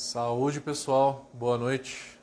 Saúde, 0.00 0.60
pessoal. 0.60 1.28
Boa 1.34 1.58
noite. 1.58 2.20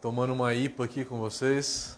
Tomando 0.00 0.32
uma 0.32 0.52
IPA 0.52 0.84
aqui 0.84 1.04
com 1.04 1.20
vocês. 1.20 1.96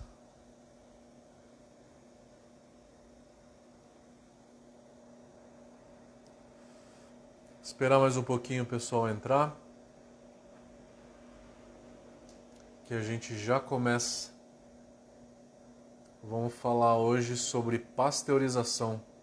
Esperar 7.63 7.99
mais 7.99 8.19
um 8.19 8.23
pouquinho 8.23 8.65
o 8.65 8.67
pessoal 8.67 9.09
entrar. 9.09 9.57
Que 12.85 12.93
a 12.93 13.01
gente 13.01 13.39
já 13.39 13.59
começa. 13.59 14.33
Vamos 16.23 16.53
falar 16.53 16.99
hoje 16.99 17.39
sobre 17.39 17.79
pasteurização. 17.79 19.16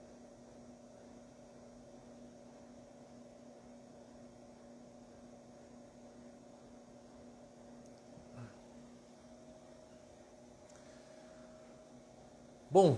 Bom, 12.74 12.98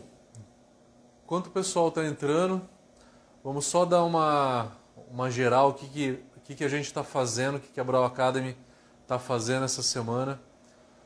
enquanto 1.26 1.48
o 1.48 1.50
pessoal 1.50 1.90
está 1.90 2.06
entrando, 2.06 2.62
vamos 3.44 3.66
só 3.66 3.84
dar 3.84 4.06
uma, 4.06 4.72
uma 5.12 5.30
geral, 5.30 5.72
o 5.72 5.74
que, 5.74 5.86
que, 5.90 6.24
que, 6.46 6.56
que 6.56 6.64
a 6.64 6.70
gente 6.70 6.86
está 6.86 7.04
fazendo, 7.04 7.58
o 7.58 7.60
que, 7.60 7.74
que 7.74 7.80
a 7.82 7.84
Brau 7.84 8.06
Academy 8.06 8.56
está 9.02 9.20
fazendo 9.20 9.66
essa 9.66 9.84
semana. 9.84 10.40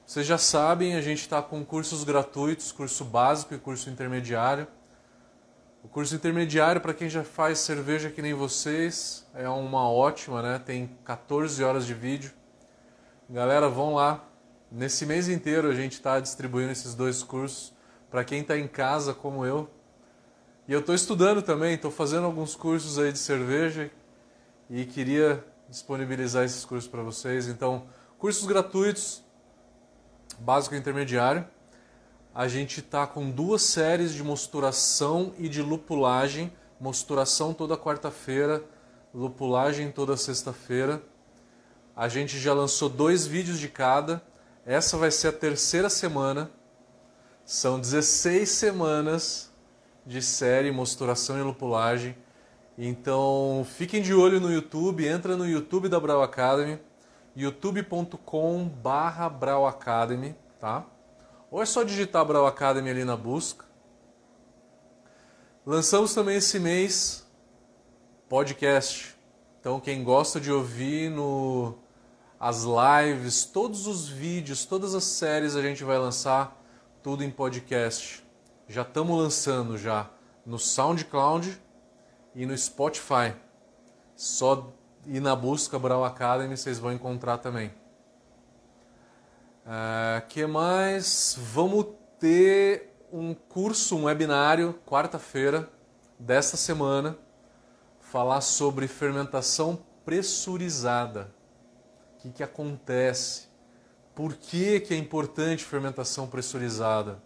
Vocês 0.05 0.23
já 0.23 0.37
sabem, 0.37 0.93
a 0.93 1.01
gente 1.01 1.21
está 1.21 1.41
com 1.41 1.65
cursos 1.65 2.03
gratuitos, 2.03 2.71
curso 2.71 3.03
básico 3.03 3.55
e 3.55 3.57
curso 3.57 3.89
intermediário. 3.89 4.67
O 5.83 5.87
curso 5.87 6.13
intermediário, 6.13 6.79
para 6.79 6.93
quem 6.93 7.09
já 7.09 7.23
faz 7.23 7.57
cerveja 7.57 8.11
que 8.11 8.21
nem 8.21 8.35
vocês, 8.35 9.25
é 9.33 9.49
uma 9.49 9.89
ótima, 9.89 10.43
né? 10.43 10.61
Tem 10.63 10.95
14 11.05 11.63
horas 11.63 11.87
de 11.87 11.95
vídeo. 11.95 12.31
Galera, 13.27 13.67
vão 13.67 13.95
lá. 13.95 14.23
Nesse 14.71 15.07
mês 15.07 15.27
inteiro 15.27 15.67
a 15.67 15.73
gente 15.73 15.93
está 15.93 16.19
distribuindo 16.19 16.71
esses 16.71 16.93
dois 16.93 17.23
cursos 17.23 17.78
para 18.09 18.23
quem 18.23 18.41
está 18.41 18.57
em 18.57 18.67
casa 18.67 19.13
como 19.13 19.45
eu. 19.45 19.69
E 20.67 20.73
eu 20.73 20.79
estou 20.79 20.93
estudando 20.93 21.41
também, 21.41 21.75
estou 21.75 21.91
fazendo 21.91 22.25
alguns 22.25 22.55
cursos 22.55 22.99
aí 22.99 23.11
de 23.11 23.19
cerveja 23.19 23.89
e 24.69 24.85
queria 24.85 25.43
disponibilizar 25.67 26.43
esses 26.43 26.63
cursos 26.63 26.89
para 26.89 27.01
vocês. 27.01 27.47
Então, 27.47 27.87
cursos 28.17 28.45
gratuitos, 28.45 29.23
básico 30.39 30.75
e 30.75 30.77
intermediário. 30.77 31.45
A 32.33 32.47
gente 32.47 32.79
está 32.79 33.07
com 33.07 33.29
duas 33.29 33.63
séries 33.63 34.13
de 34.13 34.23
mosturação 34.23 35.33
e 35.37 35.49
de 35.49 35.61
lupulagem. 35.61 36.51
Mosturação 36.79 37.53
toda 37.53 37.75
quarta-feira, 37.75 38.63
lupulagem 39.13 39.91
toda 39.91 40.15
sexta-feira. 40.15 41.01
A 41.95 42.07
gente 42.07 42.39
já 42.39 42.53
lançou 42.53 42.87
dois 42.87 43.25
vídeos 43.25 43.59
de 43.59 43.67
cada. 43.67 44.21
Essa 44.65 44.97
vai 44.97 45.11
ser 45.11 45.29
a 45.29 45.33
terceira 45.33 45.89
semana. 45.89 46.49
São 47.51 47.79
16 47.79 48.47
semanas 48.47 49.49
de 50.05 50.21
série 50.21 50.71
Mosturação 50.71 51.35
e 51.39 51.41
Lupulagem. 51.41 52.15
Então 52.77 53.65
fiquem 53.67 54.03
de 54.03 54.13
olho 54.13 54.39
no 54.39 54.53
YouTube, 54.53 55.07
entra 55.07 55.35
no 55.35 55.47
YouTube 55.47 55.89
da 55.89 55.99
Brau 55.99 56.21
Academy, 56.21 56.79
youtube.com 57.35 58.65
barra 58.67 59.27
Brau 59.27 59.65
Academy, 59.65 60.35
tá? 60.59 60.85
Ou 61.49 61.59
é 61.59 61.65
só 61.65 61.81
digitar 61.81 62.23
Brau 62.23 62.45
Academy 62.45 62.91
ali 62.91 63.03
na 63.03 63.17
busca. 63.17 63.65
Lançamos 65.65 66.13
também 66.13 66.37
esse 66.37 66.59
mês 66.59 67.25
podcast. 68.29 69.17
Então 69.59 69.79
quem 69.79 70.03
gosta 70.03 70.39
de 70.39 70.51
ouvir 70.51 71.09
no 71.09 71.79
as 72.39 72.61
lives, 72.63 73.43
todos 73.43 73.87
os 73.87 74.07
vídeos, 74.07 74.65
todas 74.65 74.93
as 74.93 75.03
séries 75.03 75.55
a 75.55 75.63
gente 75.63 75.83
vai 75.83 75.97
lançar 75.97 76.58
tudo 77.09 77.23
em 77.23 77.31
podcast. 77.31 78.23
Já 78.67 78.83
estamos 78.83 79.17
lançando 79.17 79.79
já 79.79 80.07
no 80.45 80.59
SoundCloud 80.59 81.59
e 82.35 82.45
no 82.45 82.55
Spotify. 82.55 83.33
Só 84.15 84.71
ir 85.07 85.19
na 85.19 85.35
busca 85.35 85.79
Brau 85.79 86.05
Academy 86.05 86.55
vocês 86.55 86.77
vão 86.77 86.93
encontrar 86.93 87.39
também. 87.39 87.73
Uh, 89.65 90.27
que 90.27 90.45
mais? 90.45 91.35
Vamos 91.39 91.87
ter 92.19 92.93
um 93.11 93.33
curso, 93.33 93.97
um 93.97 94.03
webinário, 94.03 94.79
quarta-feira 94.85 95.67
desta 96.19 96.57
semana, 96.57 97.17
falar 97.99 98.41
sobre 98.41 98.87
fermentação 98.87 99.79
pressurizada. 100.05 101.33
O 102.13 102.21
que, 102.21 102.29
que 102.29 102.43
acontece? 102.43 103.48
Por 104.19 104.33
que, 104.33 104.81
que 104.81 104.93
é 104.93 104.97
importante 104.97 105.63
fermentação 105.63 106.27
pressurizada? 106.27 107.23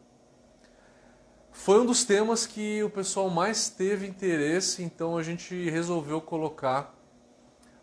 Foi 1.52 1.82
um 1.82 1.88
dos 1.88 2.04
temas 2.04 2.46
que 2.46 2.84
o 2.84 2.90
pessoal 2.92 3.32
mais 3.32 3.68
teve 3.68 4.06
interesse, 4.06 4.84
então 4.84 5.18
a 5.18 5.24
gente 5.24 5.72
resolveu 5.72 6.22
colocar 6.22 6.96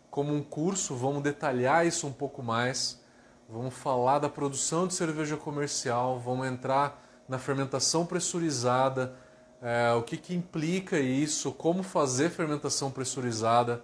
como 0.09 0.33
um 0.33 0.41
curso, 0.41 0.95
vamos 0.95 1.21
detalhar 1.21 1.85
isso 1.85 2.07
um 2.07 2.13
pouco 2.13 2.41
mais, 2.41 3.01
vamos 3.49 3.73
falar 3.73 4.19
da 4.19 4.29
produção 4.29 4.87
de 4.87 4.93
cerveja 4.93 5.35
comercial, 5.35 6.17
vamos 6.17 6.47
entrar 6.47 7.05
na 7.27 7.37
fermentação 7.37 8.05
pressurizada, 8.05 9.13
é, 9.61 9.91
o 9.91 10.03
que, 10.03 10.15
que 10.15 10.33
implica 10.33 10.97
isso, 10.97 11.51
como 11.51 11.83
fazer 11.83 12.29
fermentação 12.29 12.89
pressurizada. 12.89 13.83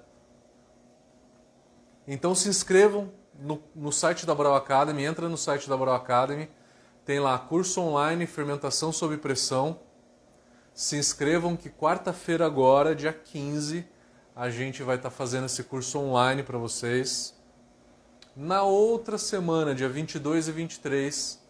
Então 2.07 2.33
se 2.33 2.47
inscrevam, 2.47 3.11
no, 3.39 3.61
no 3.75 3.91
site 3.91 4.25
da 4.25 4.33
Brau 4.33 4.55
Academy, 4.55 5.03
entra 5.03 5.29
no 5.29 5.37
site 5.37 5.69
da 5.69 5.77
Brau 5.77 5.95
Academy, 5.95 6.49
tem 7.05 7.19
lá 7.19 7.37
curso 7.37 7.81
online 7.81 8.27
Fermentação 8.27 8.91
sob 8.91 9.17
pressão. 9.17 9.79
Se 10.73 10.97
inscrevam 10.97 11.55
que 11.55 11.69
quarta-feira 11.69 12.45
agora, 12.45 12.95
dia 12.95 13.13
15, 13.13 13.87
a 14.35 14.49
gente 14.49 14.83
vai 14.83 14.97
estar 14.97 15.09
tá 15.09 15.15
fazendo 15.15 15.45
esse 15.45 15.63
curso 15.63 15.99
online 15.99 16.43
para 16.43 16.57
vocês. 16.57 17.35
Na 18.35 18.61
outra 18.61 19.17
semana, 19.17 19.73
dia 19.73 19.89
22 19.89 20.47
e 20.47 20.51
23, 20.51 21.41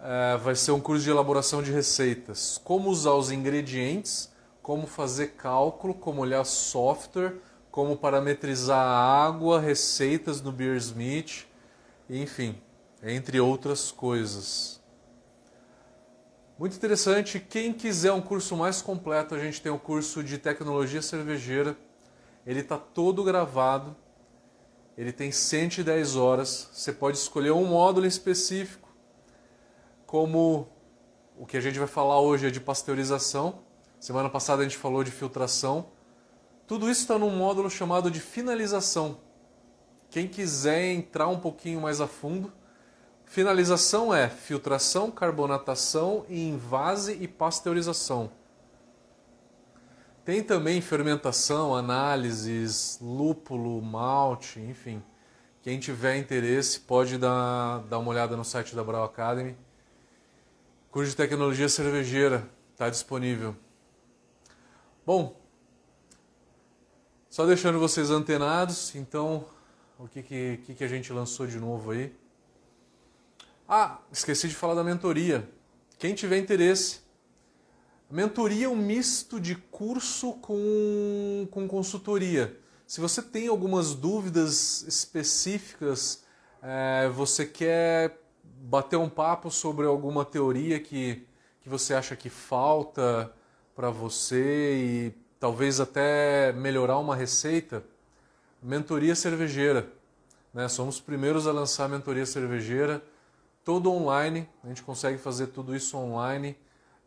é, 0.00 0.36
vai 0.38 0.54
ser 0.54 0.72
um 0.72 0.80
curso 0.80 1.04
de 1.04 1.10
elaboração 1.10 1.62
de 1.62 1.70
receitas. 1.70 2.58
Como 2.64 2.88
usar 2.88 3.12
os 3.12 3.30
ingredientes, 3.30 4.32
como 4.62 4.86
fazer 4.86 5.32
cálculo, 5.32 5.92
como 5.92 6.22
olhar 6.22 6.44
software, 6.44 7.34
como 7.72 7.96
parametrizar 7.96 8.86
a 8.86 9.24
água, 9.26 9.58
receitas 9.58 10.42
no 10.42 10.52
Beersmith, 10.52 11.46
enfim, 12.08 12.60
entre 13.02 13.40
outras 13.40 13.90
coisas. 13.90 14.78
Muito 16.58 16.76
interessante. 16.76 17.40
Quem 17.40 17.72
quiser 17.72 18.12
um 18.12 18.20
curso 18.20 18.54
mais 18.58 18.82
completo, 18.82 19.34
a 19.34 19.38
gente 19.38 19.62
tem 19.62 19.72
o 19.72 19.76
um 19.76 19.78
curso 19.78 20.22
de 20.22 20.36
tecnologia 20.36 21.00
cervejeira. 21.00 21.74
Ele 22.46 22.60
está 22.60 22.76
todo 22.76 23.24
gravado. 23.24 23.96
Ele 24.96 25.10
tem 25.10 25.32
110 25.32 26.14
horas. 26.14 26.68
Você 26.74 26.92
pode 26.92 27.16
escolher 27.16 27.52
um 27.52 27.64
módulo 27.64 28.06
específico, 28.06 28.94
como 30.04 30.68
o 31.38 31.46
que 31.46 31.56
a 31.56 31.60
gente 31.60 31.78
vai 31.78 31.88
falar 31.88 32.20
hoje 32.20 32.48
é 32.48 32.50
de 32.50 32.60
pasteurização. 32.60 33.60
Semana 33.98 34.28
passada 34.28 34.60
a 34.60 34.64
gente 34.64 34.76
falou 34.76 35.02
de 35.02 35.10
filtração. 35.10 35.86
Tudo 36.72 36.88
isso 36.90 37.02
está 37.02 37.18
num 37.18 37.28
módulo 37.28 37.68
chamado 37.68 38.10
de 38.10 38.18
finalização. 38.18 39.18
Quem 40.08 40.26
quiser 40.26 40.90
entrar 40.90 41.28
um 41.28 41.38
pouquinho 41.38 41.82
mais 41.82 42.00
a 42.00 42.06
fundo, 42.06 42.50
finalização 43.26 44.14
é 44.14 44.26
filtração, 44.30 45.10
carbonatação, 45.10 46.24
invase 46.30 47.18
e 47.20 47.28
pasteurização. 47.28 48.30
Tem 50.24 50.42
também 50.42 50.80
fermentação, 50.80 51.74
análises, 51.74 52.98
lúpulo, 53.02 53.82
malte, 53.82 54.58
enfim. 54.58 55.02
Quem 55.60 55.78
tiver 55.78 56.16
interesse 56.16 56.80
pode 56.80 57.18
dar, 57.18 57.80
dar 57.80 57.98
uma 57.98 58.08
olhada 58.08 58.34
no 58.34 58.46
site 58.46 58.74
da 58.74 58.82
Brau 58.82 59.04
Academy. 59.04 59.54
Curso 60.90 61.10
de 61.10 61.16
Tecnologia 61.18 61.68
Cervejeira 61.68 62.48
está 62.72 62.88
disponível. 62.88 63.54
Bom, 65.04 65.41
só 67.32 67.46
deixando 67.46 67.78
vocês 67.78 68.10
antenados, 68.10 68.94
então, 68.94 69.46
o 69.98 70.06
que, 70.06 70.22
que, 70.22 70.74
que 70.74 70.84
a 70.84 70.86
gente 70.86 71.10
lançou 71.14 71.46
de 71.46 71.58
novo 71.58 71.92
aí? 71.92 72.14
Ah, 73.66 74.00
esqueci 74.12 74.48
de 74.48 74.54
falar 74.54 74.74
da 74.74 74.84
mentoria. 74.84 75.48
Quem 75.98 76.14
tiver 76.14 76.36
interesse, 76.36 77.00
mentoria 78.10 78.66
é 78.66 78.68
um 78.68 78.76
misto 78.76 79.40
de 79.40 79.54
curso 79.54 80.34
com, 80.42 81.48
com 81.50 81.66
consultoria. 81.66 82.60
Se 82.86 83.00
você 83.00 83.22
tem 83.22 83.48
algumas 83.48 83.94
dúvidas 83.94 84.82
específicas, 84.82 86.24
é, 86.60 87.08
você 87.08 87.46
quer 87.46 88.20
bater 88.44 88.98
um 88.98 89.08
papo 89.08 89.50
sobre 89.50 89.86
alguma 89.86 90.22
teoria 90.22 90.78
que, 90.78 91.26
que 91.62 91.68
você 91.70 91.94
acha 91.94 92.14
que 92.14 92.28
falta 92.28 93.32
para 93.74 93.88
você 93.88 94.74
e 94.76 95.21
talvez 95.42 95.80
até 95.80 96.52
melhorar 96.52 96.98
uma 96.98 97.16
receita, 97.16 97.82
mentoria 98.62 99.12
cervejeira. 99.12 99.92
Né? 100.54 100.68
Somos 100.68 100.94
os 100.94 101.00
primeiros 101.00 101.48
a 101.48 101.52
lançar 101.52 101.86
a 101.86 101.88
mentoria 101.88 102.24
cervejeira, 102.24 103.02
todo 103.64 103.90
online. 103.90 104.48
A 104.62 104.68
gente 104.68 104.84
consegue 104.84 105.18
fazer 105.18 105.48
tudo 105.48 105.74
isso 105.74 105.96
online, 105.98 106.56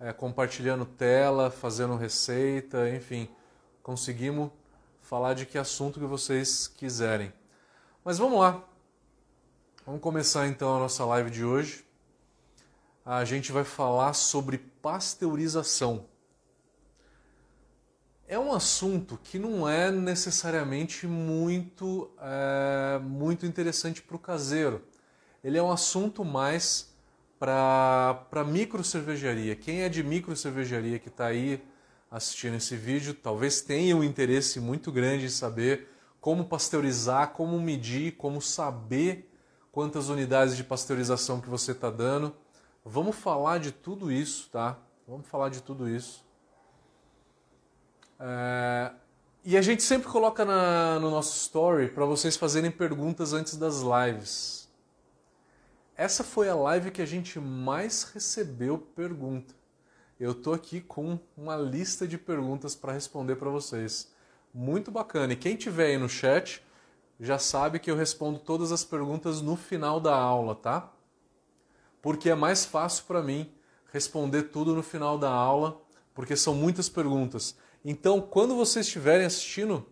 é, 0.02 0.12
compartilhando 0.12 0.86
tela, 0.86 1.50
fazendo 1.50 1.96
receita, 1.96 2.90
enfim. 2.90 3.30
Conseguimos 3.82 4.52
falar 5.00 5.34
de 5.34 5.46
que 5.46 5.58
assunto 5.58 5.98
que 5.98 6.06
vocês 6.06 6.68
quiserem. 6.68 7.32
Mas 8.04 8.18
vamos 8.18 8.38
lá. 8.38 8.62
Vamos 9.86 10.02
começar 10.02 10.46
então 10.46 10.76
a 10.76 10.80
nossa 10.80 11.06
live 11.06 11.32
de 11.32 11.46
hoje. 11.46 11.86
A 13.06 13.24
gente 13.24 13.54
vai 13.54 13.64
falar 13.64 14.12
sobre 14.12 14.58
pasteurização 14.58 16.06
é 18.28 18.40
um 18.40 18.52
assunto 18.52 19.20
que 19.24 19.38
não 19.38 19.70
é 19.70 19.92
necessariamente 19.92 21.06
muito, 21.06 22.10
é, 22.20 23.00
muito 23.00 23.46
interessante 23.46 24.02
para 24.02 24.16
o 24.16 24.20
caseiro. 24.20 24.82
Ele 25.44 25.58
é 25.58 25.64
um 25.64 25.72
assunto 25.72 26.26
mais 26.26 26.94
para 27.38 28.44
micro 28.48 28.84
cervejaria. 28.84 29.56
Quem 29.56 29.84
é 29.84 29.90
de 29.90 30.04
micro 30.04 30.36
cervejaria 30.36 30.98
que 30.98 31.10
está 31.10 31.28
aí 31.28 31.62
assistindo 32.10 32.56
esse 32.56 32.76
vídeo, 32.76 33.14
talvez 33.14 33.62
tenha 33.62 33.96
um 33.96 34.04
interesse 34.04 34.60
muito 34.60 34.92
grande 34.92 35.26
em 35.26 35.30
saber 35.30 35.88
como 36.20 36.46
pasteurizar, 36.46 37.30
como 37.34 37.60
medir, 37.60 38.14
como 38.14 38.42
saber 38.42 39.32
quantas 39.72 40.10
unidades 40.10 40.58
de 40.58 40.64
pasteurização 40.64 41.40
que 41.40 41.50
você 41.50 41.74
está 41.74 41.92
dando. 41.92 42.36
Vamos 42.84 43.16
falar 43.16 43.60
de 43.60 43.72
tudo 43.72 44.12
isso, 44.12 44.50
tá? 44.50 44.80
Vamos 45.08 45.28
falar 45.28 45.50
de 45.50 45.62
tudo 45.62 45.88
isso. 45.88 46.25
É, 48.20 48.92
e 49.44 49.58
a 49.58 49.62
gente 49.62 49.84
sempre 49.84 50.10
coloca 50.10 50.44
na, 50.44 51.00
no 51.00 51.12
nosso 51.12 51.38
story 51.38 51.90
para 51.90 52.06
vocês 52.06 52.36
fazerem 52.36 52.72
perguntas 52.72 53.34
antes 53.34 53.56
das 53.58 53.82
lives. 53.82 54.68
Essa 55.96 56.24
foi 56.24 56.50
a 56.50 56.56
live 56.56 56.92
que 56.92 57.02
a 57.02 57.06
gente 57.06 57.40
mais 57.40 58.04
recebeu 58.04 58.78
pergunta. 58.78 59.54
Eu 60.20 60.34
tô 60.34 60.54
aqui 60.54 60.82
com 60.82 61.20
uma 61.38 61.56
lista 61.56 62.08
de 62.08 62.18
perguntas 62.18 62.76
para 62.76 62.94
responder 62.94 63.36
para 63.36 63.50
vocês. 63.50 64.12
Muito 64.54 64.90
bacana. 64.90 65.34
E 65.34 65.36
quem 65.36 65.56
tiver 65.56 65.88
aí 65.88 65.98
no 65.98 66.10
chat 66.10 66.64
já 67.20 67.38
sabe 67.38 67.80
que 67.80 67.90
eu 67.90 67.96
respondo 67.96 68.40
todas 68.40 68.72
as 68.72 68.84
perguntas 68.84 69.42
no 69.42 69.56
final 69.56 70.00
da 70.00 70.16
aula, 70.16 70.56
tá? 70.56 70.92
Porque 72.02 72.30
é 72.30 72.36
mais 72.36 72.66
fácil 72.66 73.06
para 73.06 73.22
mim 73.22 73.54
responder 73.92 74.44
tudo 74.44 74.74
no 74.76 74.84
final 74.84 75.18
da 75.18 75.30
aula, 75.30 75.82
porque 76.14 76.36
são 76.36 76.54
muitas 76.54 76.90
perguntas. 76.90 77.58
Então, 77.88 78.20
quando 78.20 78.56
vocês 78.56 78.88
estiverem 78.88 79.28
assistindo 79.28 79.86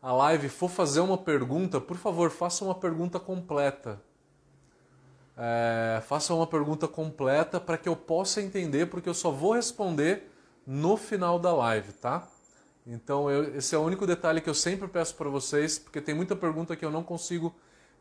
a 0.00 0.10
live 0.14 0.48
for 0.48 0.70
fazer 0.70 1.00
uma 1.00 1.18
pergunta, 1.18 1.78
por 1.78 1.98
favor, 1.98 2.30
faça 2.30 2.64
uma 2.64 2.74
pergunta 2.74 3.20
completa. 3.20 4.02
É, 5.36 6.00
faça 6.06 6.32
uma 6.32 6.46
pergunta 6.46 6.88
completa 6.88 7.60
para 7.60 7.76
que 7.76 7.86
eu 7.86 7.94
possa 7.94 8.40
entender, 8.40 8.86
porque 8.86 9.10
eu 9.10 9.14
só 9.14 9.30
vou 9.30 9.52
responder 9.52 10.30
no 10.66 10.96
final 10.96 11.38
da 11.38 11.52
live, 11.52 11.92
tá? 11.92 12.26
Então, 12.86 13.30
eu, 13.30 13.54
esse 13.56 13.74
é 13.74 13.78
o 13.78 13.82
único 13.82 14.06
detalhe 14.06 14.40
que 14.40 14.48
eu 14.48 14.54
sempre 14.54 14.88
peço 14.88 15.14
para 15.14 15.28
vocês, 15.28 15.78
porque 15.78 16.00
tem 16.00 16.14
muita 16.14 16.34
pergunta 16.34 16.74
que 16.74 16.84
eu 16.84 16.90
não 16.90 17.02
consigo 17.02 17.54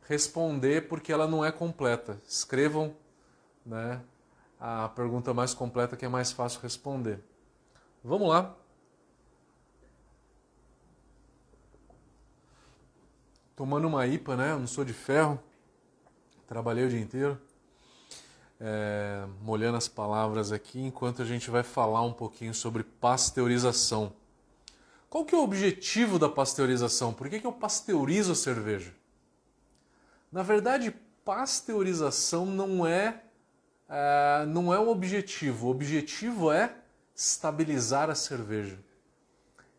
responder 0.07 0.88
porque 0.88 1.12
ela 1.12 1.28
não 1.28 1.44
é 1.44 1.51
completa. 1.51 2.18
Escrevam 2.25 2.96
né, 3.66 4.01
a 4.57 4.88
pergunta 4.88 5.34
mais 5.34 5.54
completa 5.54 5.98
que 5.98 6.06
é 6.06 6.10
mais 6.10 6.31
fácil 6.31 6.62
responder. 6.62 7.19
Vamos 8.01 8.30
lá. 8.30 8.56
Tomando 13.55 13.88
uma 13.88 14.05
IPA, 14.05 14.35
né? 14.35 14.51
Eu 14.51 14.59
não 14.59 14.67
sou 14.67 14.83
de 14.83 14.94
ferro, 14.94 15.39
trabalhei 16.47 16.85
o 16.85 16.89
dia 16.89 17.00
inteiro, 17.00 17.39
é, 18.59 19.25
molhando 19.41 19.77
as 19.77 19.88
palavras 19.88 20.51
aqui, 20.51 20.79
enquanto 20.79 21.21
a 21.21 21.25
gente 21.25 21.50
vai 21.50 21.63
falar 21.63 22.01
um 22.01 22.13
pouquinho 22.13 22.53
sobre 22.53 22.83
pasteurização. 22.83 24.13
Qual 25.09 25.25
que 25.25 25.35
é 25.35 25.38
o 25.38 25.44
objetivo 25.44 26.17
da 26.17 26.27
pasteurização? 26.27 27.13
Por 27.13 27.29
que, 27.29 27.39
que 27.39 27.45
eu 27.45 27.53
pasteurizo 27.53 28.31
a 28.31 28.35
cerveja? 28.35 28.94
Na 30.31 30.41
verdade, 30.41 30.95
pasteurização 31.23 32.45
não 32.45 32.88
é, 32.88 33.21
é 33.88 34.45
não 34.47 34.73
é 34.73 34.79
o 34.79 34.89
objetivo. 34.89 35.67
O 35.67 35.69
objetivo 35.69 36.51
é 36.51 36.75
estabilizar 37.15 38.09
a 38.09 38.15
cerveja. 38.15 38.79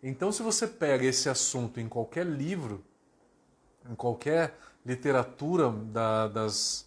Então, 0.00 0.30
se 0.30 0.42
você 0.42 0.68
pega 0.68 1.04
esse 1.04 1.28
assunto 1.28 1.80
em 1.80 1.88
qualquer 1.88 2.26
livro, 2.26 2.84
em 3.88 3.94
qualquer 3.94 4.58
literatura 4.84 5.70
da, 5.70 6.28
das, 6.28 6.86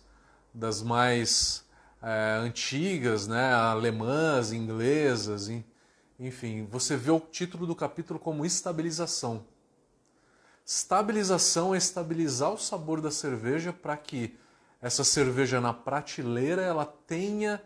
das 0.53 0.81
mais 0.81 1.65
é, 2.01 2.37
antigas, 2.39 3.27
né, 3.27 3.53
alemãs, 3.53 4.51
inglesas, 4.51 5.49
enfim, 6.19 6.67
você 6.69 6.95
vê 6.95 7.11
o 7.11 7.19
título 7.19 7.65
do 7.65 7.75
capítulo 7.75 8.19
como 8.19 8.45
estabilização. 8.45 9.45
Estabilização 10.65 11.73
é 11.73 11.77
estabilizar 11.77 12.51
o 12.51 12.57
sabor 12.57 13.01
da 13.01 13.11
cerveja 13.11 13.71
para 13.71 13.95
que 13.95 14.37
essa 14.81 15.03
cerveja 15.03 15.61
na 15.61 15.73
prateleira 15.73 16.61
ela 16.61 16.85
tenha 16.85 17.61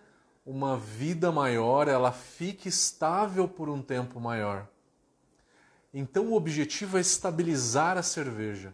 uma 0.45 0.77
vida 0.77 1.31
maior, 1.31 1.87
ela 1.87 2.11
fique 2.11 2.69
estável 2.69 3.47
por 3.47 3.69
um 3.69 3.81
tempo 3.81 4.19
maior. 4.19 4.67
Então 5.93 6.27
o 6.27 6.35
objetivo 6.35 6.97
é 6.97 7.01
estabilizar 7.01 7.97
a 7.97 8.03
cerveja 8.03 8.73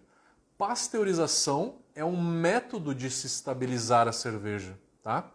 pasteurização 0.58 1.76
é 1.94 2.04
um 2.04 2.22
método 2.22 2.94
de 2.94 3.10
se 3.10 3.28
estabilizar 3.28 4.08
a 4.08 4.12
cerveja, 4.12 4.78
tá? 5.02 5.30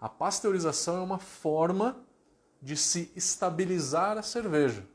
A 0.00 0.08
pasteurização 0.08 0.98
é 0.98 1.00
uma 1.00 1.18
forma 1.18 1.96
de 2.60 2.76
se 2.76 3.10
estabilizar 3.14 4.18
a 4.18 4.22
cerveja. 4.22 4.86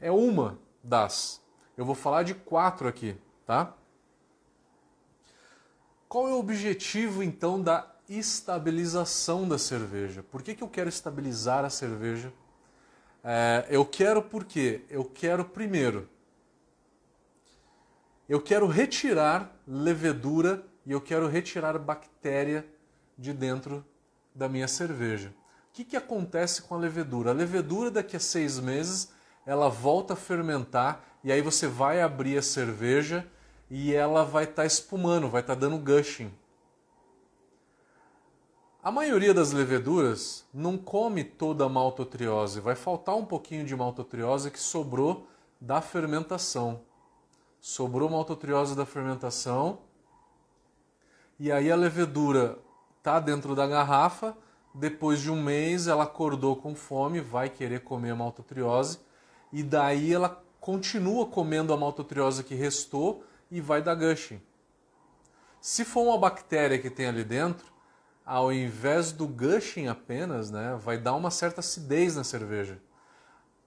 É 0.00 0.10
uma 0.10 0.58
das. 0.82 1.40
Eu 1.76 1.84
vou 1.84 1.94
falar 1.94 2.22
de 2.22 2.34
quatro 2.34 2.88
aqui, 2.88 3.16
tá? 3.46 3.74
Qual 6.08 6.28
é 6.28 6.32
o 6.32 6.38
objetivo 6.38 7.22
então 7.22 7.60
da 7.60 7.90
estabilização 8.08 9.48
da 9.48 9.58
cerveja? 9.58 10.22
Por 10.22 10.42
que, 10.42 10.54
que 10.54 10.62
eu 10.62 10.68
quero 10.68 10.88
estabilizar 10.88 11.64
a 11.64 11.70
cerveja? 11.70 12.32
É, 13.22 13.66
eu 13.70 13.84
quero 13.84 14.22
porque 14.22 14.84
eu 14.88 15.04
quero 15.04 15.44
primeiro 15.44 16.08
eu 18.28 18.40
quero 18.40 18.66
retirar 18.66 19.54
levedura 19.66 20.64
e 20.86 20.92
eu 20.92 21.00
quero 21.00 21.28
retirar 21.28 21.78
bactéria 21.78 22.66
de 23.18 23.32
dentro 23.32 23.84
da 24.34 24.48
minha 24.48 24.66
cerveja. 24.66 25.28
O 25.28 25.74
que, 25.74 25.84
que 25.84 25.96
acontece 25.96 26.62
com 26.62 26.74
a 26.74 26.78
levedura? 26.78 27.30
A 27.30 27.34
levedura, 27.34 27.90
daqui 27.90 28.16
a 28.16 28.20
seis 28.20 28.58
meses, 28.58 29.12
ela 29.44 29.68
volta 29.68 30.14
a 30.14 30.16
fermentar 30.16 31.04
e 31.22 31.30
aí 31.30 31.42
você 31.42 31.66
vai 31.66 32.00
abrir 32.00 32.38
a 32.38 32.42
cerveja 32.42 33.26
e 33.70 33.94
ela 33.94 34.24
vai 34.24 34.44
estar 34.44 34.62
tá 34.62 34.66
espumando, 34.66 35.28
vai 35.28 35.40
estar 35.40 35.54
tá 35.54 35.60
dando 35.60 35.78
gushing. 35.78 36.32
A 38.82 38.90
maioria 38.90 39.32
das 39.32 39.52
leveduras 39.52 40.44
não 40.52 40.76
come 40.76 41.24
toda 41.24 41.64
a 41.64 41.68
maltotriose, 41.68 42.60
vai 42.60 42.74
faltar 42.74 43.16
um 43.16 43.24
pouquinho 43.24 43.64
de 43.64 43.74
maltotriose 43.74 44.50
que 44.50 44.60
sobrou 44.60 45.26
da 45.60 45.80
fermentação 45.80 46.82
sobrou 47.66 48.10
maltotriose 48.10 48.76
da 48.76 48.84
fermentação, 48.84 49.78
e 51.40 51.50
aí 51.50 51.72
a 51.72 51.74
levedura 51.74 52.58
tá 53.02 53.18
dentro 53.18 53.54
da 53.54 53.66
garrafa, 53.66 54.36
depois 54.74 55.18
de 55.18 55.30
um 55.30 55.42
mês 55.42 55.86
ela 55.86 56.04
acordou 56.04 56.56
com 56.56 56.74
fome, 56.74 57.22
vai 57.22 57.48
querer 57.48 57.80
comer 57.80 58.10
a 58.10 58.16
maltotriose, 58.16 58.98
e 59.50 59.62
daí 59.62 60.12
ela 60.12 60.44
continua 60.60 61.24
comendo 61.24 61.72
a 61.72 61.76
maltotriose 61.78 62.44
que 62.44 62.54
restou 62.54 63.24
e 63.50 63.62
vai 63.62 63.80
dar 63.80 63.94
gushing. 63.94 64.42
Se 65.58 65.86
for 65.86 66.02
uma 66.02 66.18
bactéria 66.18 66.78
que 66.78 66.90
tem 66.90 67.06
ali 67.06 67.24
dentro, 67.24 67.64
ao 68.26 68.52
invés 68.52 69.10
do 69.10 69.26
gushing 69.26 69.88
apenas, 69.88 70.50
né, 70.50 70.78
vai 70.78 70.98
dar 70.98 71.14
uma 71.14 71.30
certa 71.30 71.60
acidez 71.60 72.14
na 72.14 72.24
cerveja. 72.24 72.78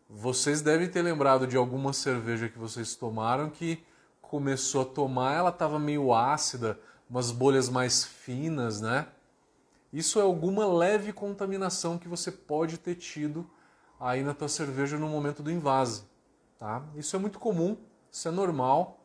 Vocês 0.09 0.61
devem 0.61 0.87
ter 0.89 1.01
lembrado 1.01 1.45
de 1.45 1.57
alguma 1.57 1.91
cerveja 1.91 2.47
que 2.47 2.57
vocês 2.57 2.95
tomaram 2.95 3.49
que 3.49 3.83
começou 4.21 4.81
a 4.81 4.85
tomar, 4.85 5.33
ela 5.33 5.49
estava 5.49 5.77
meio 5.77 6.13
ácida, 6.13 6.79
umas 7.09 7.29
bolhas 7.29 7.67
mais 7.67 8.05
finas, 8.05 8.79
né? 8.79 9.07
Isso 9.91 10.17
é 10.17 10.21
alguma 10.21 10.65
leve 10.65 11.11
contaminação 11.11 11.97
que 11.97 12.07
você 12.07 12.31
pode 12.31 12.77
ter 12.77 12.95
tido 12.95 13.49
aí 13.99 14.23
na 14.23 14.33
tua 14.33 14.47
cerveja 14.47 14.97
no 14.97 15.09
momento 15.09 15.43
do 15.43 15.51
invase, 15.51 16.03
tá? 16.57 16.83
Isso 16.95 17.15
é 17.15 17.19
muito 17.19 17.37
comum, 17.37 17.75
isso 18.09 18.27
é 18.29 18.31
normal. 18.31 19.01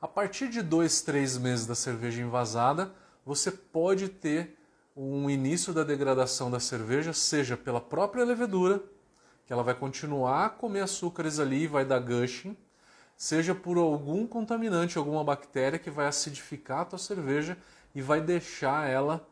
A 0.00 0.08
partir 0.08 0.48
de 0.48 0.62
dois, 0.62 1.02
três 1.02 1.36
meses 1.36 1.66
da 1.66 1.74
cerveja 1.74 2.22
invasada, 2.22 2.92
você 3.26 3.50
pode 3.50 4.08
ter 4.08 4.58
um 4.96 5.28
início 5.28 5.72
da 5.72 5.84
degradação 5.84 6.50
da 6.50 6.60
cerveja, 6.60 7.12
seja 7.12 7.56
pela 7.56 7.80
própria 7.80 8.24
levedura, 8.24 8.82
que 9.46 9.52
ela 9.52 9.62
vai 9.62 9.74
continuar 9.74 10.46
a 10.46 10.50
comer 10.50 10.80
açúcares 10.80 11.38
ali 11.38 11.64
e 11.64 11.66
vai 11.66 11.84
dar 11.84 12.00
gushing, 12.00 12.56
seja 13.16 13.54
por 13.54 13.76
algum 13.76 14.26
contaminante, 14.26 14.98
alguma 14.98 15.22
bactéria 15.22 15.78
que 15.78 15.90
vai 15.90 16.06
acidificar 16.06 16.80
a 16.80 16.84
tua 16.84 16.98
cerveja 16.98 17.56
e 17.94 18.02
vai 18.02 18.20
deixar 18.20 18.88
ela 18.88 19.26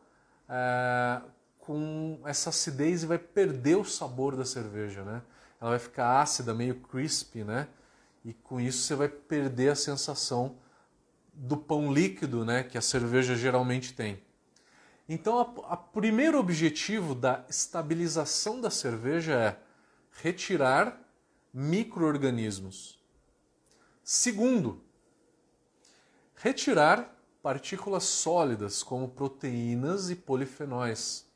é, 0.47 1.21
com 1.59 2.19
essa 2.25 2.49
acidez 2.49 3.03
e 3.03 3.05
vai 3.05 3.17
perder 3.17 3.77
o 3.77 3.85
sabor 3.85 4.35
da 4.35 4.45
cerveja, 4.45 5.03
né? 5.03 5.21
Ela 5.59 5.71
vai 5.71 5.79
ficar 5.79 6.21
ácida, 6.21 6.53
meio 6.53 6.75
crispy, 6.75 7.43
né? 7.43 7.67
E 8.23 8.33
com 8.33 8.59
isso 8.59 8.83
você 8.83 8.95
vai 8.95 9.07
perder 9.07 9.69
a 9.69 9.75
sensação 9.75 10.55
do 11.33 11.55
pão 11.55 11.91
líquido, 11.91 12.43
né? 12.43 12.63
Que 12.63 12.77
a 12.77 12.81
cerveja 12.81 13.35
geralmente 13.35 13.93
tem. 13.93 14.21
Então, 15.07 15.41
o 15.41 15.77
primeiro 15.77 16.39
objetivo 16.39 17.13
da 17.13 17.43
estabilização 17.49 18.61
da 18.61 18.69
cerveja 18.69 19.33
é 19.33 19.57
retirar 20.21 21.01
microorganismos. 21.53 23.01
Segundo, 24.03 24.83
retirar 26.35 27.17
partículas 27.41 28.03
sólidas 28.03 28.83
como 28.83 29.09
proteínas 29.09 30.09
e 30.09 30.15
polifenóis, 30.15 31.27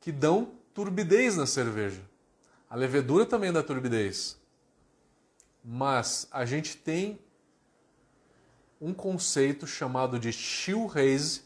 que 0.00 0.12
dão 0.12 0.52
turbidez 0.72 1.36
na 1.36 1.46
cerveja. 1.46 2.02
A 2.68 2.76
levedura 2.76 3.26
também 3.26 3.52
dá 3.52 3.62
turbidez. 3.62 4.38
Mas 5.64 6.28
a 6.30 6.44
gente 6.44 6.76
tem 6.76 7.18
um 8.80 8.94
conceito 8.94 9.66
chamado 9.66 10.18
de 10.18 10.32
chill 10.32 10.90
haze, 10.94 11.42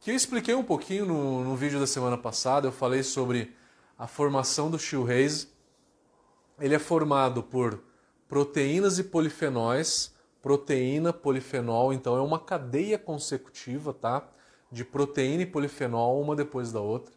que 0.00 0.10
eu 0.10 0.16
expliquei 0.16 0.54
um 0.54 0.64
pouquinho 0.64 1.04
no, 1.04 1.44
no 1.44 1.54
vídeo 1.54 1.78
da 1.78 1.86
semana 1.86 2.16
passada. 2.16 2.66
Eu 2.66 2.72
falei 2.72 3.02
sobre 3.02 3.54
a 3.98 4.06
formação 4.06 4.70
do 4.70 4.78
chill 4.78 5.06
haze. 5.06 5.57
Ele 6.60 6.74
é 6.74 6.78
formado 6.78 7.42
por 7.42 7.82
proteínas 8.28 8.98
e 8.98 9.04
polifenóis, 9.04 10.14
proteína, 10.42 11.12
polifenol, 11.12 11.92
então 11.92 12.16
é 12.16 12.20
uma 12.20 12.38
cadeia 12.38 12.98
consecutiva, 12.98 13.92
tá? 13.92 14.28
De 14.70 14.84
proteína 14.84 15.44
e 15.44 15.46
polifenol, 15.46 16.20
uma 16.20 16.36
depois 16.36 16.72
da 16.72 16.80
outra. 16.80 17.14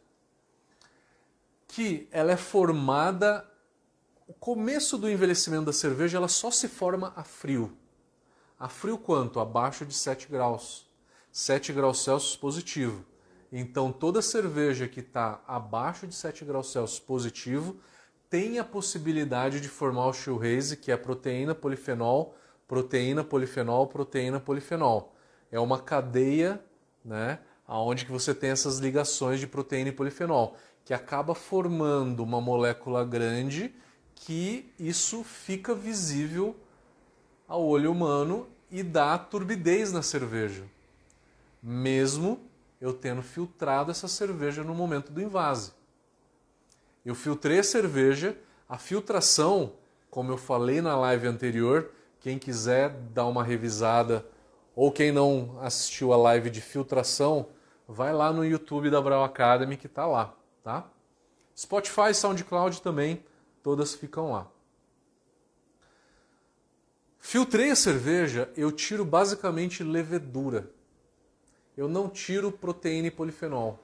Que 1.67 2.07
ela 2.11 2.31
é 2.31 2.37
formada. 2.37 3.45
O 4.27 4.33
começo 4.33 4.97
do 4.97 5.09
envelhecimento 5.09 5.65
da 5.65 5.73
cerveja 5.73 6.17
ela 6.17 6.27
só 6.27 6.49
se 6.51 6.67
forma 6.67 7.11
a 7.15 7.23
frio. 7.23 7.77
A 8.59 8.69
frio 8.69 8.97
quanto? 8.97 9.39
Abaixo 9.39 9.85
de 9.85 9.93
7 9.93 10.27
graus. 10.29 10.87
7 11.31 11.73
graus 11.73 12.03
Celsius 12.03 12.35
positivo. 12.35 13.03
Então 13.51 13.91
toda 13.91 14.21
cerveja 14.21 14.87
que 14.87 14.99
está 14.99 15.41
abaixo 15.47 16.07
de 16.07 16.15
7 16.15 16.45
graus 16.45 16.71
Celsius 16.71 16.99
positivo 16.99 17.77
tem 18.31 18.59
a 18.59 18.63
possibilidade 18.63 19.59
de 19.59 19.67
formar 19.67 20.07
o 20.07 20.13
shoehaze, 20.13 20.77
que 20.77 20.89
é 20.89 20.95
proteína, 20.95 21.53
polifenol, 21.53 22.33
proteína, 22.65 23.25
polifenol, 23.25 23.87
proteína, 23.87 24.39
polifenol. 24.39 25.13
É 25.51 25.59
uma 25.59 25.77
cadeia, 25.77 26.63
né, 27.03 27.39
aonde 27.67 28.05
que 28.05 28.11
você 28.11 28.33
tem 28.33 28.51
essas 28.51 28.77
ligações 28.79 29.41
de 29.41 29.47
proteína 29.47 29.89
e 29.89 29.91
polifenol, 29.91 30.55
que 30.85 30.93
acaba 30.93 31.35
formando 31.35 32.23
uma 32.23 32.39
molécula 32.39 33.03
grande 33.03 33.75
que 34.15 34.71
isso 34.79 35.25
fica 35.25 35.75
visível 35.75 36.55
ao 37.49 37.61
olho 37.65 37.91
humano 37.91 38.47
e 38.71 38.81
dá 38.81 39.17
turbidez 39.17 39.91
na 39.91 40.01
cerveja. 40.01 40.63
Mesmo 41.61 42.39
eu 42.79 42.93
tendo 42.93 43.21
filtrado 43.21 43.91
essa 43.91 44.07
cerveja 44.07 44.63
no 44.63 44.73
momento 44.73 45.11
do 45.11 45.21
invase. 45.21 45.80
Eu 47.05 47.15
filtrei 47.15 47.59
a 47.59 47.63
cerveja, 47.63 48.37
a 48.69 48.77
filtração, 48.77 49.73
como 50.09 50.31
eu 50.31 50.37
falei 50.37 50.81
na 50.81 50.95
live 50.95 51.27
anterior, 51.27 51.91
quem 52.19 52.37
quiser 52.37 52.89
dar 52.89 53.25
uma 53.25 53.43
revisada 53.43 54.25
ou 54.75 54.91
quem 54.91 55.11
não 55.11 55.57
assistiu 55.61 56.13
a 56.13 56.17
live 56.17 56.49
de 56.49 56.61
filtração, 56.61 57.49
vai 57.87 58.13
lá 58.13 58.31
no 58.31 58.45
YouTube 58.45 58.89
da 58.89 59.01
Brau 59.01 59.23
Academy 59.23 59.75
que 59.75 59.87
está 59.87 60.05
lá, 60.05 60.35
tá? 60.63 60.87
Spotify, 61.57 62.13
SoundCloud 62.13 62.81
também, 62.81 63.23
todas 63.63 63.93
ficam 63.93 64.31
lá. 64.31 64.47
Filtrei 67.19 67.71
a 67.71 67.75
cerveja, 67.75 68.51
eu 68.55 68.71
tiro 68.71 69.05
basicamente 69.05 69.83
levedura. 69.83 70.71
Eu 71.77 71.87
não 71.87 72.09
tiro 72.09 72.51
proteína 72.51 73.07
e 73.07 73.11
polifenol. 73.11 73.79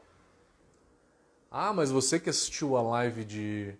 Ah, 1.49 1.73
mas 1.73 1.89
você 1.91 2.19
que 2.19 2.29
assistiu 2.29 2.75
a 2.75 2.81
live 2.81 3.23
de, 3.23 3.73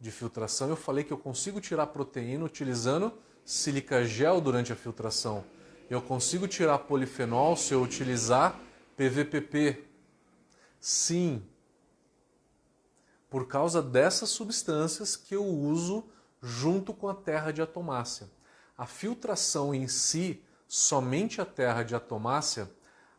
de 0.00 0.10
filtração, 0.10 0.68
eu 0.68 0.76
falei 0.76 1.04
que 1.04 1.12
eu 1.12 1.18
consigo 1.18 1.60
tirar 1.60 1.86
proteína 1.88 2.44
utilizando 2.44 3.12
sílica 3.44 4.04
gel 4.04 4.40
durante 4.40 4.72
a 4.72 4.76
filtração. 4.76 5.44
Eu 5.90 6.00
consigo 6.00 6.48
tirar 6.48 6.78
polifenol 6.78 7.56
se 7.56 7.74
eu 7.74 7.82
utilizar 7.82 8.58
PVPP. 8.96 9.84
Sim, 10.80 11.42
por 13.28 13.46
causa 13.46 13.82
dessas 13.82 14.30
substâncias 14.30 15.14
que 15.14 15.34
eu 15.34 15.44
uso 15.44 16.04
junto 16.42 16.94
com 16.94 17.08
a 17.08 17.14
terra 17.14 17.52
de 17.52 17.60
atomácia. 17.60 18.30
A 18.78 18.86
filtração 18.86 19.74
em 19.74 19.86
si, 19.86 20.42
somente 20.66 21.40
a 21.40 21.44
terra 21.44 21.82
de 21.82 21.94
atomácia, 21.94 22.70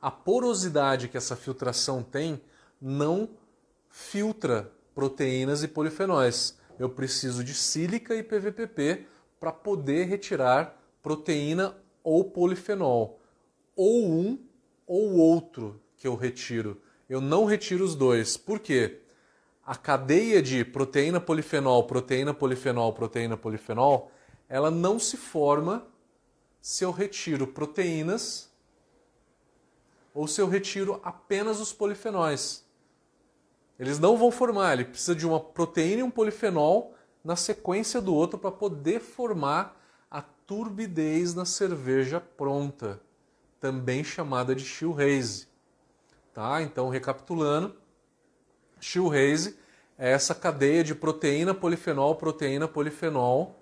a 0.01 0.09
porosidade 0.09 1.07
que 1.07 1.17
essa 1.17 1.35
filtração 1.35 2.01
tem 2.01 2.41
não 2.81 3.29
filtra 3.91 4.71
proteínas 4.95 5.63
e 5.63 5.67
polifenóis. 5.67 6.57
Eu 6.79 6.89
preciso 6.89 7.43
de 7.43 7.53
sílica 7.53 8.15
e 8.15 8.23
PVPP 8.23 9.05
para 9.39 9.51
poder 9.51 10.05
retirar 10.05 10.81
proteína 11.03 11.75
ou 12.03 12.23
polifenol. 12.23 13.19
Ou 13.75 14.09
um 14.09 14.39
ou 14.87 15.15
outro 15.17 15.79
que 15.97 16.07
eu 16.07 16.15
retiro. 16.15 16.81
Eu 17.07 17.21
não 17.21 17.45
retiro 17.45 17.83
os 17.83 17.95
dois. 17.95 18.37
Por 18.37 18.59
quê? 18.59 18.99
A 19.65 19.75
cadeia 19.75 20.41
de 20.41 20.65
proteína, 20.65 21.19
polifenol, 21.19 21.83
proteína, 21.85 22.33
polifenol, 22.33 22.93
proteína, 22.93 23.37
polifenol, 23.37 24.11
ela 24.49 24.71
não 24.71 24.99
se 24.99 25.17
forma 25.17 25.87
se 26.61 26.83
eu 26.83 26.91
retiro 26.91 27.47
proteínas 27.47 28.49
ou 30.13 30.27
se 30.27 30.41
eu 30.41 30.47
retiro 30.47 30.99
apenas 31.03 31.59
os 31.59 31.71
polifenóis. 31.71 32.65
Eles 33.81 33.97
não 33.97 34.15
vão 34.15 34.29
formar, 34.29 34.73
ele 34.73 34.85
precisa 34.85 35.15
de 35.15 35.25
uma 35.25 35.39
proteína 35.39 36.01
e 36.01 36.03
um 36.03 36.11
polifenol 36.11 36.93
na 37.23 37.35
sequência 37.35 37.99
do 37.99 38.13
outro 38.13 38.37
para 38.37 38.51
poder 38.51 38.99
formar 38.99 39.75
a 40.09 40.21
turbidez 40.21 41.33
na 41.33 41.45
cerveja 41.45 42.21
pronta, 42.21 43.01
também 43.59 44.03
chamada 44.03 44.53
de 44.53 44.63
Shielhaze. 44.63 45.47
Tá? 46.31 46.61
Então, 46.61 46.89
recapitulando, 46.89 47.75
Shielhaze 48.79 49.57
é 49.97 50.11
essa 50.11 50.35
cadeia 50.35 50.83
de 50.83 50.93
proteína, 50.93 51.51
polifenol, 51.51 52.13
proteína, 52.13 52.67
polifenol, 52.67 53.59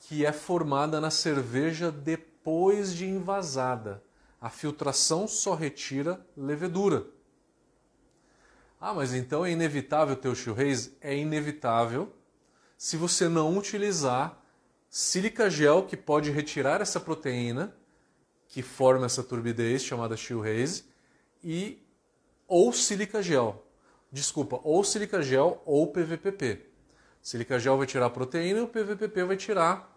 que 0.00 0.24
é 0.24 0.32
formada 0.32 0.98
na 0.98 1.10
cerveja 1.10 1.92
depois 1.92 2.94
de 2.94 3.04
envasada. 3.04 4.02
A 4.40 4.48
filtração 4.48 5.28
só 5.28 5.54
retira 5.54 6.24
levedura. 6.34 7.14
Ah, 8.88 8.94
mas 8.94 9.12
então 9.12 9.44
é 9.44 9.50
inevitável 9.50 10.14
ter 10.14 10.28
o 10.28 10.34
shoehaze? 10.36 10.96
É 11.00 11.12
inevitável 11.12 12.12
se 12.78 12.96
você 12.96 13.28
não 13.28 13.58
utilizar 13.58 14.40
sílica 14.88 15.50
gel 15.50 15.82
que 15.82 15.96
pode 15.96 16.30
retirar 16.30 16.80
essa 16.80 17.00
proteína 17.00 17.74
que 18.46 18.62
forma 18.62 19.04
essa 19.04 19.24
turbidez 19.24 19.82
chamada 19.82 20.16
shoehaze 20.16 20.84
e 21.42 21.84
ou 22.46 22.72
sílica 22.72 23.20
gel. 23.20 23.60
Desculpa, 24.12 24.60
ou 24.62 24.84
sílica 24.84 25.20
gel 25.20 25.60
ou 25.66 25.88
PVPP. 25.88 26.66
Sílica 27.20 27.58
gel 27.58 27.76
vai 27.76 27.88
tirar 27.88 28.06
a 28.06 28.10
proteína 28.10 28.60
e 28.60 28.62
o 28.62 28.68
PVPP 28.68 29.24
vai 29.24 29.36
tirar 29.36 29.92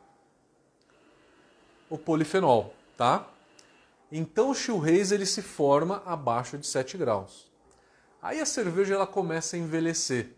o 1.91 1.95
polifenol, 1.95 2.73
tá? 2.97 3.29
Então 4.11 4.49
o 4.49 4.55
shoehaze 4.55 5.13
ele 5.13 5.27
se 5.27 5.43
forma 5.43 6.01
abaixo 6.07 6.57
de 6.57 6.65
7 6.65 6.97
graus. 6.97 7.48
Aí 8.21 8.41
a 8.41 8.45
cerveja 8.45 8.95
ela 8.95 9.07
começa 9.07 9.55
a 9.55 9.59
envelhecer. 9.59 10.35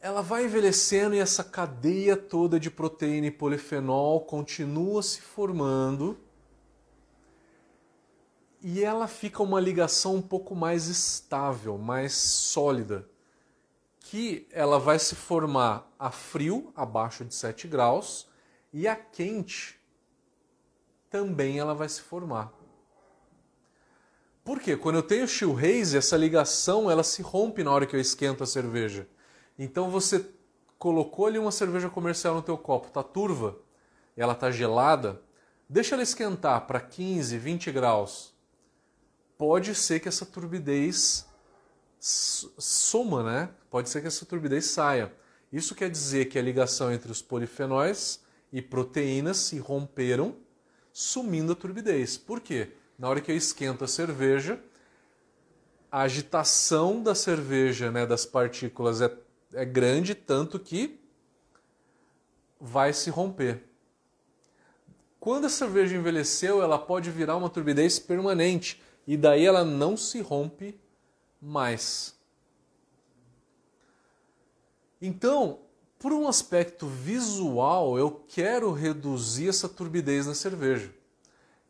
Ela 0.00 0.22
vai 0.22 0.46
envelhecendo 0.46 1.14
e 1.14 1.18
essa 1.18 1.44
cadeia 1.44 2.16
toda 2.16 2.58
de 2.58 2.70
proteína 2.70 3.26
e 3.26 3.30
polifenol 3.30 4.22
continua 4.22 5.02
se 5.02 5.20
formando. 5.20 6.18
E 8.62 8.82
ela 8.82 9.06
fica 9.06 9.42
uma 9.42 9.60
ligação 9.60 10.16
um 10.16 10.22
pouco 10.22 10.54
mais 10.54 10.86
estável, 10.86 11.76
mais 11.76 12.14
sólida, 12.14 13.06
que 13.98 14.46
ela 14.50 14.78
vai 14.78 14.98
se 14.98 15.14
formar 15.14 15.90
a 15.98 16.10
frio, 16.10 16.72
abaixo 16.74 17.24
de 17.24 17.34
7 17.34 17.68
graus, 17.68 18.28
e 18.72 18.88
a 18.88 18.96
quente 18.96 19.78
também 21.10 21.58
ela 21.58 21.74
vai 21.74 21.88
se 21.88 22.00
formar. 22.00 22.59
Por 24.50 24.58
quê? 24.58 24.76
Quando 24.76 24.96
eu 24.96 25.02
tenho 25.04 25.28
chill 25.28 25.56
haze, 25.56 25.96
essa 25.96 26.16
ligação 26.16 26.90
ela 26.90 27.04
se 27.04 27.22
rompe 27.22 27.62
na 27.62 27.70
hora 27.70 27.86
que 27.86 27.94
eu 27.94 28.00
esquento 28.00 28.42
a 28.42 28.46
cerveja. 28.46 29.06
Então 29.56 29.88
você 29.88 30.26
colocou 30.76 31.26
ali 31.26 31.38
uma 31.38 31.52
cerveja 31.52 31.88
comercial 31.88 32.34
no 32.34 32.42
teu 32.42 32.58
copo, 32.58 32.90
tá 32.90 33.00
turva, 33.00 33.56
ela 34.16 34.34
tá 34.34 34.50
gelada, 34.50 35.22
deixa 35.68 35.94
ela 35.94 36.02
esquentar 36.02 36.66
para 36.66 36.80
15, 36.80 37.38
20 37.38 37.70
graus. 37.70 38.34
Pode 39.38 39.72
ser 39.72 40.00
que 40.00 40.08
essa 40.08 40.26
turbidez 40.26 41.24
soma, 42.00 43.22
né? 43.22 43.50
Pode 43.70 43.88
ser 43.88 44.00
que 44.00 44.08
essa 44.08 44.26
turbidez 44.26 44.64
saia. 44.64 45.14
Isso 45.52 45.76
quer 45.76 45.88
dizer 45.88 46.24
que 46.24 46.36
a 46.36 46.42
ligação 46.42 46.92
entre 46.92 47.12
os 47.12 47.22
polifenóis 47.22 48.20
e 48.52 48.60
proteínas 48.60 49.36
se 49.36 49.60
romperam, 49.60 50.34
sumindo 50.92 51.52
a 51.52 51.54
turbidez. 51.54 52.18
Por 52.18 52.40
quê? 52.40 52.72
Na 53.00 53.08
hora 53.08 53.20
que 53.20 53.32
eu 53.32 53.36
esquento 53.36 53.82
a 53.82 53.88
cerveja, 53.88 54.62
a 55.90 56.02
agitação 56.02 57.02
da 57.02 57.16
cerveja, 57.16 57.90
né, 57.90 58.06
das 58.06 58.24
partículas 58.24 59.00
é 59.00 59.10
é 59.54 59.64
grande 59.64 60.14
tanto 60.14 60.58
que 60.58 61.00
vai 62.60 62.92
se 62.92 63.10
romper. 63.10 63.64
Quando 65.18 65.46
a 65.46 65.50
cerveja 65.50 65.96
envelheceu, 65.96 66.62
ela 66.62 66.78
pode 66.78 67.10
virar 67.10 67.36
uma 67.36 67.50
turbidez 67.50 67.98
permanente 67.98 68.82
e 69.06 69.16
daí 69.16 69.44
ela 69.44 69.64
não 69.64 69.96
se 69.96 70.20
rompe 70.20 70.78
mais. 71.40 72.14
Então, 75.00 75.60
por 75.98 76.12
um 76.12 76.28
aspecto 76.28 76.86
visual, 76.86 77.98
eu 77.98 78.24
quero 78.28 78.72
reduzir 78.72 79.48
essa 79.48 79.68
turbidez 79.68 80.26
na 80.26 80.34
cerveja. 80.34 80.94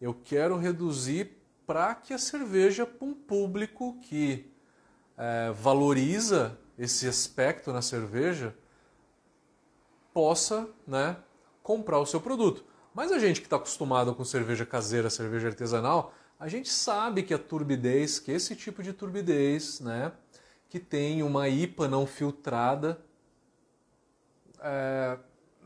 Eu 0.00 0.14
quero 0.14 0.57
reduzir 0.57 1.37
para 1.66 1.95
que 1.95 2.14
a 2.14 2.19
cerveja, 2.19 2.87
para 2.87 3.07
um 3.07 3.14
público 3.14 3.99
que 4.00 4.50
é, 5.16 5.52
valoriza 5.52 6.59
esse 6.78 7.07
aspecto 7.07 7.73
na 7.73 7.83
cerveja, 7.83 8.54
possa 10.12 10.69
né, 10.87 11.16
comprar 11.62 11.99
o 11.99 12.07
seu 12.07 12.21
produto. 12.21 12.64
Mas 12.95 13.12
a 13.12 13.19
gente 13.19 13.40
que 13.40 13.47
está 13.47 13.57
acostumado 13.57 14.14
com 14.14 14.25
cerveja 14.25 14.64
caseira, 14.64 15.11
cerveja 15.11 15.49
artesanal, 15.49 16.14
a 16.38 16.49
gente 16.49 16.71
sabe 16.71 17.23
que 17.23 17.35
a 17.35 17.38
turbidez, 17.38 18.19
que 18.19 18.33
esse 18.33 18.57
tipo 18.57 18.83
de 18.83 18.95
turbidez, 18.95 19.80
né, 19.80 20.12
que 20.71 20.80
tem 20.80 21.23
uma 21.23 21.49
IPA 21.49 21.87
não 21.87 22.07
filtrada, 22.07 22.99
é, 24.61 25.19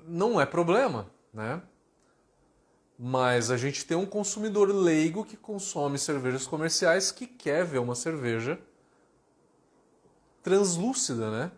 não 0.07 0.41
é 0.41 0.45
problema, 0.45 1.09
né? 1.33 1.63
Mas 2.99 3.51
a 3.51 3.57
gente 3.57 3.85
tem 3.85 3.97
um 3.97 4.07
consumidor 4.07 4.69
leigo 4.69 5.25
que 5.25 5.37
consome 5.37 5.99
cervejas 5.99 6.47
comerciais 6.47 7.11
que 7.11 7.27
quer 7.27 7.65
ver 7.65 7.79
uma 7.79 7.95
cerveja 7.95 8.59
translúcida, 10.43 11.31
né? 11.31 11.51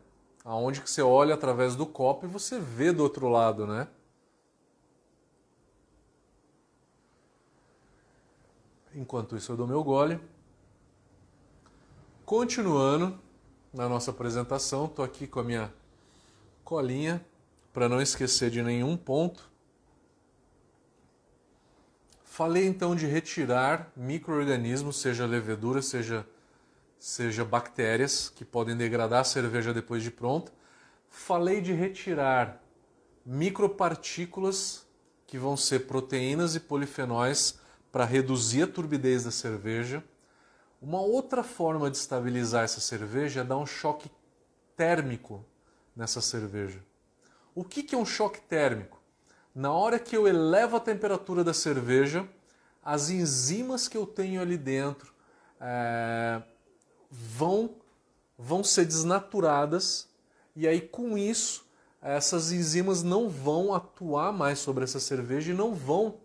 Aonde 0.44 0.80
que 0.80 0.88
você 0.88 1.02
olha 1.02 1.34
através 1.34 1.74
do 1.76 1.84
copo 1.84 2.24
e 2.24 2.28
você 2.28 2.58
vê 2.58 2.92
do 2.92 3.02
outro 3.02 3.28
lado, 3.28 3.66
né? 3.66 3.88
Enquanto 8.94 9.36
isso 9.36 9.52
eu 9.52 9.56
dou 9.56 9.66
meu 9.66 9.84
gole. 9.84 10.18
Continuando 12.24 13.18
na 13.72 13.88
nossa 13.88 14.10
apresentação, 14.10 14.86
estou 14.86 15.04
aqui 15.04 15.26
com 15.26 15.40
a 15.40 15.44
minha 15.44 15.74
colinha 16.64 17.24
para 17.74 17.90
não 17.90 18.00
esquecer 18.00 18.50
de 18.50 18.62
nenhum 18.62 18.96
ponto. 18.96 19.50
Falei 22.36 22.66
então 22.66 22.94
de 22.94 23.06
retirar 23.06 23.90
micro-organismos, 23.96 25.00
seja 25.00 25.24
levedura, 25.24 25.80
seja 25.80 26.26
seja 26.98 27.46
bactérias 27.46 28.28
que 28.28 28.44
podem 28.44 28.76
degradar 28.76 29.20
a 29.20 29.24
cerveja 29.24 29.72
depois 29.72 30.02
de 30.02 30.10
pronta. 30.10 30.52
Falei 31.08 31.62
de 31.62 31.72
retirar 31.72 32.62
micropartículas 33.24 34.86
que 35.26 35.38
vão 35.38 35.56
ser 35.56 35.86
proteínas 35.86 36.54
e 36.54 36.60
polifenóis 36.60 37.58
para 37.90 38.04
reduzir 38.04 38.64
a 38.64 38.66
turbidez 38.66 39.24
da 39.24 39.30
cerveja. 39.30 40.04
Uma 40.78 41.00
outra 41.00 41.42
forma 41.42 41.90
de 41.90 41.96
estabilizar 41.96 42.64
essa 42.64 42.82
cerveja 42.82 43.40
é 43.40 43.44
dar 43.44 43.56
um 43.56 43.64
choque 43.64 44.10
térmico 44.76 45.42
nessa 45.96 46.20
cerveja. 46.20 46.84
O 47.54 47.64
que, 47.64 47.82
que 47.82 47.94
é 47.94 47.98
um 47.98 48.04
choque 48.04 48.42
térmico? 48.42 48.95
Na 49.56 49.72
hora 49.72 49.98
que 49.98 50.14
eu 50.14 50.28
elevo 50.28 50.76
a 50.76 50.80
temperatura 50.80 51.42
da 51.42 51.54
cerveja, 51.54 52.28
as 52.84 53.08
enzimas 53.08 53.88
que 53.88 53.96
eu 53.96 54.06
tenho 54.06 54.42
ali 54.42 54.58
dentro, 54.58 55.14
é, 55.58 56.42
vão, 57.10 57.74
vão 58.36 58.62
ser 58.62 58.84
desnaturadas 58.84 60.10
e 60.54 60.68
aí 60.68 60.82
com 60.82 61.16
isso 61.16 61.64
essas 62.02 62.52
enzimas 62.52 63.02
não 63.02 63.30
vão 63.30 63.72
atuar 63.72 64.30
mais 64.30 64.58
sobre 64.58 64.84
essa 64.84 65.00
cerveja 65.00 65.52
e 65.52 65.56
não 65.56 65.74
vão 65.74 66.18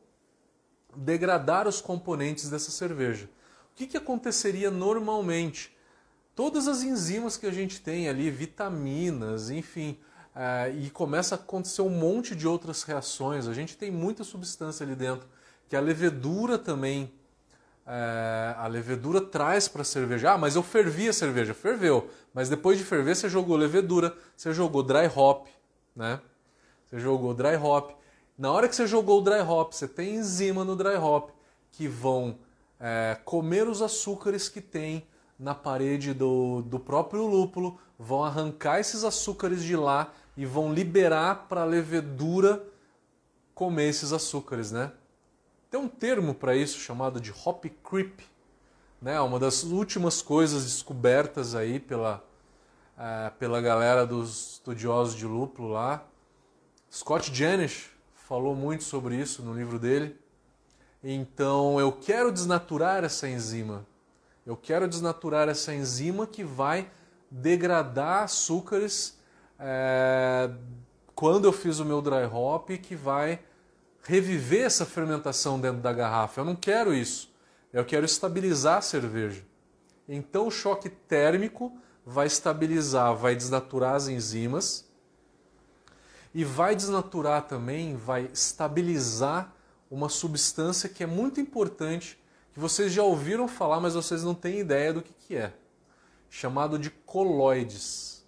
degradar 0.93 1.69
os 1.69 1.79
componentes 1.79 2.49
dessa 2.49 2.69
cerveja. 2.69 3.29
O 3.71 3.75
que, 3.77 3.87
que 3.87 3.95
aconteceria 3.95 4.69
normalmente? 4.69 5.73
Todas 6.35 6.67
as 6.67 6.83
enzimas 6.83 7.37
que 7.37 7.47
a 7.47 7.51
gente 7.51 7.79
tem 7.79 8.09
ali, 8.09 8.29
vitaminas, 8.29 9.49
enfim, 9.49 9.97
é, 10.35 10.69
e 10.69 10.89
começa 10.89 11.35
a 11.35 11.37
acontecer 11.37 11.81
um 11.81 11.89
monte 11.89 12.35
de 12.35 12.47
outras 12.47 12.83
reações. 12.83 13.47
A 13.47 13.53
gente 13.53 13.77
tem 13.77 13.91
muita 13.91 14.23
substância 14.23 14.85
ali 14.85 14.95
dentro, 14.95 15.27
que 15.67 15.75
a 15.75 15.79
levedura 15.79 16.57
também 16.57 17.11
é, 17.85 18.55
a 18.57 18.67
levedura 18.67 19.19
traz 19.19 19.67
para 19.67 19.81
a 19.81 19.85
cerveja. 19.85 20.33
Ah, 20.33 20.37
mas 20.37 20.55
eu 20.55 20.63
fervi 20.63 21.09
a 21.09 21.13
cerveja. 21.13 21.53
Ferveu. 21.53 22.09
Mas 22.33 22.47
depois 22.47 22.77
de 22.77 22.83
ferver, 22.83 23.15
você 23.15 23.27
jogou 23.27 23.57
levedura, 23.57 24.15
você 24.35 24.53
jogou 24.53 24.83
dry 24.83 25.11
hop, 25.13 25.47
né? 25.95 26.21
Você 26.85 26.99
jogou 26.99 27.33
dry 27.33 27.55
hop. 27.55 27.91
Na 28.37 28.51
hora 28.51 28.67
que 28.67 28.75
você 28.75 28.87
jogou 28.87 29.19
o 29.19 29.23
dry 29.23 29.41
hop, 29.41 29.73
você 29.73 29.87
tem 29.87 30.15
enzima 30.15 30.63
no 30.63 30.75
dry 30.75 30.95
hop 30.95 31.31
que 31.71 31.87
vão 31.87 32.37
é, 32.79 33.17
comer 33.23 33.67
os 33.67 33.81
açúcares 33.81 34.49
que 34.49 34.61
tem 34.61 35.05
na 35.37 35.55
parede 35.55 36.13
do, 36.13 36.61
do 36.61 36.79
próprio 36.79 37.25
lúpulo, 37.25 37.79
vão 37.97 38.23
arrancar 38.23 38.79
esses 38.79 39.03
açúcares 39.03 39.63
de 39.63 39.75
lá 39.75 40.13
e 40.35 40.45
vão 40.45 40.73
liberar 40.73 41.47
para 41.47 41.61
a 41.61 41.65
levedura 41.65 42.63
comer 43.53 43.89
esses 43.89 44.13
açúcares, 44.13 44.71
né? 44.71 44.91
Tem 45.69 45.79
um 45.79 45.87
termo 45.87 46.33
para 46.33 46.55
isso 46.55 46.79
chamado 46.79 47.19
de 47.19 47.33
hop 47.45 47.65
creep, 47.83 48.19
né? 49.01 49.19
Uma 49.21 49.39
das 49.39 49.63
últimas 49.63 50.21
coisas 50.21 50.63
descobertas 50.63 51.55
aí 51.55 51.79
pela, 51.79 52.23
uh, 52.97 53.31
pela 53.37 53.61
galera 53.61 54.05
dos 54.05 54.53
estudiosos 54.53 55.15
de 55.15 55.25
lúpulo 55.25 55.69
lá. 55.69 56.05
Scott 56.91 57.33
Janish 57.33 57.89
falou 58.13 58.55
muito 58.55 58.83
sobre 58.83 59.15
isso 59.15 59.41
no 59.41 59.53
livro 59.53 59.79
dele. 59.79 60.17
Então 61.03 61.79
eu 61.79 61.91
quero 61.91 62.31
desnaturar 62.31 63.03
essa 63.03 63.27
enzima. 63.27 63.85
Eu 64.45 64.57
quero 64.57 64.87
desnaturar 64.87 65.49
essa 65.49 65.73
enzima 65.73 66.27
que 66.27 66.43
vai 66.43 66.89
degradar 67.29 68.23
açúcares 68.23 69.17
é, 69.61 70.49
quando 71.13 71.45
eu 71.45 71.53
fiz 71.53 71.79
o 71.79 71.85
meu 71.85 72.01
dry 72.01 72.25
hop, 72.25 72.69
que 72.71 72.95
vai 72.95 73.39
reviver 74.03 74.65
essa 74.65 74.85
fermentação 74.85 75.59
dentro 75.59 75.81
da 75.81 75.93
garrafa. 75.93 76.41
Eu 76.41 76.45
não 76.45 76.55
quero 76.55 76.93
isso. 76.93 77.31
Eu 77.71 77.85
quero 77.85 78.05
estabilizar 78.05 78.79
a 78.79 78.81
cerveja. 78.81 79.43
Então 80.09 80.47
o 80.47 80.51
choque 80.51 80.89
térmico 80.89 81.71
vai 82.05 82.27
estabilizar, 82.27 83.15
vai 83.15 83.35
desnaturar 83.35 83.95
as 83.95 84.07
enzimas 84.07 84.89
e 86.33 86.43
vai 86.43 86.75
desnaturar 86.75 87.43
também, 87.43 87.95
vai 87.95 88.29
estabilizar 88.33 89.53
uma 89.89 90.09
substância 90.09 90.89
que 90.89 91.03
é 91.03 91.07
muito 91.07 91.39
importante, 91.39 92.17
que 92.53 92.59
vocês 92.59 92.91
já 92.91 93.03
ouviram 93.03 93.47
falar, 93.47 93.79
mas 93.79 93.93
vocês 93.93 94.23
não 94.23 94.33
têm 94.33 94.59
ideia 94.59 94.91
do 94.93 95.01
que, 95.01 95.13
que 95.13 95.35
é. 95.35 95.53
Chamado 96.29 96.79
de 96.79 96.89
coloides. 96.89 98.20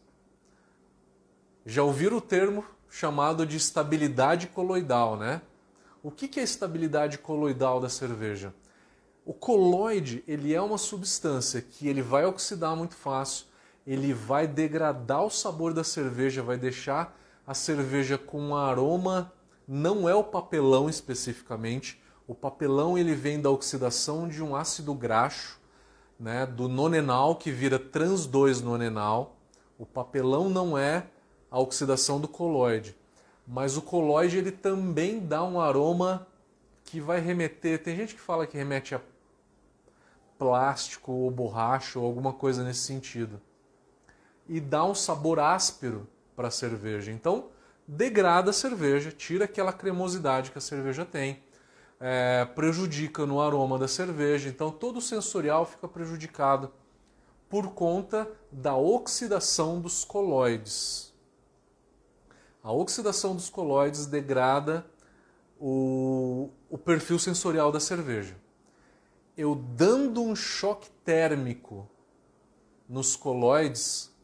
Já 1.66 1.82
ouviram 1.82 2.18
o 2.18 2.22
termo 2.22 2.66
chamado 2.90 3.46
de 3.46 3.56
estabilidade 3.56 4.48
coloidal, 4.48 5.16
né? 5.16 5.42
O 6.04 6.12
que 6.12 6.38
é 6.38 6.42
a 6.42 6.44
estabilidade 6.44 7.18
coloidal 7.18 7.80
da 7.80 7.88
cerveja? 7.88 8.54
O 9.26 9.34
coloide 9.34 10.22
ele 10.28 10.54
é 10.54 10.62
uma 10.62 10.78
substância 10.78 11.62
que 11.62 11.88
ele 11.88 12.02
vai 12.02 12.26
oxidar 12.26 12.76
muito 12.76 12.96
fácil, 12.96 13.46
ele 13.88 14.14
vai 14.14 14.46
degradar 14.46 15.24
o 15.24 15.30
sabor 15.30 15.74
da 15.74 15.86
cerveja, 15.86 16.44
vai 16.44 16.58
deixar 16.58 17.18
a 17.48 17.54
cerveja 17.54 18.18
com 18.18 18.42
um 18.42 18.56
aroma, 18.56 19.32
não 19.66 20.10
é 20.10 20.14
o 20.14 20.24
papelão 20.24 20.90
especificamente, 20.90 22.02
o 22.28 22.36
papelão 22.36 22.98
ele 22.98 23.16
vem 23.16 23.42
da 23.42 23.50
oxidação 23.50 24.28
de 24.28 24.44
um 24.44 24.54
ácido 24.54 24.94
graxo, 24.94 25.58
né, 26.20 26.46
do 26.46 26.68
nonenal 26.68 27.38
que 27.38 27.52
vira 27.52 27.80
trans 27.80 28.26
2 28.26 28.62
nonenal. 28.62 29.38
O 29.78 29.86
papelão 29.86 30.50
não 30.50 30.78
é 30.78 31.08
a 31.54 31.60
oxidação 31.60 32.20
do 32.20 32.28
coloide 32.28 32.94
mas 33.48 33.76
o 33.76 33.82
colóide 33.82 34.38
ele 34.38 34.52
também 34.52 35.20
dá 35.20 35.44
um 35.44 35.60
aroma 35.60 36.28
que 36.86 37.00
vai 37.00 37.20
remeter. 37.20 37.82
Tem 37.82 37.96
gente 37.96 38.16
que 38.16 38.22
fala 38.22 38.48
que 38.48 38.58
remete 38.58 38.96
a 38.96 39.02
plástico 40.38 41.12
ou 41.12 41.30
borracha 41.30 42.00
ou 42.00 42.06
alguma 42.06 42.34
coisa 42.34 42.64
nesse 42.64 42.82
sentido. 42.82 43.42
E 44.48 44.60
dá 44.60 44.84
um 44.86 44.96
sabor 44.96 45.40
áspero 45.40 46.08
para 46.36 46.48
a 46.48 46.52
cerveja. 46.52 47.12
Então, 47.12 47.48
degrada 47.88 48.50
a 48.52 48.54
cerveja, 48.54 49.12
tira 49.12 49.46
aquela 49.46 49.74
cremosidade 49.74 50.52
que 50.52 50.58
a 50.58 50.62
cerveja 50.62 51.06
tem, 51.06 51.42
é, 52.00 52.46
prejudica 52.46 53.26
no 53.26 53.42
aroma 53.42 53.78
da 53.78 53.88
cerveja. 53.88 54.50
Então, 54.50 54.72
todo 54.72 54.98
o 54.98 55.02
sensorial 55.02 55.66
fica 55.66 55.88
prejudicado 55.88 56.72
por 57.50 57.72
conta 57.74 58.30
da 58.52 58.76
oxidação 58.76 59.80
dos 59.80 60.04
coloides. 60.04 61.13
A 62.64 62.72
oxidação 62.72 63.36
dos 63.36 63.50
coloides 63.50 64.06
degrada 64.06 64.86
o, 65.60 66.50
o 66.70 66.78
perfil 66.78 67.20
sensorial 67.20 67.74
da 67.74 67.80
cerveja. 67.80 68.38
Eu 69.36 69.54
dando 69.54 70.22
um 70.22 70.34
choque 70.34 70.90
térmico 71.04 71.90
nos 72.88 73.18
coloides, 73.18 74.16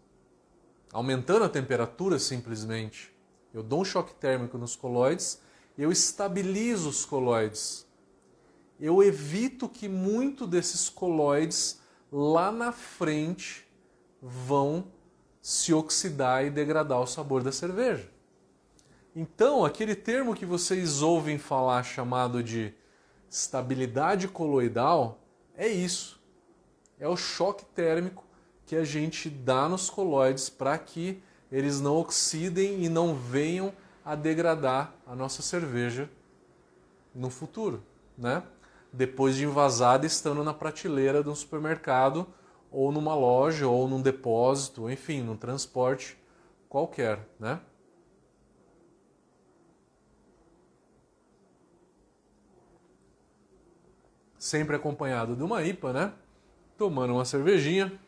aumentando 0.94 1.44
a 1.44 1.50
temperatura 1.50 2.18
simplesmente, 2.18 3.14
eu 3.54 3.62
dou 3.62 3.82
um 3.82 3.86
choque 3.86 4.14
térmico 4.16 4.58
nos 4.58 4.76
coloides, 4.76 5.42
eu 5.78 5.92
estabilizo 5.92 6.88
os 6.88 7.04
coloides. 7.04 7.86
Eu 8.80 9.04
evito 9.04 9.68
que 9.68 9.90
muito 9.90 10.48
desses 10.48 10.88
coloides 10.88 11.82
lá 12.10 12.54
na 12.54 12.72
frente 12.72 13.68
vão 14.22 14.86
se 15.42 15.74
oxidar 15.74 16.46
e 16.46 16.50
degradar 16.50 17.02
o 17.02 17.08
sabor 17.08 17.44
da 17.44 17.52
cerveja. 17.52 18.19
Então, 19.16 19.66
aquele 19.66 19.96
termo 19.96 20.36
que 20.36 20.46
vocês 20.46 21.02
ouvem 21.02 21.38
falar 21.38 21.84
chamado 21.84 22.44
de 22.44 22.74
estabilidade 23.30 24.28
coloidal 24.28 25.20
é 25.58 25.68
isso. 25.68 26.20
É 27.00 27.08
o 27.08 27.18
choque 27.18 27.66
térmico 27.66 28.24
que 28.66 28.76
a 28.76 28.84
gente 28.84 29.30
dá 29.30 29.68
nos 29.68 29.90
coloides 29.90 30.50
para 30.50 30.78
que 30.78 31.22
eles 31.52 31.82
não 31.82 31.98
oxidem 31.98 32.84
e 32.84 32.90
não 32.90 33.16
venham 33.16 33.74
a 34.06 34.14
degradar 34.14 34.94
a 35.08 35.16
nossa 35.16 35.42
cerveja 35.42 36.10
no 37.14 37.30
futuro, 37.30 37.84
né? 38.18 38.44
Depois 38.94 39.36
de 39.36 39.44
envasada 39.44 40.06
estando 40.06 40.44
na 40.44 40.54
prateleira 40.54 41.24
de 41.24 41.30
um 41.30 41.36
supermercado 41.36 42.28
ou 42.72 42.92
numa 42.92 43.16
loja 43.16 43.68
ou 43.68 43.88
num 43.88 44.02
depósito, 44.02 44.90
enfim, 44.90 45.22
num 45.22 45.36
transporte 45.36 46.18
qualquer, 46.68 47.28
né? 47.40 47.60
Sempre 54.40 54.78
acompanhado 54.78 55.36
de 55.36 55.44
uma 55.44 55.62
IPA, 55.62 55.94
né? 55.94 56.14
Tomando 56.78 57.14
uma 57.14 57.26
cervejinha. 57.26 58.00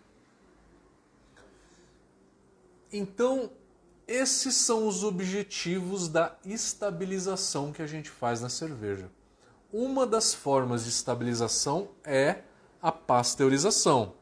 Então, 2.91 3.51
esses 4.07 4.55
são 4.55 4.87
os 4.87 5.03
objetivos 5.03 6.07
da 6.07 6.35
estabilização 6.45 7.71
que 7.71 7.81
a 7.81 7.87
gente 7.87 8.09
faz 8.09 8.41
na 8.41 8.49
cerveja. 8.49 9.11
Uma 9.71 10.07
das 10.07 10.33
formas 10.33 10.83
de 10.83 10.89
estabilização 10.89 11.89
é 12.03 12.41
a 12.81 12.91
pasteurização. 12.91 14.13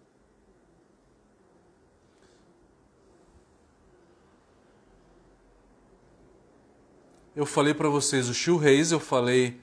Eu 7.35 7.45
falei 7.45 7.73
para 7.73 7.87
vocês 7.87 8.27
o 8.27 8.33
Chill 8.33 8.59
Haze, 8.59 8.93
eu 8.93 8.99
falei 8.99 9.59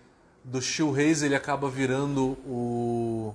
do 0.47 0.63
Chill 0.63 0.95
Haze 0.95 1.27
ele 1.27 1.35
acaba 1.35 1.69
virando 1.69 2.39
o 2.47 3.35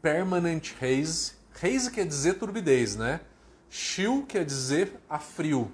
Permanent 0.00 0.72
Haze. 0.80 1.32
Haze 1.60 1.90
quer 1.90 2.06
dizer 2.06 2.34
turbidez, 2.34 2.94
né? 2.94 3.20
Chill 3.68 4.24
quer 4.24 4.44
dizer 4.44 4.92
a 5.10 5.18
frio. 5.18 5.70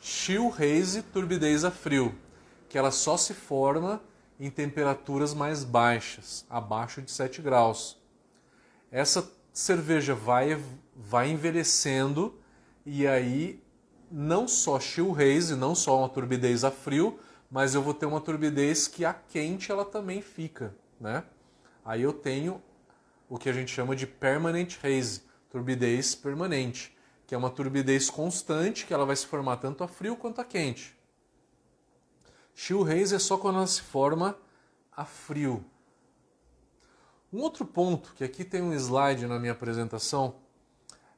Chill 0.00 0.52
Haze, 0.52 1.00
turbidez 1.00 1.64
a 1.64 1.70
frio, 1.70 2.14
que 2.68 2.76
ela 2.76 2.90
só 2.90 3.16
se 3.16 3.32
forma 3.32 4.02
em 4.38 4.50
temperaturas 4.50 5.32
mais 5.32 5.64
baixas, 5.64 6.44
abaixo 6.50 7.00
de 7.00 7.10
7 7.10 7.40
graus. 7.40 7.96
Essa 8.92 9.32
cerveja 9.50 10.14
vai, 10.14 10.62
vai 10.94 11.30
envelhecendo 11.30 12.38
e 12.84 13.06
aí 13.06 13.60
não 14.10 14.46
só 14.46 14.78
chill 14.78 15.14
haze, 15.14 15.56
não 15.56 15.74
só 15.74 15.98
uma 15.98 16.08
turbidez 16.08 16.64
a 16.64 16.70
frio, 16.70 17.18
mas 17.50 17.74
eu 17.74 17.82
vou 17.82 17.94
ter 17.94 18.06
uma 18.06 18.20
turbidez 18.20 18.86
que 18.86 19.04
a 19.04 19.14
quente 19.14 19.72
ela 19.72 19.84
também 19.84 20.20
fica, 20.20 20.74
né? 21.00 21.24
Aí 21.84 22.02
eu 22.02 22.12
tenho 22.12 22.62
o 23.28 23.38
que 23.38 23.48
a 23.48 23.52
gente 23.52 23.72
chama 23.72 23.96
de 23.96 24.06
permanent 24.06 24.78
haze, 24.84 25.22
turbidez 25.50 26.14
permanente, 26.14 26.96
que 27.26 27.34
é 27.34 27.38
uma 27.38 27.50
turbidez 27.50 28.10
constante 28.10 28.86
que 28.86 28.92
ela 28.92 29.06
vai 29.06 29.16
se 29.16 29.26
formar 29.26 29.56
tanto 29.58 29.82
a 29.82 29.88
frio 29.88 30.16
quanto 30.16 30.40
a 30.40 30.44
quente. 30.44 30.96
Chill 32.54 32.82
haze 32.82 33.14
é 33.14 33.18
só 33.18 33.38
quando 33.38 33.56
ela 33.56 33.66
se 33.66 33.82
forma 33.82 34.36
a 34.94 35.04
frio. 35.04 35.64
Um 37.32 37.40
outro 37.40 37.64
ponto, 37.64 38.14
que 38.14 38.24
aqui 38.24 38.44
tem 38.44 38.62
um 38.62 38.72
slide 38.72 39.26
na 39.26 39.38
minha 39.38 39.52
apresentação, 39.52 40.36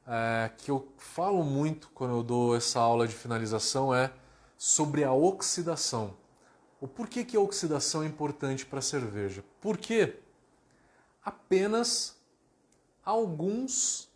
é, 0.05 0.51
que 0.57 0.69
eu 0.69 0.91
falo 0.97 1.43
muito 1.43 1.89
quando 1.93 2.15
eu 2.15 2.23
dou 2.23 2.55
essa 2.55 2.79
aula 2.79 3.07
de 3.07 3.15
finalização, 3.15 3.95
é 3.95 4.11
sobre 4.57 5.03
a 5.03 5.13
oxidação. 5.13 6.20
O 6.81 6.87
porquê 6.87 7.23
que 7.23 7.37
a 7.37 7.39
oxidação 7.39 8.01
é 8.01 8.07
importante 8.07 8.65
para 8.65 8.79
a 8.79 8.81
cerveja? 8.81 9.45
Porque 9.61 10.17
apenas 11.23 12.19
alguns, 13.05 14.09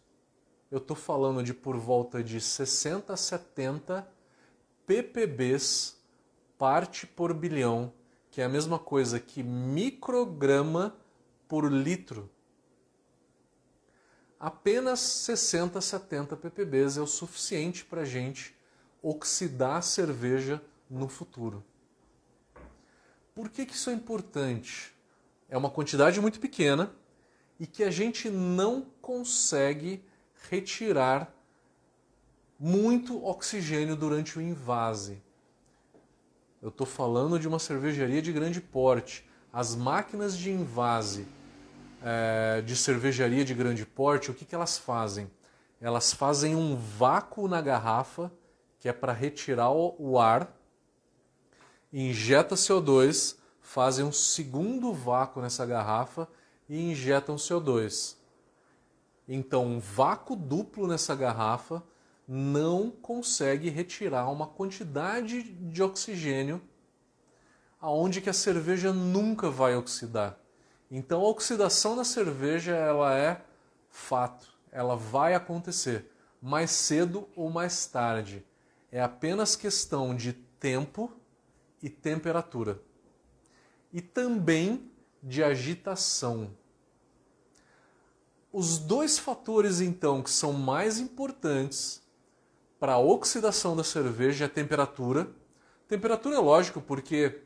eu 0.72 0.80
estou 0.80 0.98
falando 0.98 1.44
de 1.44 1.54
por 1.54 1.78
volta 1.78 2.24
de 2.24 2.42
60 2.42 3.14
a 3.14 3.16
70 3.16 4.08
ppbs 4.88 5.96
parte 6.58 7.06
por 7.06 7.36
bilhão, 7.36 7.94
que 8.32 8.42
é 8.42 8.46
a 8.46 8.50
mesma 8.50 8.80
coisa 8.80 9.20
que 9.20 9.44
micrograma 9.44 10.98
por 11.48 11.72
litro. 11.72 12.28
Apenas 14.40 15.00
60 15.02 15.78
a 15.78 15.82
70 15.84 16.36
ppbs 16.36 16.98
é 16.98 17.02
o 17.02 17.06
suficiente 17.06 17.86
para 17.86 18.02
a 18.02 18.06
gente 18.06 18.56
oxidar 19.04 19.78
a 19.78 19.82
cerveja 19.84 20.60
no 20.90 21.08
futuro. 21.08 21.64
Por 23.36 23.50
que, 23.50 23.66
que 23.66 23.74
isso 23.74 23.90
é 23.90 23.94
importante? 23.94 24.96
É 25.50 25.58
uma 25.58 25.70
quantidade 25.70 26.22
muito 26.22 26.40
pequena 26.40 26.90
e 27.60 27.68
que 27.68 27.84
a 27.84 27.92
gente 27.92 28.30
não 28.30 28.86
consegue 29.02 30.02
retirar 30.50 31.36
muito 32.58 33.22
oxigênio 33.26 33.94
durante 33.98 34.40
o 34.40 34.42
invase. 34.42 35.22
Eu 36.62 36.70
estou 36.70 36.88
falando 36.88 37.38
de 37.38 37.46
uma 37.46 37.60
cervejaria 37.60 38.22
de 38.22 38.32
grande 38.32 38.62
porte. 38.62 39.28
As 39.52 39.76
máquinas 39.76 40.38
de 40.38 40.50
invase 40.50 41.28
é, 42.02 42.62
de 42.62 42.74
cervejaria 42.74 43.44
de 43.44 43.54
grande 43.54 43.86
porte, 43.86 44.32
o 44.32 44.34
que, 44.34 44.46
que 44.46 44.56
elas 44.56 44.78
fazem? 44.78 45.30
Elas 45.82 46.14
fazem 46.14 46.56
um 46.56 46.74
vácuo 46.78 47.50
na 47.50 47.60
garrafa, 47.60 48.32
que 48.80 48.88
é 48.88 48.94
para 48.94 49.12
retirar 49.12 49.72
o 49.72 50.18
ar 50.18 50.55
injeta 52.02 52.56
CO2, 52.56 53.38
fazem 53.62 54.04
um 54.04 54.12
segundo 54.12 54.94
vácuo 54.94 55.42
nessa 55.42 55.66
garrafa 55.66 56.28
e 56.68 56.92
injetam 56.92 57.36
CO2. 57.36 58.16
Então, 59.28 59.66
um 59.66 59.80
vácuo 59.80 60.36
duplo 60.36 60.88
nessa 60.88 61.16
garrafa 61.16 61.82
não 62.28 62.92
consegue 62.92 63.70
retirar 63.70 64.30
uma 64.30 64.48
quantidade 64.48 65.44
de 65.44 65.82
oxigênio 65.82 66.62
aonde 67.80 68.20
que 68.20 68.30
a 68.30 68.34
cerveja 68.34 68.92
nunca 68.92 69.50
vai 69.50 69.76
oxidar. 69.76 70.38
Então, 70.90 71.22
a 71.22 71.30
oxidação 71.30 71.96
da 71.96 72.04
cerveja 72.04 72.76
ela 72.76 73.16
é 73.16 73.42
fato, 73.90 74.48
ela 74.72 74.96
vai 74.96 75.34
acontecer 75.34 76.12
mais 76.42 76.72
cedo 76.72 77.28
ou 77.36 77.50
mais 77.50 77.86
tarde. 77.86 78.46
É 78.92 79.02
apenas 79.02 79.56
questão 79.56 80.16
de 80.16 80.34
tempo 80.34 81.12
e 81.86 81.90
temperatura. 81.92 82.82
E 83.94 84.02
também 84.02 84.92
de 85.22 85.44
agitação. 85.44 86.50
Os 88.52 88.80
dois 88.80 89.20
fatores, 89.20 89.82
então, 89.82 90.24
que 90.24 90.32
são 90.32 90.52
mais 90.52 90.98
importantes 90.98 92.02
para 92.80 92.94
a 92.94 92.98
oxidação 92.98 93.76
da 93.76 93.84
cerveja 93.84 94.46
é 94.46 94.48
a 94.48 94.50
temperatura. 94.50 95.30
Temperatura 95.88 96.38
é 96.38 96.40
lógico, 96.40 96.82
porque 96.82 97.44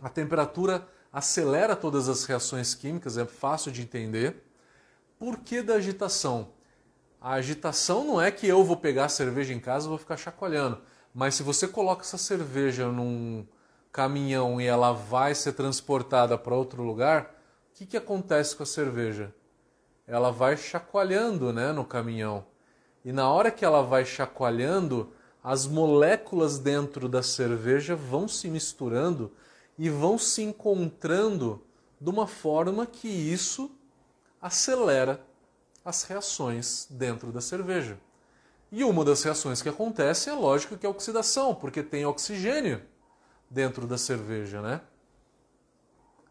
a 0.00 0.08
temperatura 0.08 0.86
acelera 1.12 1.74
todas 1.74 2.08
as 2.08 2.24
reações 2.24 2.72
químicas, 2.72 3.18
é 3.18 3.26
fácil 3.26 3.72
de 3.72 3.82
entender. 3.82 4.44
Por 5.18 5.38
que 5.38 5.60
da 5.60 5.74
agitação? 5.74 6.52
A 7.20 7.32
agitação 7.32 8.04
não 8.04 8.22
é 8.22 8.30
que 8.30 8.46
eu 8.46 8.62
vou 8.62 8.76
pegar 8.76 9.06
a 9.06 9.08
cerveja 9.08 9.52
em 9.52 9.58
casa 9.58 9.86
e 9.86 9.88
vou 9.88 9.98
ficar 9.98 10.16
chacoalhando. 10.16 10.80
Mas 11.14 11.34
se 11.34 11.42
você 11.42 11.66
coloca 11.66 12.02
essa 12.02 12.18
cerveja 12.18 12.88
num 12.88 13.44
caminhão 13.92 14.60
e 14.60 14.66
ela 14.66 14.92
vai 14.92 15.34
ser 15.34 15.52
transportada 15.52 16.38
para 16.38 16.54
outro 16.54 16.82
lugar, 16.82 17.34
o 17.72 17.78
que, 17.78 17.86
que 17.86 17.96
acontece 17.96 18.54
com 18.54 18.62
a 18.62 18.66
cerveja? 18.66 19.34
Ela 20.06 20.30
vai 20.30 20.56
chacoalhando 20.56 21.52
né, 21.52 21.72
no 21.72 21.84
caminhão. 21.84 22.44
E 23.04 23.12
na 23.12 23.28
hora 23.28 23.50
que 23.50 23.64
ela 23.64 23.82
vai 23.82 24.04
chacoalhando, 24.04 25.12
as 25.42 25.66
moléculas 25.66 26.58
dentro 26.58 27.08
da 27.08 27.22
cerveja 27.22 27.96
vão 27.96 28.28
se 28.28 28.48
misturando 28.48 29.32
e 29.78 29.88
vão 29.88 30.18
se 30.18 30.42
encontrando 30.42 31.62
de 32.00 32.10
uma 32.10 32.26
forma 32.26 32.86
que 32.86 33.08
isso 33.08 33.70
acelera 34.40 35.20
as 35.84 36.02
reações 36.04 36.86
dentro 36.90 37.32
da 37.32 37.40
cerveja. 37.40 37.98
E 38.72 38.84
uma 38.84 39.04
das 39.04 39.22
reações 39.22 39.60
que 39.60 39.68
acontece 39.68 40.30
é 40.30 40.32
lógico 40.32 40.76
que 40.76 40.86
é 40.86 40.88
a 40.88 40.90
oxidação, 40.90 41.54
porque 41.54 41.82
tem 41.82 42.06
oxigênio 42.06 42.82
dentro 43.50 43.86
da 43.86 43.98
cerveja, 43.98 44.62
né? 44.62 44.80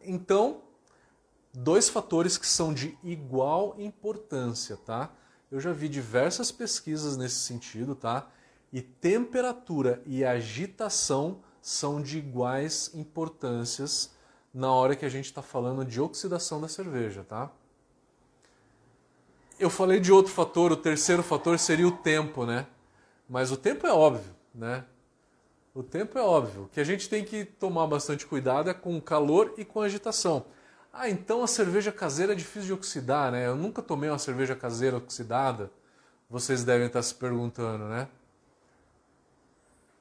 Então, 0.01 0.61
dois 1.53 1.89
fatores 1.89 2.37
que 2.37 2.47
são 2.47 2.73
de 2.73 2.97
igual 3.03 3.75
importância, 3.77 4.77
tá? 4.77 5.11
Eu 5.51 5.59
já 5.59 5.73
vi 5.73 5.89
diversas 5.89 6.51
pesquisas 6.51 7.17
nesse 7.17 7.39
sentido, 7.39 7.93
tá? 7.93 8.29
E 8.71 8.81
temperatura 8.81 10.01
e 10.05 10.23
agitação 10.23 11.41
são 11.61 12.01
de 12.01 12.19
iguais 12.19 12.91
importâncias 12.93 14.11
na 14.53 14.71
hora 14.71 14.95
que 14.95 15.05
a 15.05 15.09
gente 15.09 15.25
está 15.25 15.41
falando 15.41 15.83
de 15.83 15.99
oxidação 15.99 16.61
da 16.61 16.67
cerveja, 16.67 17.23
tá? 17.23 17.51
Eu 19.59 19.69
falei 19.69 19.99
de 19.99 20.11
outro 20.11 20.31
fator, 20.31 20.71
o 20.71 20.77
terceiro 20.77 21.21
fator 21.21 21.59
seria 21.59 21.87
o 21.87 21.91
tempo, 21.91 22.45
né? 22.45 22.65
Mas 23.27 23.51
o 23.51 23.57
tempo 23.57 23.85
é 23.85 23.91
óbvio, 23.91 24.33
né? 24.55 24.85
O 25.75 25.83
tempo 25.83 26.17
é 26.17 26.21
óbvio. 26.21 26.63
O 26.63 26.67
que 26.69 26.79
a 26.79 26.83
gente 26.83 27.09
tem 27.09 27.25
que 27.25 27.43
tomar 27.43 27.85
bastante 27.85 28.25
cuidado 28.25 28.69
é 28.69 28.73
com 28.73 28.99
calor 29.01 29.53
e 29.57 29.65
com 29.65 29.81
agitação. 29.81 30.45
Ah, 30.91 31.09
então 31.09 31.43
a 31.43 31.47
cerveja 31.47 31.91
caseira 31.91 32.31
é 32.31 32.35
difícil 32.35 32.67
de 32.67 32.73
oxidar, 32.73 33.31
né? 33.31 33.47
Eu 33.47 33.55
nunca 33.55 33.81
tomei 33.81 34.09
uma 34.09 34.17
cerveja 34.17 34.55
caseira 34.55 34.97
oxidada. 34.97 35.69
Vocês 36.29 36.63
devem 36.63 36.87
estar 36.87 37.01
se 37.01 37.13
perguntando, 37.13 37.85
né? 37.85 38.07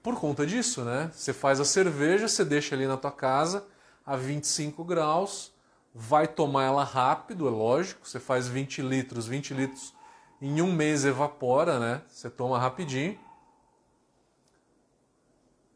Por 0.03 0.19
conta 0.19 0.47
disso, 0.47 0.85
né? 0.85 1.11
Você 1.13 1.33
faz 1.33 1.61
a 1.61 1.65
cerveja, 1.65 2.29
você 2.29 2.45
deixa 2.45 2.75
ali 2.75 2.87
na 2.87 2.97
tua 2.97 3.13
casa 3.13 3.67
a 4.07 4.17
25 4.17 4.85
graus, 4.85 5.53
vai 6.01 6.29
tomar 6.29 6.65
ela 6.65 6.85
rápido, 6.85 7.49
é 7.49 7.51
lógico. 7.51 8.09
Você 8.09 8.21
faz 8.21 8.47
20 8.47 8.83
litros, 8.83 9.27
20 9.27 9.53
litros 9.53 9.93
em 10.41 10.63
um 10.63 10.73
mês 10.73 11.05
evapora, 11.05 11.81
né? 11.81 12.03
Você 12.09 12.31
toma 12.31 12.57
rapidinho. 12.57 13.19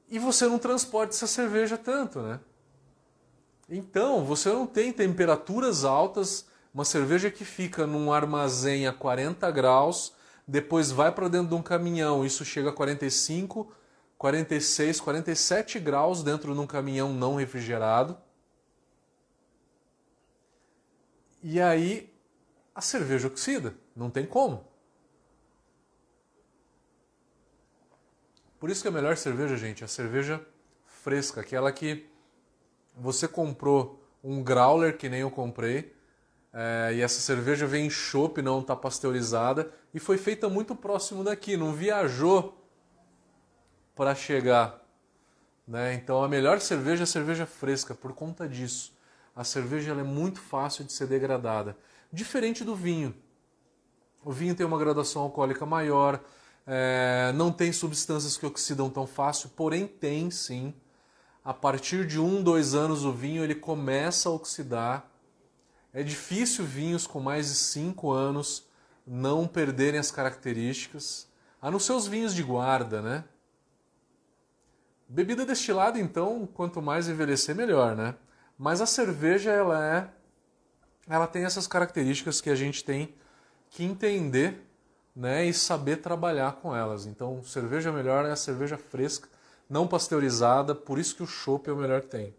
E 0.08 0.20
você 0.20 0.46
não 0.46 0.60
transporta 0.60 1.12
essa 1.12 1.26
cerveja 1.26 1.76
tanto, 1.76 2.20
né? 2.20 2.38
Então, 3.68 4.24
você 4.24 4.50
não 4.50 4.64
tem 4.64 4.92
temperaturas 4.92 5.84
altas, 5.84 6.46
uma 6.72 6.84
cerveja 6.84 7.28
que 7.28 7.44
fica 7.44 7.84
num 7.84 8.12
armazém 8.12 8.86
a 8.86 8.92
40 8.92 9.50
graus, 9.50 10.12
depois 10.46 10.92
vai 10.92 11.10
para 11.10 11.28
dentro 11.28 11.48
de 11.48 11.54
um 11.54 11.62
caminhão, 11.62 12.24
isso 12.24 12.44
chega 12.44 12.68
a 12.68 12.72
45, 12.72 13.72
46, 14.18 15.00
47 15.00 15.80
graus 15.80 16.22
dentro 16.22 16.54
de 16.54 16.60
um 16.60 16.66
caminhão 16.66 17.12
não 17.12 17.36
refrigerado. 17.36 18.16
E 21.42 21.60
aí 21.60 22.12
a 22.74 22.80
cerveja 22.80 23.26
oxida, 23.26 23.74
não 23.94 24.10
tem 24.10 24.24
como. 24.24 24.64
Por 28.58 28.70
isso 28.70 28.82
que 28.82 28.88
a 28.88 28.92
melhor 28.92 29.16
cerveja, 29.16 29.56
gente, 29.56 29.82
é 29.82 29.86
a 29.86 29.88
cerveja 29.88 30.40
fresca, 30.86 31.40
aquela 31.40 31.72
que 31.72 32.06
você 32.96 33.26
comprou 33.26 34.00
um 34.22 34.42
growler 34.42 34.96
que 34.96 35.08
nem 35.08 35.20
eu 35.20 35.30
comprei, 35.30 35.92
é, 36.52 36.92
e 36.94 37.00
essa 37.00 37.20
cerveja 37.20 37.66
vem 37.66 37.86
em 37.86 37.90
chopp, 37.90 38.40
não 38.40 38.60
está 38.60 38.76
pasteurizada, 38.76 39.72
e 39.92 39.98
foi 39.98 40.16
feita 40.16 40.48
muito 40.48 40.76
próximo 40.76 41.24
daqui, 41.24 41.56
não 41.56 41.72
viajou 41.72 42.56
para 43.96 44.14
chegar. 44.14 44.80
Né? 45.66 45.94
Então 45.94 46.22
a 46.22 46.28
melhor 46.28 46.60
cerveja 46.60 47.02
é 47.02 47.04
a 47.04 47.06
cerveja 47.06 47.46
fresca, 47.46 47.94
por 47.94 48.12
conta 48.12 48.48
disso. 48.48 48.94
A 49.34 49.44
cerveja 49.44 49.92
é 49.92 50.02
muito 50.02 50.40
fácil 50.40 50.84
de 50.84 50.92
ser 50.92 51.06
degradada, 51.06 51.76
diferente 52.12 52.64
do 52.64 52.76
vinho. 52.76 53.14
O 54.24 54.30
vinho 54.30 54.54
tem 54.54 54.64
uma 54.64 54.78
graduação 54.78 55.22
alcoólica 55.22 55.66
maior, 55.66 56.20
é, 56.66 57.32
não 57.34 57.50
tem 57.50 57.72
substâncias 57.72 58.36
que 58.36 58.46
oxidam 58.46 58.88
tão 58.88 59.06
fácil, 59.06 59.50
porém 59.56 59.86
tem 59.86 60.30
sim 60.30 60.74
a 61.44 61.52
partir 61.52 62.06
de 62.06 62.20
um, 62.20 62.42
dois 62.42 62.74
anos 62.74 63.04
o 63.04 63.12
vinho 63.12 63.42
ele 63.42 63.54
começa 63.54 64.28
a 64.28 64.32
oxidar. 64.32 65.10
É 65.92 66.02
difícil 66.02 66.64
vinhos 66.64 67.06
com 67.06 67.20
mais 67.20 67.48
de 67.48 67.54
cinco 67.56 68.12
anos 68.12 68.66
não 69.06 69.48
perderem 69.48 69.98
as 69.98 70.10
características, 70.10 71.28
a 71.60 71.70
não 71.70 71.78
ser 71.78 71.92
os 71.92 72.06
vinhos 72.06 72.34
de 72.34 72.42
guarda, 72.42 73.02
né? 73.02 73.24
Bebida 75.08 75.44
destilada, 75.44 75.98
então, 75.98 76.46
quanto 76.54 76.80
mais 76.80 77.08
envelhecer, 77.08 77.54
melhor, 77.54 77.96
né? 77.96 78.14
Mas 78.62 78.80
a 78.80 78.86
cerveja, 78.86 79.50
ela 79.50 79.84
é, 79.84 80.08
ela 81.08 81.26
tem 81.26 81.44
essas 81.44 81.66
características 81.66 82.40
que 82.40 82.48
a 82.48 82.54
gente 82.54 82.84
tem 82.84 83.12
que 83.68 83.82
entender, 83.82 84.64
né, 85.16 85.44
e 85.44 85.52
saber 85.52 85.96
trabalhar 85.96 86.52
com 86.52 86.72
elas. 86.72 87.04
Então, 87.04 87.42
cerveja 87.42 87.90
melhor 87.90 88.24
é 88.24 88.30
a 88.30 88.36
cerveja 88.36 88.78
fresca 88.78 89.28
não 89.68 89.88
pasteurizada, 89.88 90.76
por 90.76 90.96
isso 90.96 91.16
que 91.16 91.24
o 91.24 91.26
chopp 91.26 91.68
é 91.68 91.72
o 91.72 91.76
melhor 91.76 92.02
que 92.02 92.06
tem. 92.06 92.32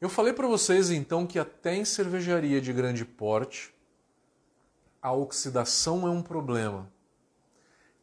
Eu 0.00 0.08
falei 0.08 0.32
para 0.32 0.48
vocês 0.48 0.90
então 0.90 1.24
que 1.24 1.38
até 1.38 1.76
em 1.76 1.84
cervejaria 1.84 2.60
de 2.60 2.72
grande 2.72 3.04
porte 3.04 3.72
a 5.00 5.12
oxidação 5.12 6.04
é 6.04 6.10
um 6.10 6.20
problema, 6.20 6.90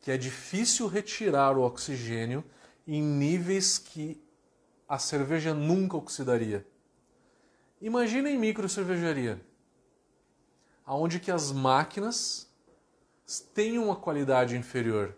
que 0.10 0.14
é 0.14 0.18
difícil 0.18 0.88
retirar 0.88 1.56
o 1.56 1.62
oxigênio 1.62 2.44
em 2.88 3.00
níveis 3.00 3.78
que 3.78 4.20
a 4.88 4.98
cerveja 4.98 5.54
nunca 5.54 5.98
oxidaria. 5.98 6.66
Imagina 7.80 8.28
em 8.28 8.36
micro 8.36 8.68
cervejaria, 8.68 9.40
aonde 10.84 11.20
que 11.20 11.30
as 11.30 11.52
máquinas 11.52 12.50
têm 13.54 13.78
uma 13.78 13.96
qualidade 13.96 14.58
inferior. 14.58 15.16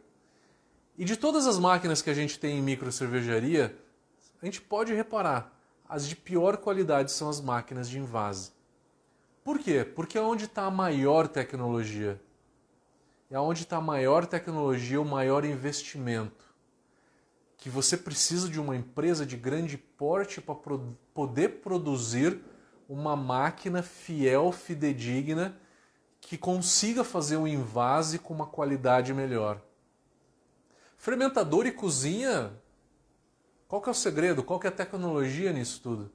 E 0.97 1.05
de 1.05 1.15
todas 1.15 1.47
as 1.47 1.57
máquinas 1.57 2.01
que 2.01 2.09
a 2.09 2.13
gente 2.13 2.37
tem 2.37 2.57
em 2.57 2.61
micro 2.61 2.91
cervejaria, 2.91 3.73
a 4.41 4.45
gente 4.45 4.61
pode 4.61 4.93
reparar, 4.93 5.57
as 5.87 6.05
de 6.05 6.17
pior 6.17 6.57
qualidade 6.57 7.13
são 7.13 7.29
as 7.29 7.39
máquinas 7.39 7.89
de 7.89 7.97
invase. 7.97 8.51
Por 9.41 9.57
quê? 9.57 9.85
Porque 9.85 10.17
é 10.17 10.21
onde 10.21 10.43
está 10.43 10.65
a 10.65 10.69
maior 10.69 11.29
tecnologia. 11.29 12.19
É 13.31 13.39
onde 13.39 13.63
está 13.63 13.77
a 13.77 13.81
maior 13.81 14.25
tecnologia, 14.25 14.99
o 14.99 15.05
maior 15.05 15.45
investimento. 15.45 16.53
Que 17.55 17.69
você 17.69 17.95
precisa 17.95 18.49
de 18.49 18.59
uma 18.59 18.75
empresa 18.75 19.25
de 19.25 19.37
grande 19.37 19.77
porte 19.77 20.41
para 20.41 20.53
pro 20.53 20.97
poder 21.13 21.61
produzir 21.61 22.41
uma 22.89 23.15
máquina 23.15 23.81
fiel, 23.81 24.51
fidedigna 24.51 25.57
que 26.19 26.37
consiga 26.37 27.05
fazer 27.05 27.37
um 27.37 27.47
invase 27.47 28.19
com 28.19 28.33
uma 28.33 28.45
qualidade 28.45 29.13
melhor. 29.13 29.61
Fermentador 30.97 31.65
e 31.65 31.71
cozinha, 31.71 32.51
qual 33.65 33.81
que 33.81 33.87
é 33.87 33.91
o 33.91 33.95
segredo? 33.95 34.43
Qual 34.43 34.59
que 34.59 34.67
é 34.67 34.69
a 34.69 34.73
tecnologia 34.73 35.53
nisso 35.53 35.81
tudo? 35.81 36.11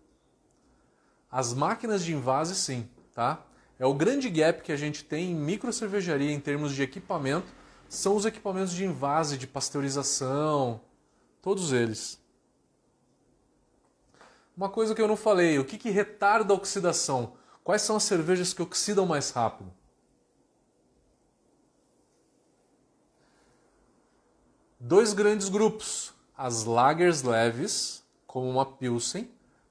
As 1.31 1.55
máquinas 1.55 2.05
de 2.05 2.15
invase, 2.15 2.55
sim, 2.55 2.89
tá? 3.15 3.43
É 3.79 3.87
o 3.87 3.95
grande 3.95 4.31
gap 4.31 4.63
que 4.63 4.73
a 4.73 4.77
gente 4.77 5.05
tem 5.05 5.33
em 5.33 5.35
micro 5.35 5.73
cervejaria 5.73 6.33
em 6.33 6.41
termos 6.41 6.75
de 6.75 6.83
equipamento, 6.83 7.47
são 7.89 8.17
os 8.17 8.25
equipamentos 8.25 8.73
de 8.73 8.85
invase, 8.85 9.37
de 9.37 9.47
pasteurização, 9.47 10.81
todos 11.43 11.73
eles. 11.73 12.21
Uma 14.57 14.69
coisa 14.69 14.95
que 14.95 15.03
eu 15.03 15.09
não 15.09 15.17
falei, 15.17 15.59
o 15.59 15.65
que, 15.65 15.77
que 15.77 15.91
retarda 15.91 16.53
a 16.53 16.57
oxidação? 16.57 17.35
Quais 17.63 17.83
são 17.83 17.97
as 17.97 18.05
cervejas 18.05 18.55
que 18.55 18.63
oxidam 18.63 19.05
mais 19.05 19.31
rápido? 19.31 19.73
dois 24.87 25.13
grandes 25.13 25.49
grupos, 25.49 26.15
as 26.37 26.65
lagers 26.65 27.23
leves, 27.23 28.05
como 28.27 28.49
uma 28.49 28.65
Pilsen. 28.65 29.29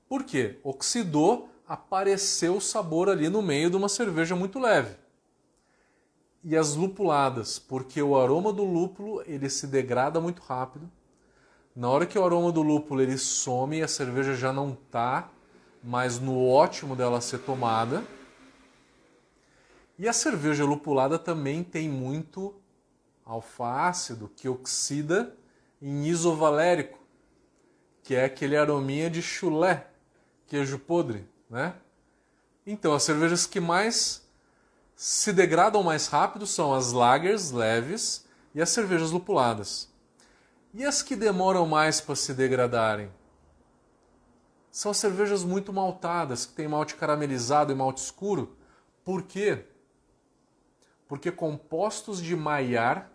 Por 0.10 0.24
quê? 0.24 0.60
Oxidou, 0.62 1.50
apareceu 1.68 2.58
o 2.58 2.62
sabor 2.62 3.10
ali 3.10 3.30
no 3.30 3.42
meio 3.42 3.70
de 3.70 3.76
uma 3.76 3.90
cerveja 3.90 4.36
muito 4.36 4.60
leve. 4.60 4.96
E 6.44 6.56
as 6.56 6.76
lupuladas, 6.76 7.58
porque 7.58 8.02
o 8.02 8.16
aroma 8.16 8.54
do 8.54 8.64
lúpulo 8.64 9.24
ele 9.26 9.50
se 9.50 9.66
degrada 9.66 10.22
muito 10.22 10.42
rápido. 10.42 10.90
Na 11.76 11.90
hora 11.90 12.06
que 12.06 12.18
o 12.18 12.24
aroma 12.24 12.52
do 12.52 12.62
lúpulo 12.62 13.02
ele 13.02 13.18
some, 13.18 13.82
a 13.82 13.88
cerveja 13.88 14.36
já 14.36 14.54
não 14.54 14.74
está 14.74 15.30
mais 15.84 16.20
no 16.20 16.48
ótimo 16.48 16.96
dela 16.96 17.20
ser 17.20 17.40
tomada. 17.40 18.04
E 19.98 20.08
a 20.08 20.14
cerveja 20.14 20.66
lupulada 20.66 21.18
também 21.18 21.64
tem 21.64 21.90
muito 21.90 22.54
alfa-ácido 23.26 24.30
que 24.36 24.48
oxida 24.48 25.36
em 25.82 26.06
isovalérico, 26.06 27.00
que 28.04 28.14
é 28.14 28.26
aquele 28.26 28.56
arominha 28.56 29.10
de 29.10 29.22
chulé, 29.22 29.88
queijo 30.48 30.78
podre, 30.78 31.28
né? 31.50 31.76
Então, 32.66 32.94
as 32.94 33.04
cervejas 33.04 33.46
que 33.46 33.60
mais 33.60 34.26
se 34.96 35.34
degradam 35.34 35.84
mais 35.84 36.08
rápido 36.08 36.48
são 36.48 36.74
as 36.74 36.92
lagers 36.92 37.52
leves 37.52 38.26
e 38.54 38.62
as 38.62 38.70
cervejas 38.70 39.12
lupuladas. 39.12 39.90
E 40.74 40.84
as 40.84 41.02
que 41.02 41.16
demoram 41.16 41.66
mais 41.66 42.02
para 42.02 42.16
se 42.16 42.34
degradarem? 42.34 43.12
São 44.72 44.92
as 44.92 44.98
cervejas 44.98 45.44
muito 45.44 45.72
maltadas, 45.72 46.46
que 46.46 46.54
têm 46.54 46.68
malte 46.68 46.96
caramelizado 46.96 47.72
e 47.72 47.76
malte 47.76 48.00
escuro. 48.00 48.58
Por 49.04 49.24
quê? 49.24 49.66
Porque 51.08 51.32
compostos 51.32 52.22
de 52.22 52.36
Maillard, 52.36 53.08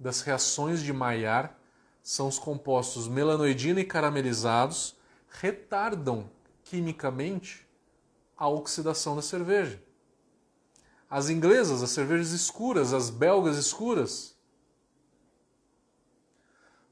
das 0.00 0.22
reações 0.22 0.82
de 0.82 0.92
Maillard, 0.92 1.52
são 2.02 2.26
os 2.26 2.38
compostos 2.38 3.06
melanoidina 3.06 3.80
e 3.80 3.84
caramelizados, 3.84 4.96
retardam 5.28 6.30
quimicamente 6.68 7.66
a 8.36 8.46
oxidação 8.46 9.16
da 9.16 9.22
cerveja. 9.22 9.82
As 11.10 11.30
inglesas, 11.30 11.82
as 11.82 11.90
cervejas 11.90 12.32
escuras, 12.32 12.92
as 12.92 13.08
belgas 13.08 13.56
escuras. 13.56 14.36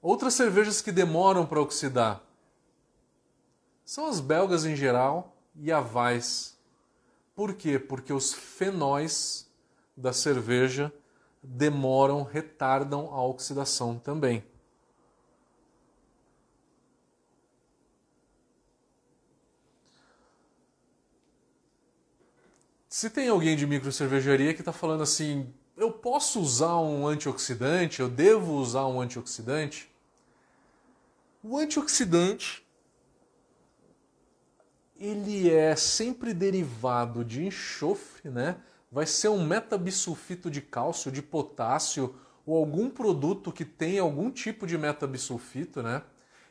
Outras 0.00 0.32
cervejas 0.34 0.80
que 0.80 0.90
demoram 0.90 1.44
para 1.44 1.60
oxidar 1.60 2.22
são 3.84 4.06
as 4.06 4.18
belgas 4.18 4.64
em 4.64 4.74
geral 4.74 5.36
e 5.54 5.70
a 5.70 5.80
Weiss. 5.80 6.56
Por 7.34 7.54
quê? 7.54 7.78
Porque 7.78 8.12
os 8.12 8.32
fenóis 8.32 9.46
da 9.94 10.12
cerveja 10.12 10.92
demoram, 11.42 12.22
retardam 12.22 13.14
a 13.14 13.22
oxidação 13.22 13.98
também. 13.98 14.42
Se 22.98 23.10
tem 23.10 23.28
alguém 23.28 23.54
de 23.54 23.66
micro 23.66 23.92
cervejaria 23.92 24.54
que 24.54 24.62
está 24.62 24.72
falando 24.72 25.02
assim, 25.02 25.52
eu 25.76 25.92
posso 25.92 26.40
usar 26.40 26.78
um 26.78 27.06
antioxidante, 27.06 28.00
eu 28.00 28.08
devo 28.08 28.54
usar 28.54 28.86
um 28.86 28.98
antioxidante? 28.98 29.94
O 31.42 31.58
antioxidante 31.58 32.66
ele 34.98 35.50
é 35.50 35.76
sempre 35.76 36.32
derivado 36.32 37.22
de 37.22 37.44
enxofre, 37.44 38.30
né? 38.30 38.56
Vai 38.90 39.04
ser 39.04 39.28
um 39.28 39.44
metabisulfito 39.44 40.50
de 40.50 40.62
cálcio, 40.62 41.12
de 41.12 41.20
potássio 41.20 42.14
ou 42.46 42.56
algum 42.56 42.88
produto 42.88 43.52
que 43.52 43.66
tenha 43.66 44.00
algum 44.00 44.30
tipo 44.30 44.66
de 44.66 44.78
metabisulfito, 44.78 45.82
né? 45.82 46.00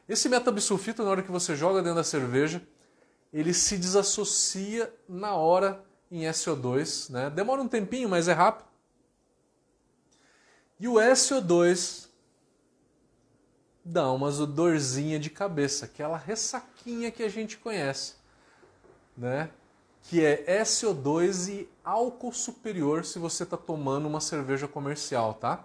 Esse 0.08 0.30
metabisulfito, 0.30 1.04
na 1.04 1.10
hora 1.10 1.24
que 1.24 1.32
você 1.32 1.56
joga 1.56 1.82
dentro 1.82 1.96
da 1.96 2.04
cerveja, 2.04 2.62
ele 3.34 3.52
se 3.52 3.80
desassocia 3.80 4.94
na 5.10 5.34
hora 5.34 5.84
em 6.12 6.22
SO2, 6.22 7.10
né? 7.10 7.30
Demora 7.30 7.62
um 7.62 7.68
tempinho, 7.68 8.10
mas 8.10 8.28
é 8.28 8.34
rápido. 8.34 8.68
E 10.80 10.88
o 10.88 10.96
SO2 10.96 12.08
dá 13.84 14.12
uma 14.12 14.32
dorzinha 14.32 15.20
de 15.20 15.30
cabeça, 15.30 15.86
aquela 15.86 16.18
ressaquinha 16.18 17.12
que 17.12 17.24
a 17.24 17.30
gente 17.30 17.58
conhece, 17.58 18.16
né? 19.16 19.50
Que 20.04 20.24
é 20.24 20.62
SO2 20.62 21.50
e 21.50 21.70
álcool 21.84 22.34
superior 22.34 23.06
se 23.06 23.20
você 23.20 23.44
está 23.44 23.56
tomando 23.56 24.08
uma 24.08 24.20
cerveja 24.20 24.68
comercial, 24.68 25.34
tá? 25.36 25.64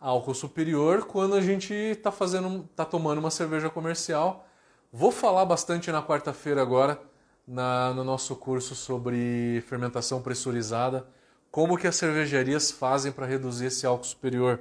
Álcool 0.00 0.34
superior 0.34 1.06
quando 1.06 1.34
a 1.34 1.40
gente 1.40 1.72
está 1.72 2.12
fazendo, 2.12 2.68
tá 2.76 2.84
tomando 2.84 3.18
uma 3.18 3.30
cerveja 3.30 3.70
comercial. 3.70 4.46
Vou 4.92 5.10
falar 5.10 5.44
bastante 5.44 5.90
na 5.90 6.02
quarta-feira 6.02 6.62
agora 6.62 7.00
na, 7.46 7.92
no 7.92 8.04
nosso 8.04 8.34
curso 8.36 8.74
sobre 8.74 9.62
fermentação 9.68 10.22
pressurizada, 10.22 11.06
como 11.50 11.76
que 11.76 11.86
as 11.86 11.96
cervejarias 11.96 12.70
fazem 12.70 13.12
para 13.12 13.26
reduzir 13.26 13.66
esse 13.66 13.86
álcool 13.86 14.04
superior. 14.04 14.60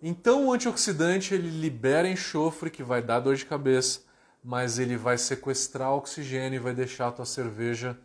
Então 0.00 0.46
o 0.46 0.52
antioxidante 0.52 1.34
ele 1.34 1.48
libera 1.48 2.08
enxofre 2.08 2.70
que 2.70 2.82
vai 2.82 3.02
dar 3.02 3.20
dor 3.20 3.36
de 3.36 3.46
cabeça, 3.46 4.00
mas 4.42 4.78
ele 4.78 4.96
vai 4.96 5.16
sequestrar 5.16 5.92
oxigênio 5.92 6.58
e 6.58 6.62
vai 6.62 6.74
deixar 6.74 7.08
a 7.08 7.12
tua 7.12 7.24
cerveja 7.24 7.98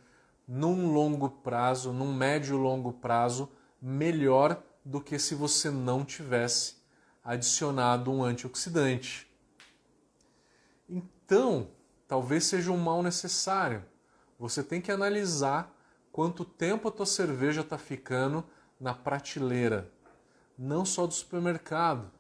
num 0.47 0.91
longo 0.91 1.30
prazo, 1.30 1.91
num 1.91 2.13
médio 2.13 2.58
longo 2.58 2.93
prazo, 2.93 3.52
melhor 3.82 4.62
do 4.84 4.99
que 4.99 5.19
se 5.19 5.36
você 5.36 5.69
não 5.69 6.04
tivesse 6.04 6.78
adicionado 7.23 8.12
um 8.12 8.23
antioxidante. 8.23 9.30
Então, 10.89 11.67
talvez 12.10 12.43
seja 12.45 12.72
um 12.72 12.78
mal 12.78 13.04
necessário. 13.04 13.86
Você 14.39 14.63
tem 14.63 14.82
que 14.82 14.91
analisar 14.91 15.72
quanto 16.12 16.43
tempo 16.43 16.88
a 16.88 16.91
tua 16.91 17.06
cerveja 17.06 17.62
está 17.62 17.78
ficando 17.78 18.43
na 18.80 18.95
prateleira, 18.95 19.91
não 20.58 20.84
só 20.84 21.06
do 21.06 21.13
supermercado, 21.13 22.12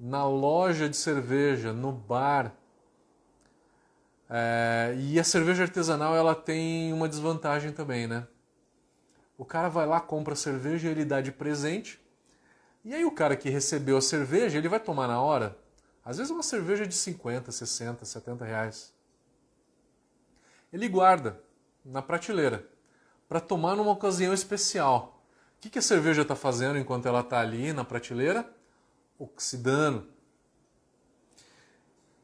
na 0.00 0.26
loja 0.26 0.88
de 0.88 0.96
cerveja, 0.96 1.74
no 1.74 1.92
bar. 1.92 2.54
É, 4.30 4.94
e 4.96 5.20
a 5.20 5.24
cerveja 5.24 5.64
artesanal 5.64 6.16
ela 6.16 6.34
tem 6.34 6.90
uma 6.90 7.08
desvantagem 7.08 7.70
também, 7.70 8.06
né? 8.06 8.26
O 9.36 9.44
cara 9.44 9.68
vai 9.68 9.86
lá, 9.86 10.00
compra 10.00 10.32
a 10.32 10.36
cerveja, 10.36 10.88
ele 10.88 11.04
dá 11.04 11.20
de 11.20 11.32
presente. 11.32 12.00
E 12.82 12.94
aí 12.94 13.04
o 13.04 13.10
cara 13.10 13.36
que 13.36 13.50
recebeu 13.50 13.98
a 13.98 14.00
cerveja, 14.00 14.56
ele 14.56 14.68
vai 14.68 14.80
tomar 14.80 15.06
na 15.06 15.20
hora. 15.20 15.58
Às 16.02 16.16
vezes 16.16 16.30
uma 16.30 16.42
cerveja 16.42 16.86
de 16.86 16.94
50, 16.94 17.52
60, 17.52 18.04
70 18.04 18.44
reais 18.44 19.01
ele 20.72 20.88
guarda 20.88 21.40
na 21.84 22.00
prateleira 22.00 22.66
para 23.28 23.40
tomar 23.40 23.76
numa 23.76 23.92
ocasião 23.92 24.32
especial. 24.32 25.22
O 25.56 25.68
que, 25.68 25.78
a 25.78 25.82
cerveja 25.82 26.22
está 26.22 26.34
fazendo 26.34 26.78
enquanto 26.78 27.06
ela 27.06 27.20
está 27.20 27.40
ali 27.40 27.72
na 27.72 27.84
prateleira? 27.84 28.48
Oxidando. 29.18 30.06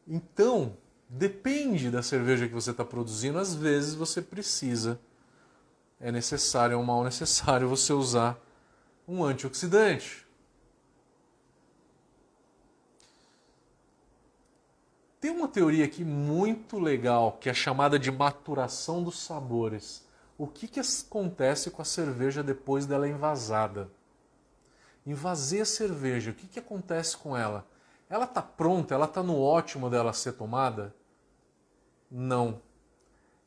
Então, 0.07 0.77
depende 1.09 1.91
da 1.91 2.03
cerveja 2.03 2.49
que 2.49 2.55
você 2.55 2.73
está 2.73 2.85
produzindo, 2.85 3.39
às 3.39 3.55
vezes 3.55 3.95
você 3.95 4.21
precisa, 4.21 5.01
é 6.01 6.13
necessário, 6.13 6.75
é 6.75 6.77
um 6.77 6.85
mal 6.85 7.03
necessário 7.05 7.69
você 7.69 7.93
usar 7.93 8.39
um 9.07 9.25
antioxidante. 9.25 10.28
Tem 15.21 15.33
uma 15.33 15.49
teoria 15.49 15.85
aqui 15.85 16.05
muito 16.05 16.79
legal 16.79 17.39
que 17.41 17.51
é 17.51 17.55
chamada 17.55 17.99
de 17.99 18.11
maturação 18.11 19.03
dos 19.03 19.19
sabores. 19.19 20.07
O 20.37 20.47
que, 20.47 20.69
que 20.69 20.81
acontece 20.81 21.71
com 21.71 21.83
a 21.83 21.85
cerveja 21.85 22.43
depois 22.43 22.87
dela 22.87 23.09
envasada? 23.09 23.91
Invasei 25.05 25.61
a 25.61 25.65
cerveja, 25.65 26.31
o 26.31 26.35
que, 26.35 26.47
que 26.47 26.59
acontece 26.61 27.17
com 27.17 27.37
ela? 27.37 27.67
Ela 28.09 28.25
está 28.25 28.41
pronta, 28.41 28.95
ela 28.95 29.07
está 29.07 29.23
no 29.23 29.41
ótimo 29.41 29.91
dela 29.91 30.13
ser 30.13 30.33
tomada? 30.33 30.95
Não. 32.09 32.61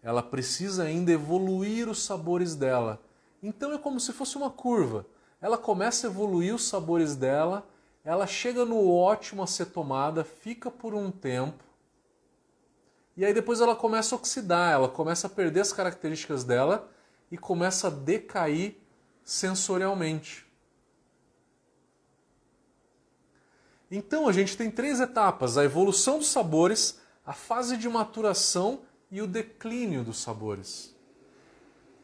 Ela 0.03 0.21
precisa 0.21 0.83
ainda 0.83 1.11
evoluir 1.11 1.87
os 1.87 2.03
sabores 2.03 2.53
dela. 2.53 2.99
Então 3.41 3.71
é 3.71 3.77
como 3.77 3.99
se 3.99 4.11
fosse 4.11 4.35
uma 4.35 4.49
curva. 4.49 5.05
Ela 5.39 5.57
começa 5.57 6.05
a 6.05 6.09
evoluir 6.09 6.53
os 6.53 6.67
sabores 6.67 7.15
dela 7.15 7.65
ela 8.03 8.25
chega 8.25 8.65
no 8.65 8.91
ótimo 8.91 9.43
a 9.43 9.47
ser 9.47 9.67
tomada, 9.67 10.23
fica 10.23 10.71
por 10.71 10.93
um 10.93 11.11
tempo, 11.11 11.63
e 13.15 13.25
aí 13.25 13.33
depois 13.33 13.61
ela 13.61 13.75
começa 13.75 14.15
a 14.15 14.17
oxidar, 14.17 14.71
ela 14.71 14.89
começa 14.89 15.27
a 15.27 15.29
perder 15.29 15.61
as 15.61 15.73
características 15.73 16.43
dela 16.43 16.89
e 17.29 17.37
começa 17.37 17.87
a 17.87 17.91
decair 17.91 18.77
sensorialmente. 19.23 20.45
Então 23.89 24.27
a 24.27 24.31
gente 24.31 24.55
tem 24.55 24.71
três 24.71 24.99
etapas: 24.99 25.57
a 25.57 25.63
evolução 25.65 26.17
dos 26.17 26.29
sabores, 26.29 26.99
a 27.25 27.33
fase 27.33 27.75
de 27.75 27.89
maturação 27.89 28.81
e 29.11 29.21
o 29.21 29.27
declínio 29.27 30.03
dos 30.03 30.19
sabores. 30.21 30.95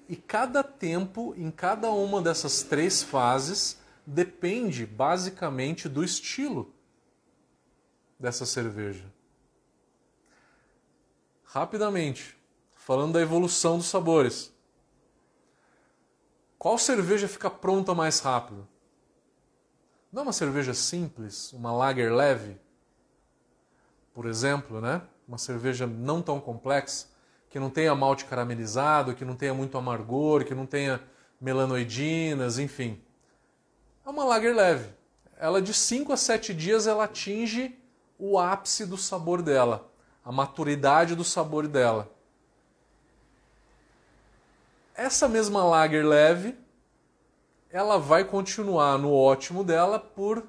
E 0.09 0.15
cada 0.15 0.63
tempo, 0.63 1.33
em 1.37 1.49
cada 1.49 1.89
uma 1.89 2.21
dessas 2.21 2.63
três 2.63 3.01
fases, 3.01 3.76
depende 4.07 4.85
basicamente 4.85 5.89
do 5.89 6.01
estilo 6.01 6.73
dessa 8.17 8.45
cerveja. 8.45 9.03
Rapidamente, 11.43 12.37
falando 12.73 13.13
da 13.13 13.21
evolução 13.21 13.77
dos 13.77 13.87
sabores. 13.87 14.53
Qual 16.57 16.77
cerveja 16.77 17.27
fica 17.27 17.49
pronta 17.49 17.93
mais 17.93 18.21
rápido? 18.21 18.65
Não 20.11 20.23
uma 20.23 20.33
cerveja 20.33 20.73
simples, 20.73 21.51
uma 21.51 21.73
lager 21.73 22.13
leve, 22.13 22.57
por 24.13 24.25
exemplo, 24.25 24.79
né? 24.79 25.01
Uma 25.27 25.37
cerveja 25.37 25.85
não 25.85 26.21
tão 26.21 26.39
complexa, 26.39 27.07
que 27.49 27.59
não 27.59 27.69
tenha 27.69 27.93
malte 27.93 28.23
caramelizado, 28.23 29.13
que 29.13 29.25
não 29.25 29.35
tenha 29.35 29.53
muito 29.53 29.77
amargor, 29.77 30.45
que 30.45 30.55
não 30.55 30.65
tenha 30.65 31.01
melanoidinas, 31.39 32.57
enfim. 32.57 33.01
É 34.07 34.09
uma 34.09 34.23
lager 34.23 34.55
leve. 34.55 34.89
Ela 35.37 35.61
de 35.61 35.73
5 35.73 36.13
a 36.13 36.17
7 36.17 36.53
dias 36.53 36.87
ela 36.87 37.03
atinge 37.03 37.77
o 38.17 38.39
ápice 38.39 38.85
do 38.85 38.97
sabor 38.97 39.41
dela, 39.41 39.91
a 40.23 40.31
maturidade 40.31 41.13
do 41.13 41.25
sabor 41.25 41.67
dela. 41.67 42.09
essa 44.95 45.27
mesma 45.27 45.63
lager 45.63 46.05
leve, 46.05 46.57
ela 47.69 47.99
vai 47.99 48.23
continuar 48.23 48.97
no 48.97 49.13
ótimo 49.13 49.61
dela 49.61 49.99
por, 49.99 50.47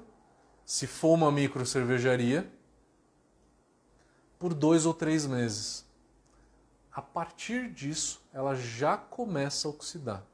se 0.65 0.87
for 0.87 1.13
uma 1.13 1.29
micro 1.29 1.65
cervejaria, 1.65 2.49
por 4.39 4.53
dois 4.53 4.85
ou 4.85 4.93
três 4.93 5.27
meses. 5.27 5.85
A 6.91 7.01
partir 7.01 7.69
disso, 7.69 8.21
ela 8.33 8.55
já 8.55 8.95
começa 8.95 9.67
a 9.67 9.71
oxidar. 9.71 10.28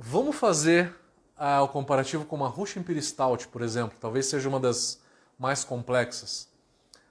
Vamos 0.00 0.36
fazer 0.36 0.94
ah, 1.36 1.60
o 1.60 1.66
comparativo 1.66 2.24
com 2.24 2.36
uma 2.36 2.46
Russian 2.46 2.82
Imperial 2.82 3.02
Stout, 3.02 3.48
por 3.48 3.62
exemplo. 3.62 3.98
Talvez 4.00 4.26
seja 4.26 4.48
uma 4.48 4.60
das 4.60 5.00
mais 5.36 5.64
complexas. 5.64 6.48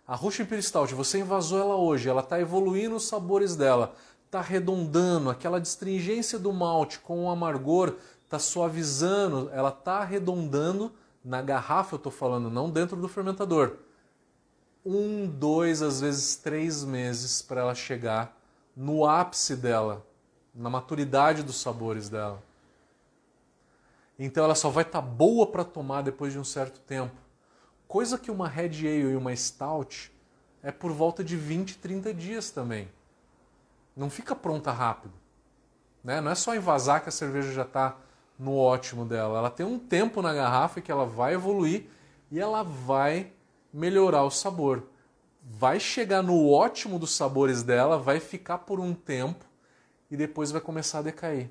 A 0.08 0.16
Russian 0.16 0.44
Imperial 0.44 0.64
Stout, 0.64 0.96
você 0.96 1.20
invasou 1.20 1.60
ela 1.60 1.76
hoje, 1.76 2.08
ela 2.08 2.22
está 2.22 2.40
evoluindo 2.40 2.96
os 2.96 3.06
sabores 3.06 3.58
dela, 3.58 3.94
está 4.26 4.40
arredondando, 4.40 5.30
aquela 5.30 5.60
distringência 5.60 6.40
do 6.40 6.54
malte 6.54 7.00
com 7.00 7.26
o 7.26 7.30
amargor 7.30 7.96
está 8.24 8.40
suavizando, 8.40 9.50
ela 9.52 9.68
está 9.68 9.98
arredondando 9.98 10.90
na 11.26 11.42
garrafa, 11.42 11.96
eu 11.96 11.98
estou 11.98 12.12
falando, 12.12 12.50
não 12.50 12.70
dentro 12.70 12.96
do 12.96 13.10
fermentador. 13.10 13.80
Um, 14.86 15.28
dois, 15.28 15.82
às 15.82 16.00
vezes 16.00 16.38
três 16.38 16.86
meses 16.86 17.42
para 17.42 17.60
ela 17.60 17.76
chegar 17.76 18.40
no 18.74 19.06
ápice 19.06 19.58
dela, 19.58 20.08
na 20.56 20.70
maturidade 20.70 21.44
dos 21.44 21.60
sabores 21.60 22.08
dela. 22.08 22.47
Então 24.20 24.44
ela 24.44 24.56
só 24.56 24.70
vai 24.70 24.84
estar 24.84 25.02
tá 25.02 25.08
boa 25.08 25.48
para 25.48 25.64
tomar 25.64 26.02
depois 26.02 26.34
de 26.34 26.40
um 26.40 26.44
certo 26.44 26.80
tempo. 26.80 27.16
Coisa 27.88 28.18
que 28.18 28.32
uma 28.32 28.48
Red 28.48 28.80
Ale 28.80 29.12
e 29.12 29.16
uma 29.16 29.36
Stout 29.36 30.12
é 30.62 30.72
por 30.72 30.92
volta 30.92 31.24
de 31.24 31.38
20, 31.38 31.78
30 31.78 32.14
dias 32.14 32.50
também. 32.50 32.90
Não 33.96 34.10
fica 34.10 34.36
pronta 34.36 34.72
rápido. 34.72 35.14
Né? 36.04 36.20
Não 36.20 36.32
é 36.32 36.36
só 36.36 36.56
envasar 36.56 37.02
que 37.02 37.10
a 37.10 37.12
cerveja 37.12 37.52
já 37.52 37.62
está 37.62 37.98
no 38.38 38.56
ótimo 38.56 39.06
dela. 39.06 39.40
Ela 39.40 39.50
tem 39.50 39.66
um 39.66 39.80
tempo 39.80 40.22
na 40.22 40.34
garrafa 40.34 40.82
que 40.82 40.92
ela 40.92 41.06
vai 41.06 41.34
evoluir 41.34 41.86
e 42.32 42.40
ela 42.40 42.64
vai 42.64 43.32
melhorar 43.74 44.24
o 44.24 44.32
sabor. 44.32 44.84
Vai 45.42 45.80
chegar 45.80 46.22
no 46.22 46.50
ótimo 46.50 47.00
dos 47.00 47.16
sabores 47.16 47.64
dela, 47.64 47.98
vai 47.98 48.20
ficar 48.20 48.60
por 48.60 48.80
um 48.80 48.94
tempo 48.94 49.46
e 50.12 50.18
depois 50.18 50.52
vai 50.52 50.62
começar 50.62 51.00
a 51.00 51.04
decair. 51.04 51.50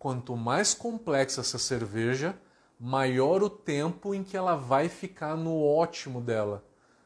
Quanto 0.00 0.34
mais 0.34 0.72
complexa 0.72 1.42
essa 1.42 1.58
cerveja, 1.58 2.34
maior 2.78 3.42
o 3.42 3.50
tempo 3.50 4.14
em 4.14 4.24
que 4.24 4.34
ela 4.34 4.56
vai 4.56 4.88
ficar 4.88 5.36
no 5.36 5.62
ótimo 5.62 6.22
dela, 6.22 6.64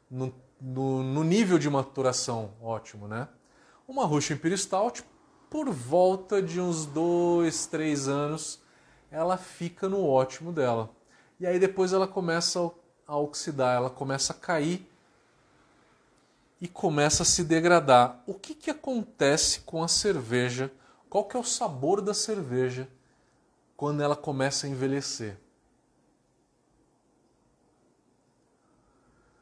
no, 0.09 0.33
no, 0.61 1.03
no 1.03 1.25
nível 1.25 1.59
de 1.59 1.69
maturação 1.69 2.53
ótimo, 2.63 3.09
né? 3.09 3.27
Uma 3.89 4.07
Russian 4.07 4.37
Imperial 4.37 4.59
Stout 4.59 5.05
por 5.51 5.69
volta 5.71 6.41
de 6.41 6.61
uns 6.61 6.87
dois, 6.87 7.67
três 7.67 8.07
anos, 8.07 8.63
ela 9.11 9.37
fica 9.37 9.89
no 9.89 10.09
ótimo 10.09 10.53
dela. 10.53 10.89
E 11.41 11.49
aí 11.49 11.59
depois 11.59 11.93
ela 11.93 12.07
começa 12.07 12.61
a 13.09 13.17
oxidar, 13.17 13.75
ela 13.75 13.91
começa 13.91 14.33
a 14.33 14.37
cair 14.37 14.89
e 16.61 16.69
começa 16.69 17.25
a 17.25 17.27
se 17.27 17.43
degradar. 17.43 18.23
O 18.25 18.35
que, 18.35 18.55
que 18.55 18.71
acontece 18.71 19.63
com 19.63 19.83
a 19.83 19.89
cerveja? 19.89 20.71
Qual 21.15 21.25
que 21.25 21.37
é 21.37 21.39
o 21.39 21.45
sabor 21.45 22.01
da 22.01 22.13
cerveja 22.13 22.89
quando 23.77 24.03
ela 24.03 24.17
começa 24.17 24.67
a 24.67 24.69
envelhecer? 24.69 25.39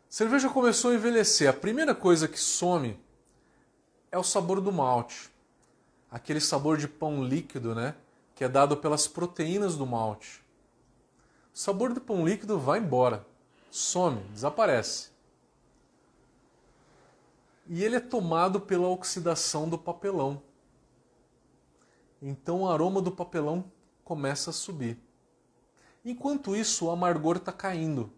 Cerveja 0.06 0.50
começou 0.50 0.90
a 0.90 0.94
envelhecer. 0.94 1.48
A 1.48 1.52
primeira 1.54 1.94
coisa 1.94 2.28
que 2.28 2.38
some 2.38 3.00
é 4.10 4.18
o 4.18 4.22
sabor 4.22 4.60
do 4.60 4.70
malte 4.70 5.32
aquele 6.10 6.42
sabor 6.42 6.76
de 6.76 6.86
pão 6.86 7.24
líquido, 7.24 7.74
né? 7.74 7.94
Que 8.34 8.44
é 8.44 8.48
dado 8.50 8.76
pelas 8.76 9.08
proteínas 9.08 9.74
do 9.74 9.86
malte. 9.86 10.44
O 11.54 11.58
sabor 11.58 11.94
do 11.94 12.02
pão 12.02 12.22
líquido 12.22 12.58
vai 12.58 12.80
embora, 12.80 13.24
some, 13.70 14.20
desaparece. 14.24 15.08
E 17.66 17.82
ele 17.82 17.96
é 17.96 18.00
tomado 18.00 18.60
pela 18.60 18.88
oxidação 18.88 19.66
do 19.66 19.78
papelão. 19.78 20.51
Então 22.22 22.62
o 22.62 22.70
aroma 22.70 23.02
do 23.02 23.12
papelão 23.12 23.64
começa 24.04 24.50
a 24.50 24.52
subir. 24.54 24.98
Enquanto 26.04 26.56
isso, 26.56 26.86
o 26.86 26.90
amargor 26.90 27.36
está 27.36 27.52
caindo. 27.52 28.10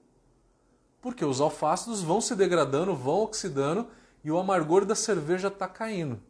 Porque 1.01 1.25
os 1.25 1.41
alfácidos 1.41 2.03
vão 2.03 2.21
se 2.21 2.37
degradando, 2.37 2.95
vão 2.95 3.23
oxidando 3.23 3.89
e 4.23 4.31
o 4.31 4.39
amargor 4.39 4.85
da 4.85 4.95
cerveja 4.95 5.49
está 5.49 5.67
caindo 5.67 6.21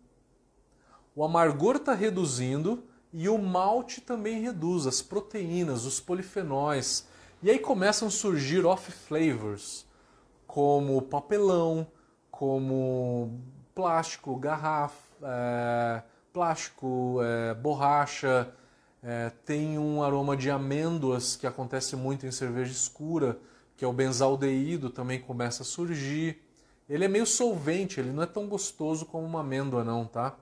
o 1.14 1.22
amargor 1.22 1.76
está 1.76 1.94
reduzindo 1.94 2.84
e 3.12 3.28
o 3.28 3.38
malte 3.38 4.00
também 4.00 4.40
reduz, 4.40 4.86
as 4.86 5.00
proteínas, 5.00 5.84
os 5.84 6.00
polifenóis. 6.00 7.06
E 7.42 7.50
aí 7.50 7.58
começam 7.58 8.08
a 8.08 8.10
surgir 8.10 8.66
off 8.66 8.90
flavors, 8.90 9.86
como 10.46 11.00
papelão, 11.02 11.86
como 12.30 13.38
plástico, 13.74 14.34
garrafa, 14.36 14.96
é, 15.22 16.02
plástico, 16.34 17.20
é, 17.22 17.54
borracha. 17.54 18.52
É, 19.02 19.30
tem 19.46 19.78
um 19.78 20.02
aroma 20.02 20.36
de 20.36 20.50
amêndoas 20.50 21.36
que 21.36 21.46
acontece 21.46 21.96
muito 21.96 22.26
em 22.26 22.32
cerveja 22.32 22.72
escura, 22.72 23.38
que 23.76 23.84
é 23.84 23.88
o 23.88 23.92
benzaldeído, 23.92 24.90
também 24.90 25.20
começa 25.20 25.62
a 25.62 25.66
surgir. 25.66 26.42
Ele 26.88 27.04
é 27.04 27.08
meio 27.08 27.24
solvente, 27.24 28.00
ele 28.00 28.10
não 28.10 28.22
é 28.22 28.26
tão 28.26 28.46
gostoso 28.46 29.06
como 29.06 29.24
uma 29.26 29.40
amêndoa 29.40 29.82
não, 29.82 30.04
tá? 30.06 30.36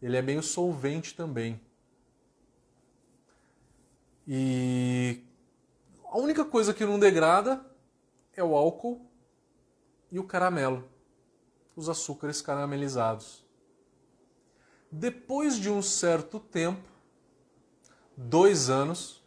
ele 0.00 0.16
é 0.16 0.22
meio 0.22 0.42
solvente 0.42 1.14
também. 1.14 1.60
E 4.26 5.22
a 6.04 6.18
única 6.18 6.44
coisa 6.44 6.74
que 6.74 6.84
não 6.84 6.98
degrada 6.98 7.64
é 8.34 8.42
o 8.42 8.54
álcool 8.54 9.06
e 10.10 10.18
o 10.18 10.24
caramelo, 10.24 10.88
os 11.74 11.88
açúcares 11.88 12.42
caramelizados. 12.42 13.45
Depois 14.98 15.58
de 15.58 15.68
um 15.68 15.82
certo 15.82 16.40
tempo, 16.40 16.88
dois 18.16 18.70
anos, 18.70 19.22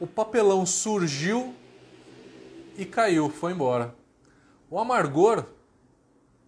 o 0.00 0.06
papelão 0.06 0.66
surgiu 0.66 1.54
e 2.76 2.84
caiu, 2.84 3.30
foi 3.30 3.52
embora. 3.52 3.94
O 4.68 4.80
amargor 4.80 5.46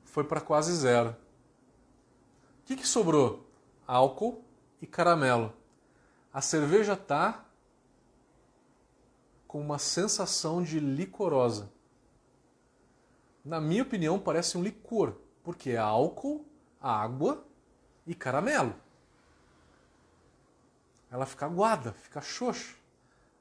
foi 0.04 0.24
para 0.24 0.40
quase 0.40 0.74
zero. 0.74 1.10
O 1.10 2.64
que, 2.64 2.74
que 2.74 2.86
sobrou? 2.86 3.46
Álcool 3.86 4.42
e 4.80 4.86
caramelo. 4.86 5.52
A 6.32 6.40
cerveja 6.40 6.96
tá 6.96 7.44
com 9.46 9.60
uma 9.60 9.78
sensação 9.78 10.64
de 10.64 10.80
licorosa. 10.80 11.70
Na 13.44 13.60
minha 13.60 13.84
opinião, 13.84 14.18
parece 14.18 14.58
um 14.58 14.64
licor, 14.64 15.14
porque 15.44 15.70
é 15.70 15.78
álcool, 15.78 16.44
água 16.80 17.46
e 18.07 18.14
caramelo. 18.14 18.74
Ela 21.11 21.26
fica 21.26 21.46
aguada, 21.46 21.92
fica 21.92 22.20
xoxa. 22.20 22.74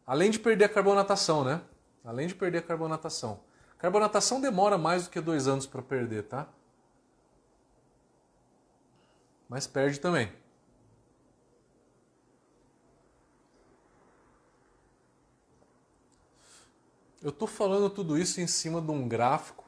Além 0.06 0.30
de 0.30 0.40
perder 0.40 0.66
a 0.66 0.70
carbonatação, 0.70 1.44
né? 1.44 1.62
Além 2.04 2.28
de 2.28 2.36
perder 2.36 2.60
a 2.60 2.64
carbonatação. 2.64 3.40
Carbonatação 3.78 4.42
demora 4.42 4.78
mais 4.78 5.06
do 5.06 5.10
que 5.10 5.22
dois 5.22 5.48
anos 5.48 5.66
para 5.66 5.82
perder, 5.82 6.24
tá? 6.24 6.48
mas 9.52 9.68
perde 9.68 10.00
também. 10.00 10.32
Eu 17.22 17.32
estou 17.32 17.50
falando 17.50 17.90
tudo 17.90 18.18
isso 18.18 18.40
em 18.40 18.48
cima 18.48 18.82
de 18.82 18.90
um 18.90 19.06
gráfico 19.10 19.66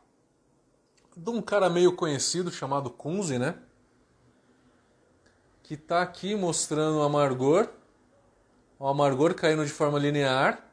de 1.18 1.30
um 1.30 1.42
cara 1.42 1.70
meio 1.70 1.98
conhecido 1.98 2.50
chamado 2.50 2.90
Kunze, 2.90 3.38
né? 3.38 3.62
Que 5.64 5.74
está 5.74 6.02
aqui 6.02 6.36
mostrando 6.36 7.00
o 7.00 7.02
amargor, 7.02 7.70
o 8.78 8.88
amargor 8.88 9.34
caindo 9.34 9.66
de 9.66 9.72
forma 9.72 9.98
linear, 9.98 10.64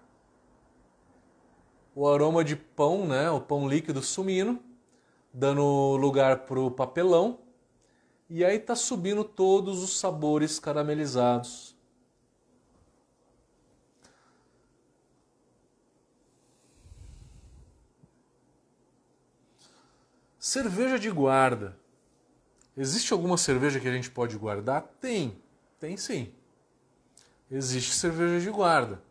o 1.94 2.06
aroma 2.08 2.44
de 2.44 2.56
pão, 2.56 3.06
né? 3.06 3.30
O 3.30 3.40
pão 3.40 3.68
líquido 3.68 4.02
sumindo, 4.02 4.58
dando 5.32 5.96
lugar 5.96 6.40
para 6.40 6.60
o 6.60 6.70
papelão 6.70 7.38
e 8.28 8.44
aí 8.44 8.60
tá 8.60 8.76
subindo 8.76 9.24
todos 9.24 9.82
os 9.82 9.98
sabores 9.98 10.60
caramelizados. 10.60 11.74
Cerveja 20.38 20.96
de 20.96 21.10
guarda. 21.10 21.79
Existe 22.76 23.12
alguma 23.12 23.36
cerveja 23.36 23.80
que 23.80 23.88
a 23.88 23.92
gente 23.92 24.10
pode 24.10 24.36
guardar? 24.36 24.82
Tem, 25.00 25.36
tem 25.78 25.96
sim. 25.96 26.32
Existe 27.50 27.92
cerveja 27.92 28.40
de 28.40 28.50
guarda. 28.50 29.02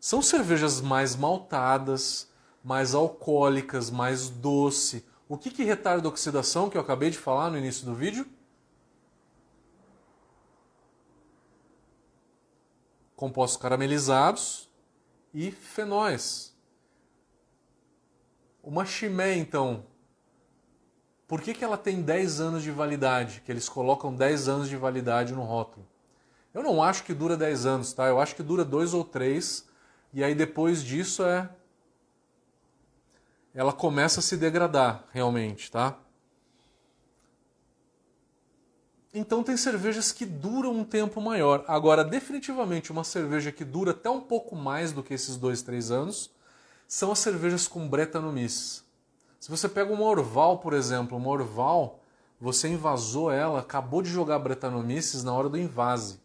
São 0.00 0.22
cervejas 0.22 0.80
mais 0.80 1.14
maltadas, 1.14 2.28
mais 2.64 2.94
alcoólicas, 2.94 3.90
mais 3.90 4.28
doce, 4.28 5.04
O 5.32 5.38
que, 5.38 5.50
que 5.50 5.64
retarda 5.64 6.06
a 6.06 6.10
oxidação 6.10 6.68
que 6.68 6.76
eu 6.76 6.80
acabei 6.82 7.08
de 7.08 7.16
falar 7.16 7.50
no 7.50 7.56
início 7.56 7.86
do 7.86 7.94
vídeo? 7.94 8.26
Compostos 13.16 13.58
caramelizados 13.58 14.68
e 15.32 15.50
fenóis. 15.50 16.54
Uma 18.62 18.84
chimé, 18.84 19.34
então, 19.34 19.86
por 21.32 21.40
que, 21.40 21.54
que 21.54 21.64
ela 21.64 21.78
tem 21.78 22.02
10 22.02 22.40
anos 22.42 22.62
de 22.62 22.70
validade? 22.70 23.40
Que 23.42 23.50
eles 23.50 23.66
colocam 23.66 24.14
10 24.14 24.48
anos 24.48 24.68
de 24.68 24.76
validade 24.76 25.32
no 25.32 25.40
rótulo. 25.40 25.88
Eu 26.52 26.62
não 26.62 26.82
acho 26.82 27.04
que 27.04 27.14
dura 27.14 27.38
10 27.38 27.64
anos, 27.64 27.90
tá? 27.94 28.06
Eu 28.06 28.20
acho 28.20 28.36
que 28.36 28.42
dura 28.42 28.66
2 28.66 28.92
ou 28.92 29.02
3 29.02 29.66
e 30.12 30.22
aí 30.22 30.34
depois 30.34 30.84
disso 30.84 31.24
é 31.24 31.48
ela 33.54 33.72
começa 33.72 34.20
a 34.20 34.22
se 34.22 34.36
degradar 34.36 35.06
realmente, 35.10 35.70
tá? 35.70 35.96
Então 39.14 39.42
tem 39.42 39.56
cervejas 39.56 40.12
que 40.12 40.26
duram 40.26 40.72
um 40.72 40.84
tempo 40.84 41.18
maior. 41.18 41.64
Agora, 41.66 42.04
definitivamente 42.04 42.92
uma 42.92 43.04
cerveja 43.04 43.50
que 43.50 43.64
dura 43.64 43.92
até 43.92 44.10
um 44.10 44.20
pouco 44.20 44.54
mais 44.54 44.92
do 44.92 45.02
que 45.02 45.14
esses 45.14 45.38
dois, 45.38 45.62
três 45.62 45.90
anos 45.90 46.30
são 46.86 47.10
as 47.10 47.20
cervejas 47.20 47.66
com 47.66 47.88
Brettanomyces. 47.88 48.81
Se 49.42 49.50
você 49.50 49.68
pega 49.68 49.92
uma 49.92 50.04
Orval, 50.04 50.58
por 50.58 50.72
exemplo, 50.72 51.18
uma 51.18 51.28
Orval, 51.28 51.98
você 52.40 52.68
invasou 52.68 53.28
ela, 53.28 53.58
acabou 53.58 54.00
de 54.00 54.08
jogar 54.08 54.38
Brettanomyces 54.38 55.24
na 55.24 55.34
hora 55.34 55.48
do 55.48 55.58
invase. 55.58 56.20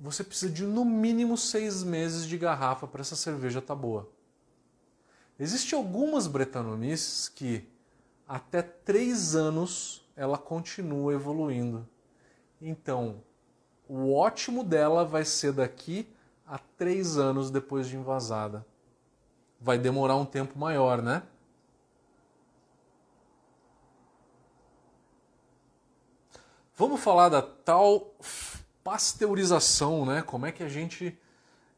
Você 0.00 0.24
precisa 0.24 0.52
de 0.52 0.64
no 0.64 0.84
mínimo 0.84 1.38
seis 1.38 1.84
meses 1.84 2.26
de 2.26 2.36
garrafa 2.36 2.88
para 2.88 3.00
essa 3.00 3.14
cerveja 3.14 3.60
estar 3.60 3.76
tá 3.76 3.80
boa. 3.80 4.10
Existem 5.38 5.78
algumas 5.78 6.26
Brettanomyces 6.26 7.28
que 7.28 7.64
até 8.26 8.60
três 8.60 9.36
anos 9.36 10.04
ela 10.16 10.36
continua 10.36 11.14
evoluindo. 11.14 11.86
Então, 12.60 13.22
o 13.88 14.12
ótimo 14.12 14.64
dela 14.64 15.04
vai 15.04 15.24
ser 15.24 15.52
daqui 15.52 16.08
a 16.44 16.58
três 16.58 17.16
anos 17.16 17.52
depois 17.52 17.86
de 17.86 17.96
invasada. 17.96 18.66
Vai 19.60 19.78
demorar 19.78 20.16
um 20.16 20.26
tempo 20.26 20.58
maior, 20.58 21.00
né? 21.00 21.22
Vamos 26.78 27.00
falar 27.00 27.30
da 27.30 27.40
tal 27.40 28.14
pasteurização, 28.84 30.04
né? 30.04 30.20
Como 30.20 30.44
é 30.44 30.52
que 30.52 30.62
a 30.62 30.68
gente 30.68 31.18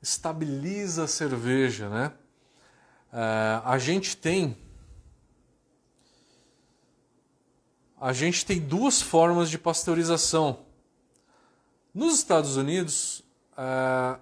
estabiliza 0.02 1.04
a 1.04 1.06
cerveja, 1.06 1.88
né? 1.88 2.12
Uh, 3.12 3.62
a 3.64 3.78
gente 3.78 4.16
tem 4.16 4.58
a 8.00 8.12
gente 8.12 8.44
tem 8.44 8.58
duas 8.58 9.00
formas 9.00 9.48
de 9.48 9.56
pasteurização. 9.56 10.66
Nos 11.94 12.14
Estados 12.14 12.56
Unidos, 12.56 13.20
uh, 13.52 14.20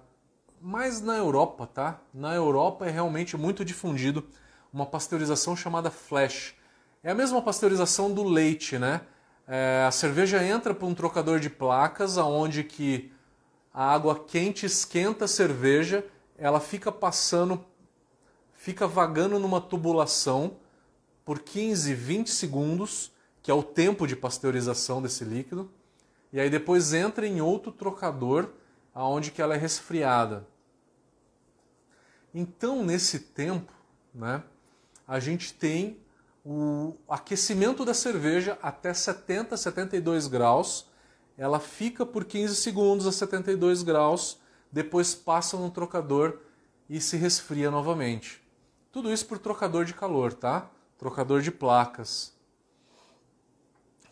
mas 0.61 1.01
na 1.01 1.15
Europa, 1.17 1.65
tá? 1.65 1.99
Na 2.13 2.35
Europa 2.35 2.85
é 2.85 2.91
realmente 2.91 3.35
muito 3.35 3.65
difundido 3.65 4.27
uma 4.71 4.85
pasteurização 4.85 5.55
chamada 5.55 5.89
flash. 5.89 6.53
É 7.01 7.09
a 7.09 7.15
mesma 7.15 7.41
pasteurização 7.41 8.13
do 8.13 8.23
leite, 8.23 8.77
né? 8.77 9.01
É, 9.47 9.85
a 9.87 9.91
cerveja 9.91 10.43
entra 10.43 10.73
para 10.73 10.85
um 10.85 10.93
trocador 10.93 11.39
de 11.39 11.49
placas, 11.49 12.17
aonde 12.17 12.63
que 12.63 13.11
a 13.73 13.93
água 13.93 14.25
quente 14.25 14.65
esquenta 14.65 15.25
a 15.25 15.27
cerveja, 15.27 16.05
ela 16.37 16.59
fica 16.59 16.91
passando 16.91 17.65
fica 18.57 18.87
vagando 18.87 19.39
numa 19.39 19.61
tubulação 19.61 20.57
por 21.23 21.39
15, 21.39 21.93
20 21.93 22.29
segundos, 22.29 23.13
que 23.41 23.49
é 23.49 23.53
o 23.53 23.63
tempo 23.63 24.05
de 24.05 24.15
pasteurização 24.15 25.01
desse 25.01 25.23
líquido, 25.23 25.71
e 26.33 26.39
aí 26.39 26.49
depois 26.49 26.91
entra 26.91 27.25
em 27.25 27.39
outro 27.39 27.71
trocador, 27.71 28.49
aonde 28.93 29.31
que 29.31 29.41
ela 29.41 29.55
é 29.55 29.57
resfriada. 29.57 30.45
Então, 32.33 32.83
nesse 32.83 33.19
tempo, 33.19 33.71
né, 34.13 34.43
a 35.07 35.19
gente 35.19 35.53
tem 35.53 35.97
o 36.49 36.95
aquecimento 37.09 37.83
da 37.83 37.93
cerveja 37.93 38.57
até 38.61 38.93
70, 38.93 39.57
72 39.57 40.27
graus. 40.27 40.87
Ela 41.37 41.59
fica 41.59 42.05
por 42.05 42.23
15 42.23 42.55
segundos 42.55 43.05
a 43.05 43.11
72 43.11 43.83
graus, 43.83 44.39
depois 44.71 45.13
passa 45.13 45.57
no 45.57 45.69
trocador 45.69 46.39
e 46.89 47.01
se 47.01 47.17
resfria 47.17 47.69
novamente. 47.69 48.41
Tudo 48.93 49.11
isso 49.11 49.25
por 49.25 49.39
trocador 49.39 49.83
de 49.83 49.93
calor, 49.93 50.33
tá? 50.33 50.71
Trocador 50.97 51.41
de 51.41 51.51
placas. 51.51 52.33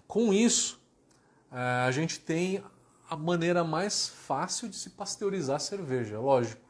Com 0.05 0.33
isso, 0.33 0.77
eh, 1.53 1.85
a 1.87 1.91
gente 1.91 2.19
tem 2.19 2.61
a 3.09 3.15
maneira 3.15 3.63
mais 3.63 4.09
fácil 4.09 4.67
de 4.67 4.75
se 4.75 4.89
pasteurizar 4.89 5.55
a 5.55 5.59
cerveja, 5.59 6.19
lógico. 6.19 6.69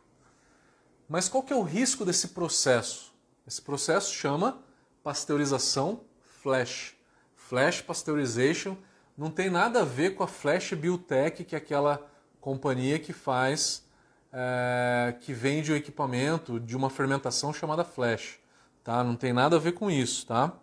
Mas 1.09 1.27
qual 1.27 1.41
que 1.41 1.51
é 1.51 1.55
o 1.55 1.63
risco 1.63 2.05
desse 2.05 2.27
processo? 2.29 3.11
Esse 3.47 3.63
processo 3.63 4.13
chama 4.13 4.63
pasteurização 5.05 6.01
flash. 6.41 6.95
Flash 7.35 7.79
Pasteurization 7.79 8.75
não 9.15 9.29
tem 9.29 9.51
nada 9.51 9.81
a 9.81 9.85
ver 9.85 10.15
com 10.15 10.23
a 10.23 10.27
Flash 10.27 10.73
Biotech, 10.73 11.43
que 11.43 11.53
é 11.53 11.59
aquela 11.59 12.03
companhia 12.41 12.97
que 12.97 13.13
faz 13.13 13.85
é, 14.33 15.15
que 15.21 15.31
vende 15.31 15.71
o 15.71 15.75
equipamento 15.75 16.59
de 16.59 16.75
uma 16.75 16.89
fermentação 16.89 17.53
chamada 17.53 17.83
flash. 17.83 18.39
Tá? 18.83 19.03
Não 19.03 19.15
tem 19.15 19.31
nada 19.31 19.57
a 19.57 19.59
ver 19.59 19.73
com 19.73 19.91
isso. 19.91 20.25
Tá? 20.25 20.53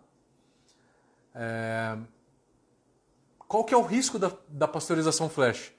É... 1.33 1.97
Qual 3.47 3.63
que 3.63 3.73
é 3.73 3.77
o 3.77 3.81
risco 3.81 4.19
da, 4.19 4.29
da 4.49 4.67
pasteurização 4.67 5.29
flash? 5.29 5.71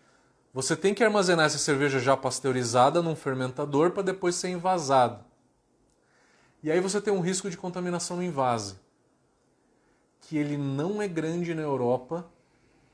Você 0.54 0.74
tem 0.74 0.94
que 0.94 1.04
armazenar 1.04 1.44
essa 1.44 1.58
cerveja 1.58 1.98
já 1.98 2.16
pasteurizada 2.16 3.02
num 3.02 3.14
fermentador 3.14 3.90
para 3.90 4.02
depois 4.02 4.36
ser 4.36 4.48
envasado. 4.48 5.22
E 6.64 6.72
aí 6.72 6.80
você 6.80 6.98
tem 6.98 7.12
um 7.12 7.20
risco 7.20 7.50
de 7.50 7.58
contaminação 7.58 8.16
no 8.16 8.22
invase, 8.22 8.76
que 10.22 10.38
ele 10.38 10.56
não 10.56 11.02
é 11.02 11.06
grande 11.06 11.54
na 11.54 11.60
Europa, 11.60 12.26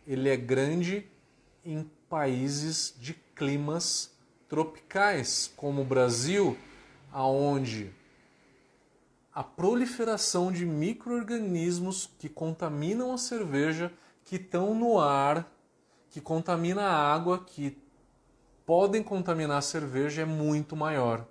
ele 0.05 0.29
é 0.29 0.37
grande 0.37 1.07
em 1.64 1.89
países 2.09 2.93
de 2.99 3.14
climas 3.14 4.11
tropicais, 4.49 5.53
como 5.57 5.83
o 5.83 5.85
Brasil, 5.85 6.59
aonde 7.12 7.93
a 9.33 9.45
proliferação 9.45 10.51
de 10.51 10.66
microorganismos 10.66 12.11
que 12.18 12.29
contaminam 12.29 13.12
a 13.12 13.18
cerveja, 13.18 13.93
que 14.25 14.35
estão 14.35 14.75
no 14.75 14.99
ar, 14.99 15.49
que 16.11 16.21
contamina 16.21 16.83
a 16.83 17.14
água, 17.14 17.45
que 17.45 17.79
podem 18.66 19.01
contaminar 19.01 19.59
a 19.59 19.62
cerveja 19.62 20.23
é 20.23 20.25
muito 20.25 20.75
maior. 20.75 21.25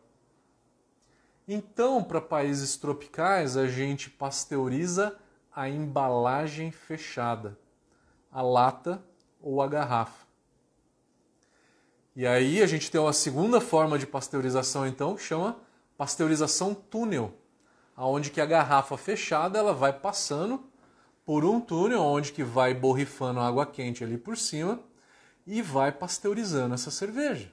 Então, 1.52 2.04
para 2.04 2.22
países 2.22 2.78
tropicais, 2.78 3.58
a 3.58 3.66
gente 3.66 4.08
pasteuriza 4.08 5.18
a 5.52 5.68
embalagem 5.68 6.70
fechada, 6.70 7.58
a 8.32 8.39
lata 8.39 9.04
ou 9.41 9.60
a 9.60 9.68
garrafa. 9.68 10.28
E 12.16 12.28
aí 12.28 12.62
a 12.62 12.68
gente 12.68 12.91
tem 12.91 13.02
uma 13.02 13.12
segunda 13.12 13.60
forma 13.60 13.97
de 13.97 14.06
pasteurização 14.06 14.86
então, 14.86 15.16
que 15.16 15.24
chama 15.24 15.58
pasteurização 15.97 16.76
túnel, 16.76 17.34
aonde 17.95 18.30
que 18.30 18.39
a 18.39 18.45
garrafa 18.45 18.95
fechada 18.95 19.58
ela 19.58 19.74
vai 19.74 19.91
passando 19.91 20.64
por 21.26 21.43
um 21.43 21.60
túnel 21.60 22.04
onde 22.04 22.32
que 22.32 22.43
vai 22.43 22.76
borrifando 22.76 23.39
água 23.39 23.66
quente 23.66 24.04
ali 24.04 24.20
por 24.20 24.38
cima 24.38 24.80
e 25.47 25.64
vai 25.64 25.91
pasteurizando 25.91 26.76
essa 26.76 26.91
cerveja. 26.91 27.52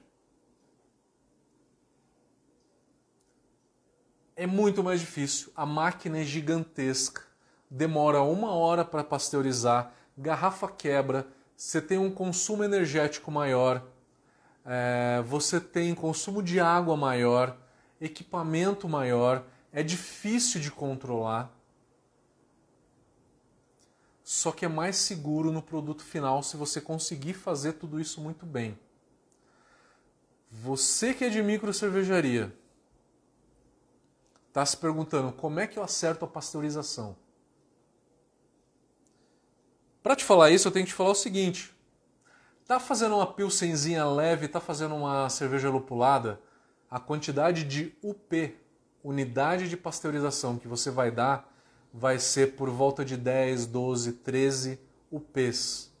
É 4.39 4.45
muito 4.45 4.83
mais 4.83 4.99
difícil, 4.99 5.51
a 5.55 5.65
máquina 5.65 6.19
é 6.19 6.23
gigantesca, 6.23 7.23
demora 7.67 8.21
uma 8.21 8.51
hora 8.51 8.85
para 8.85 9.03
pasteurizar, 9.03 9.91
garrafa 10.15 10.67
quebra, 10.67 11.25
você 11.55 11.81
tem 11.81 11.97
um 11.97 12.11
consumo 12.11 12.63
energético 12.63 13.31
maior, 13.31 13.83
é, 14.63 15.23
você 15.25 15.59
tem 15.59 15.95
consumo 15.95 16.43
de 16.43 16.59
água 16.59 16.95
maior, 16.95 17.57
equipamento 17.99 18.87
maior, 18.87 19.43
é 19.73 19.81
difícil 19.81 20.61
de 20.61 20.69
controlar. 20.69 21.51
Só 24.23 24.51
que 24.51 24.65
é 24.65 24.67
mais 24.67 24.97
seguro 24.97 25.51
no 25.51 25.63
produto 25.63 26.03
final 26.03 26.43
se 26.43 26.55
você 26.55 26.79
conseguir 26.79 27.33
fazer 27.33 27.73
tudo 27.73 27.99
isso 27.99 28.21
muito 28.21 28.45
bem. 28.45 28.77
Você 30.51 31.11
que 31.11 31.25
é 31.25 31.29
de 31.29 31.41
micro 31.41 31.73
cervejaria, 31.73 32.53
está 34.57 34.65
se 34.65 34.77
perguntando 34.77 35.31
como 35.31 35.59
é 35.59 35.67
que 35.67 35.77
eu 35.77 35.83
acerto 35.83 36.25
a 36.25 36.27
pasteurização. 36.27 37.15
Para 40.01 40.15
te 40.15 40.23
falar 40.23 40.49
isso, 40.49 40.67
eu 40.67 40.71
tenho 40.71 40.83
que 40.83 40.91
te 40.91 40.95
falar 40.95 41.11
o 41.11 41.15
seguinte: 41.15 41.75
Tá 42.65 42.79
fazendo 42.79 43.15
uma 43.15 43.27
pilsenzinha 43.27 44.03
leve, 44.05 44.47
tá 44.47 44.59
fazendo 44.59 44.95
uma 44.95 45.29
cerveja 45.29 45.69
lupulada, 45.69 46.41
a 46.89 46.99
quantidade 46.99 47.63
de 47.65 47.95
UP, 48.01 48.57
unidade 49.03 49.69
de 49.69 49.77
pasteurização 49.77 50.57
que 50.57 50.67
você 50.67 50.89
vai 50.89 51.11
dar, 51.11 51.53
vai 51.93 52.17
ser 52.17 52.55
por 52.55 52.71
volta 52.71 53.05
de 53.05 53.15
10, 53.15 53.67
12, 53.67 54.13
13 54.13 54.79
UPs. 55.11 55.91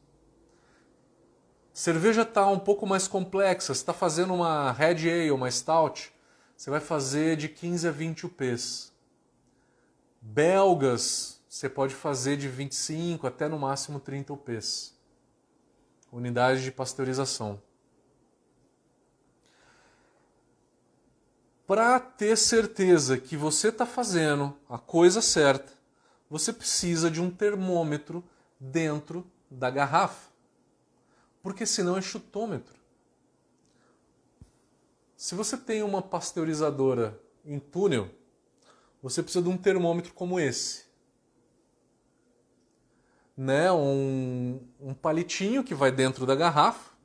Cerveja 1.71 2.23
está 2.23 2.47
um 2.47 2.57
pouco 2.57 2.87
mais 2.87 3.07
complexa. 3.07 3.71
Está 3.71 3.93
fazendo 3.93 4.33
uma 4.33 4.71
Red 4.71 5.07
Ale, 5.07 5.29
uma 5.29 5.51
Stout, 5.51 6.11
você 6.57 6.71
vai 6.71 6.79
fazer 6.79 7.37
de 7.37 7.47
15 7.47 7.87
a 7.87 7.91
20 7.91 8.25
UPs. 8.25 8.91
Belgas, 10.19 11.39
você 11.47 11.69
pode 11.69 11.93
fazer 11.93 12.35
de 12.35 12.47
25 12.47 13.27
até 13.27 13.47
no 13.47 13.59
máximo 13.59 13.99
30 13.99 14.33
UPs. 14.33 14.97
Unidade 16.11 16.63
de 16.63 16.71
pasteurização. 16.71 17.61
Para 21.67 21.99
ter 21.99 22.35
certeza 22.35 23.19
que 23.19 23.37
você 23.37 23.67
está 23.67 23.85
fazendo 23.85 24.57
a 24.67 24.79
coisa 24.79 25.21
certa, 25.21 25.71
você 26.27 26.51
precisa 26.51 27.11
de 27.11 27.21
um 27.21 27.29
termômetro 27.29 28.23
dentro 28.59 29.29
da 29.51 29.69
garrafa. 29.69 30.31
Porque 31.43 31.67
senão 31.67 31.97
é 31.97 32.01
chutômetro. 32.01 32.76
Se 35.17 35.33
você 35.33 35.57
tem 35.57 35.81
uma 35.81 35.99
pasteurizadora 35.99 37.19
em 37.43 37.57
túnel, 37.57 38.07
você 39.01 39.23
precisa 39.23 39.43
de 39.43 39.49
um 39.49 39.57
termômetro 39.57 40.13
como 40.13 40.39
esse. 40.39 40.85
Né? 43.35 43.71
Um, 43.71 44.59
um 44.79 44.93
palitinho 44.93 45.63
que 45.63 45.73
vai 45.73 45.91
dentro 45.91 46.23
da 46.23 46.35
garrafa 46.35 46.95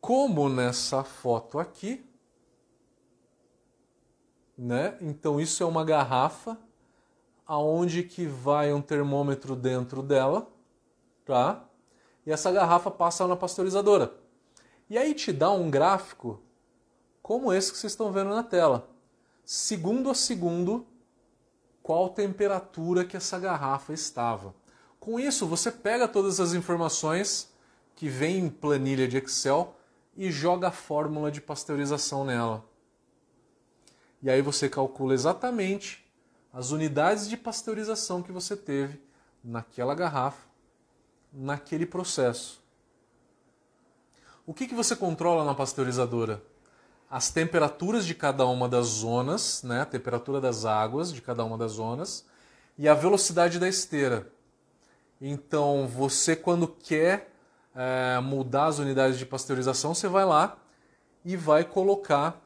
como 0.00 0.48
nessa 0.48 1.04
foto 1.04 1.60
aqui, 1.60 2.04
né? 4.58 4.98
Então 5.00 5.40
isso 5.40 5.62
é 5.62 5.66
uma 5.66 5.84
garrafa 5.84 6.58
aonde 7.46 8.02
que 8.02 8.26
vai 8.26 8.72
um 8.72 8.82
termômetro 8.82 9.54
dentro 9.54 10.02
dela, 10.02 10.48
tá? 11.24 11.64
E 12.26 12.32
essa 12.32 12.50
garrafa 12.50 12.90
passa 12.90 13.26
na 13.28 13.36
pasteurizadora. 13.36 14.21
E 14.92 14.98
aí 14.98 15.14
te 15.14 15.32
dá 15.32 15.50
um 15.50 15.70
gráfico 15.70 16.38
como 17.22 17.50
esse 17.50 17.72
que 17.72 17.78
vocês 17.78 17.94
estão 17.94 18.12
vendo 18.12 18.28
na 18.28 18.42
tela. 18.42 18.90
Segundo 19.42 20.10
a 20.10 20.14
segundo, 20.14 20.86
qual 21.82 22.10
temperatura 22.10 23.02
que 23.02 23.16
essa 23.16 23.38
garrafa 23.38 23.94
estava. 23.94 24.54
Com 25.00 25.18
isso, 25.18 25.46
você 25.46 25.72
pega 25.72 26.06
todas 26.06 26.40
as 26.40 26.52
informações 26.52 27.50
que 27.96 28.06
vem 28.06 28.36
em 28.36 28.50
planilha 28.50 29.08
de 29.08 29.16
Excel 29.16 29.74
e 30.14 30.30
joga 30.30 30.68
a 30.68 30.70
fórmula 30.70 31.30
de 31.30 31.40
pasteurização 31.40 32.22
nela. 32.22 32.62
E 34.22 34.28
aí 34.28 34.42
você 34.42 34.68
calcula 34.68 35.14
exatamente 35.14 36.06
as 36.52 36.70
unidades 36.70 37.30
de 37.30 37.38
pasteurização 37.38 38.22
que 38.22 38.30
você 38.30 38.54
teve 38.54 39.00
naquela 39.42 39.94
garrafa, 39.94 40.46
naquele 41.32 41.86
processo. 41.86 42.61
O 44.44 44.52
que, 44.52 44.66
que 44.66 44.74
você 44.74 44.96
controla 44.96 45.44
na 45.44 45.54
pasteurizadora? 45.54 46.42
As 47.08 47.30
temperaturas 47.30 48.04
de 48.04 48.12
cada 48.12 48.44
uma 48.44 48.68
das 48.68 48.86
zonas, 48.86 49.62
né? 49.62 49.82
a 49.82 49.86
temperatura 49.86 50.40
das 50.40 50.64
águas 50.64 51.12
de 51.12 51.22
cada 51.22 51.44
uma 51.44 51.56
das 51.56 51.72
zonas 51.72 52.26
e 52.76 52.88
a 52.88 52.94
velocidade 52.94 53.60
da 53.60 53.68
esteira. 53.68 54.26
Então, 55.20 55.86
você 55.86 56.34
quando 56.34 56.66
quer 56.66 57.32
é, 57.72 58.18
mudar 58.18 58.66
as 58.66 58.80
unidades 58.80 59.16
de 59.16 59.24
pasteurização, 59.24 59.94
você 59.94 60.08
vai 60.08 60.24
lá 60.24 60.56
e 61.24 61.36
vai 61.36 61.62
colocar 61.62 62.42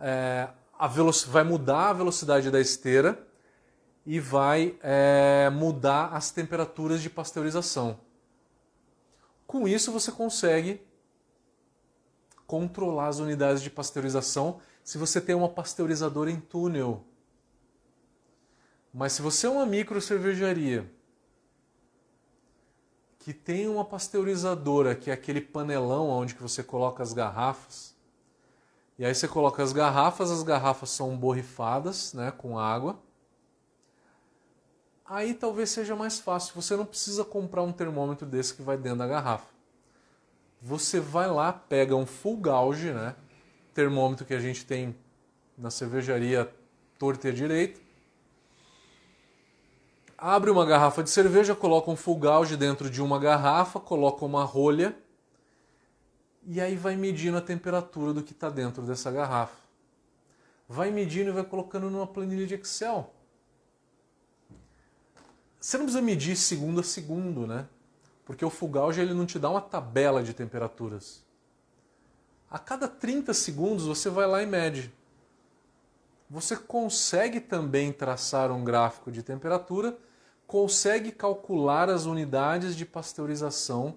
é, 0.00 0.48
a 0.78 0.86
vai 1.26 1.42
mudar 1.42 1.88
a 1.88 1.92
velocidade 1.92 2.48
da 2.48 2.60
esteira 2.60 3.26
e 4.06 4.20
vai 4.20 4.76
é, 4.82 5.50
mudar 5.50 6.10
as 6.12 6.30
temperaturas 6.30 7.02
de 7.02 7.10
pasteurização. 7.10 7.98
Com 9.48 9.66
isso 9.66 9.90
você 9.90 10.12
consegue 10.12 10.80
controlar 12.46 13.08
as 13.08 13.18
unidades 13.18 13.62
de 13.62 13.70
pasteurização 13.70 14.60
se 14.82 14.98
você 14.98 15.20
tem 15.20 15.34
uma 15.34 15.48
pasteurizadora 15.48 16.30
em 16.30 16.40
túnel. 16.40 17.04
Mas 18.92 19.14
se 19.14 19.22
você 19.22 19.46
é 19.46 19.50
uma 19.50 19.66
micro 19.66 20.00
cervejaria 20.00 20.90
que 23.24 23.32
tem 23.32 23.66
uma 23.66 23.86
pasteurizadora, 23.86 24.94
que 24.94 25.10
é 25.10 25.14
aquele 25.14 25.40
panelão 25.40 26.10
onde 26.10 26.34
você 26.34 26.62
coloca 26.62 27.02
as 27.02 27.14
garrafas. 27.14 27.94
E 28.98 29.04
aí 29.04 29.14
você 29.14 29.26
coloca 29.26 29.62
as 29.62 29.72
garrafas, 29.72 30.30
as 30.30 30.42
garrafas 30.42 30.90
são 30.90 31.16
borrifadas, 31.16 32.12
né, 32.12 32.30
com 32.30 32.58
água. 32.58 32.98
Aí 35.06 35.32
talvez 35.32 35.70
seja 35.70 35.96
mais 35.96 36.18
fácil, 36.18 36.54
você 36.54 36.76
não 36.76 36.84
precisa 36.84 37.24
comprar 37.24 37.62
um 37.62 37.72
termômetro 37.72 38.26
desse 38.26 38.52
que 38.52 38.60
vai 38.60 38.76
dentro 38.76 38.98
da 38.98 39.06
garrafa. 39.06 39.53
Você 40.66 40.98
vai 40.98 41.28
lá, 41.30 41.52
pega 41.52 41.94
um 41.94 42.06
full 42.06 42.38
gauge, 42.38 42.90
né, 42.90 43.14
termômetro 43.74 44.24
que 44.24 44.32
a 44.32 44.40
gente 44.40 44.64
tem 44.64 44.96
na 45.58 45.70
cervejaria 45.70 46.50
torta 46.98 47.30
direito, 47.30 47.82
abre 50.16 50.50
uma 50.50 50.64
garrafa 50.64 51.02
de 51.02 51.10
cerveja, 51.10 51.54
coloca 51.54 51.90
um 51.90 51.96
full 51.96 52.16
gauge 52.16 52.56
dentro 52.56 52.88
de 52.88 53.02
uma 53.02 53.18
garrafa, 53.18 53.78
coloca 53.78 54.24
uma 54.24 54.42
rolha 54.42 54.96
e 56.46 56.62
aí 56.62 56.76
vai 56.76 56.96
medindo 56.96 57.36
a 57.36 57.42
temperatura 57.42 58.14
do 58.14 58.22
que 58.22 58.32
está 58.32 58.48
dentro 58.48 58.82
dessa 58.84 59.10
garrafa. 59.10 59.58
Vai 60.66 60.90
medindo 60.90 61.28
e 61.28 61.32
vai 61.34 61.44
colocando 61.44 61.90
numa 61.90 62.06
planilha 62.06 62.46
de 62.46 62.54
Excel. 62.54 63.12
Você 65.60 65.76
não 65.76 65.84
precisa 65.84 66.02
medir 66.02 66.36
segundo 66.36 66.80
a 66.80 66.82
segundo, 66.82 67.46
né? 67.46 67.68
Porque 68.24 68.44
o 68.44 68.50
full 68.50 68.68
gauge 68.68 69.00
ele 69.00 69.14
não 69.14 69.26
te 69.26 69.38
dá 69.38 69.50
uma 69.50 69.60
tabela 69.60 70.22
de 70.22 70.32
temperaturas. 70.32 71.24
A 72.50 72.58
cada 72.58 72.88
30 72.88 73.34
segundos 73.34 73.84
você 73.86 74.08
vai 74.08 74.26
lá 74.26 74.42
e 74.42 74.46
mede. 74.46 74.92
Você 76.30 76.56
consegue 76.56 77.40
também 77.40 77.92
traçar 77.92 78.50
um 78.50 78.64
gráfico 78.64 79.12
de 79.12 79.22
temperatura, 79.22 79.96
consegue 80.46 81.12
calcular 81.12 81.90
as 81.90 82.06
unidades 82.06 82.74
de 82.74 82.86
pasteurização 82.86 83.96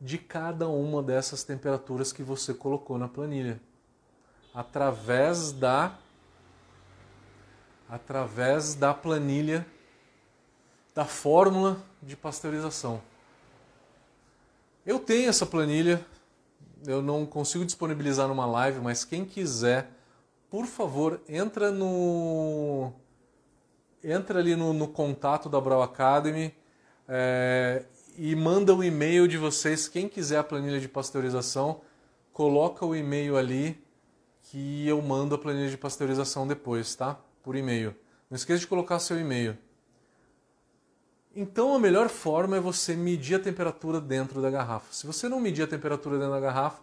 de 0.00 0.16
cada 0.16 0.68
uma 0.68 1.02
dessas 1.02 1.44
temperaturas 1.44 2.12
que 2.12 2.22
você 2.22 2.54
colocou 2.54 2.96
na 2.96 3.08
planilha, 3.08 3.60
através 4.54 5.52
da 5.52 5.98
através 7.88 8.74
da 8.74 8.94
planilha 8.94 9.66
da 10.94 11.04
fórmula 11.04 11.76
de 12.00 12.16
pasteurização. 12.16 13.02
Eu 14.90 14.98
tenho 14.98 15.28
essa 15.28 15.46
planilha, 15.46 16.04
eu 16.86 17.00
não 17.00 17.24
consigo 17.24 17.64
disponibilizar 17.64 18.26
numa 18.26 18.46
live, 18.46 18.80
mas 18.80 19.04
quem 19.04 19.24
quiser 19.24 19.88
por 20.50 20.66
favor, 20.66 21.20
entra 21.28 21.70
no 21.70 22.92
entra 24.02 24.40
ali 24.40 24.56
no, 24.56 24.72
no 24.72 24.88
contato 24.88 25.48
da 25.48 25.60
Brau 25.60 25.80
Academy 25.80 26.52
é, 27.06 27.84
e 28.18 28.34
manda 28.34 28.74
o 28.74 28.82
e-mail 28.82 29.28
de 29.28 29.38
vocês. 29.38 29.86
Quem 29.86 30.08
quiser 30.08 30.38
a 30.38 30.42
planilha 30.42 30.80
de 30.80 30.88
pasteurização, 30.88 31.82
coloca 32.32 32.84
o 32.84 32.96
e-mail 32.96 33.36
ali 33.36 33.80
que 34.42 34.88
eu 34.88 35.00
mando 35.00 35.36
a 35.36 35.38
planilha 35.38 35.70
de 35.70 35.78
pasteurização 35.78 36.48
depois, 36.48 36.96
tá? 36.96 37.16
Por 37.44 37.54
e-mail. 37.54 37.94
Não 38.28 38.34
esqueça 38.34 38.58
de 38.58 38.66
colocar 38.66 38.98
seu 38.98 39.20
e-mail. 39.20 39.56
Então 41.40 41.74
a 41.74 41.78
melhor 41.78 42.10
forma 42.10 42.58
é 42.58 42.60
você 42.60 42.94
medir 42.94 43.36
a 43.36 43.40
temperatura 43.40 43.98
dentro 43.98 44.42
da 44.42 44.50
garrafa. 44.50 44.92
Se 44.92 45.06
você 45.06 45.26
não 45.26 45.40
medir 45.40 45.62
a 45.62 45.66
temperatura 45.66 46.18
dentro 46.18 46.34
da 46.34 46.38
garrafa, 46.38 46.82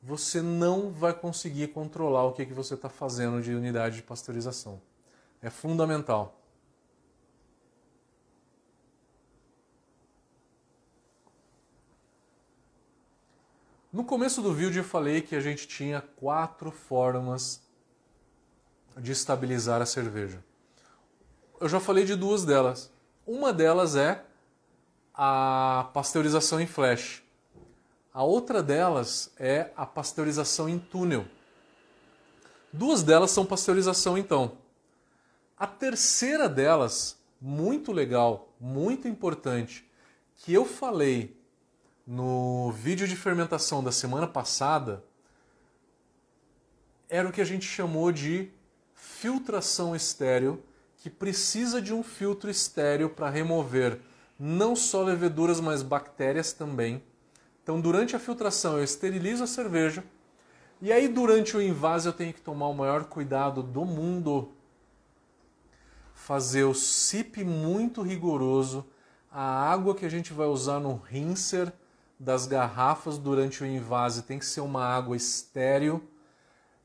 você 0.00 0.40
não 0.40 0.92
vai 0.92 1.12
conseguir 1.12 1.66
controlar 1.72 2.22
o 2.22 2.32
que, 2.32 2.46
que 2.46 2.52
você 2.52 2.74
está 2.74 2.88
fazendo 2.88 3.42
de 3.42 3.52
unidade 3.52 3.96
de 3.96 4.02
pasteurização. 4.04 4.80
É 5.42 5.50
fundamental. 5.50 6.40
No 13.92 14.04
começo 14.04 14.40
do 14.40 14.54
vídeo 14.54 14.78
eu 14.78 14.84
falei 14.84 15.20
que 15.20 15.34
a 15.34 15.40
gente 15.40 15.66
tinha 15.66 16.00
quatro 16.00 16.70
formas 16.70 17.60
de 18.96 19.10
estabilizar 19.10 19.82
a 19.82 19.86
cerveja. 19.86 20.44
Eu 21.60 21.68
já 21.68 21.80
falei 21.80 22.04
de 22.04 22.14
duas 22.14 22.44
delas. 22.44 22.94
Uma 23.26 23.52
delas 23.52 23.96
é 23.96 24.24
a 25.12 25.90
pasteurização 25.92 26.60
em 26.60 26.66
flash. 26.66 27.24
A 28.14 28.22
outra 28.22 28.62
delas 28.62 29.32
é 29.36 29.72
a 29.76 29.84
pasteurização 29.84 30.68
em 30.68 30.78
túnel. 30.78 31.26
Duas 32.72 33.02
delas 33.02 33.32
são 33.32 33.44
pasteurização 33.44 34.16
então. 34.16 34.58
A 35.58 35.66
terceira 35.66 36.48
delas, 36.48 37.18
muito 37.40 37.90
legal, 37.90 38.48
muito 38.60 39.08
importante, 39.08 39.84
que 40.36 40.54
eu 40.54 40.64
falei 40.64 41.36
no 42.06 42.70
vídeo 42.70 43.08
de 43.08 43.16
fermentação 43.16 43.82
da 43.82 43.90
semana 43.90 44.28
passada, 44.28 45.02
era 47.08 47.28
o 47.28 47.32
que 47.32 47.40
a 47.40 47.44
gente 47.44 47.66
chamou 47.66 48.12
de 48.12 48.50
filtração 48.94 49.96
estéreo 49.96 50.62
que 51.06 51.10
precisa 51.10 51.80
de 51.80 51.94
um 51.94 52.02
filtro 52.02 52.50
estéreo 52.50 53.08
para 53.08 53.30
remover 53.30 54.00
não 54.36 54.74
só 54.74 55.04
leveduras, 55.04 55.60
mas 55.60 55.80
bactérias 55.80 56.52
também. 56.52 57.00
Então, 57.62 57.80
durante 57.80 58.16
a 58.16 58.18
filtração, 58.18 58.76
eu 58.76 58.82
esterilizo 58.82 59.44
a 59.44 59.46
cerveja. 59.46 60.02
E 60.82 60.92
aí, 60.92 61.06
durante 61.06 61.56
o 61.56 61.62
invase, 61.62 62.08
eu 62.08 62.12
tenho 62.12 62.34
que 62.34 62.40
tomar 62.40 62.66
o 62.66 62.74
maior 62.74 63.04
cuidado 63.04 63.62
do 63.62 63.84
mundo. 63.84 64.50
Fazer 66.12 66.64
o 66.64 66.74
sip 66.74 67.44
muito 67.44 68.02
rigoroso. 68.02 68.84
A 69.30 69.70
água 69.70 69.94
que 69.94 70.04
a 70.04 70.10
gente 70.10 70.32
vai 70.32 70.48
usar 70.48 70.80
no 70.80 70.96
rinser 70.96 71.72
das 72.18 72.48
garrafas 72.48 73.16
durante 73.16 73.62
o 73.62 73.66
invase 73.66 74.24
tem 74.24 74.40
que 74.40 74.46
ser 74.46 74.60
uma 74.60 74.84
água 74.84 75.16
estéreo. 75.16 76.02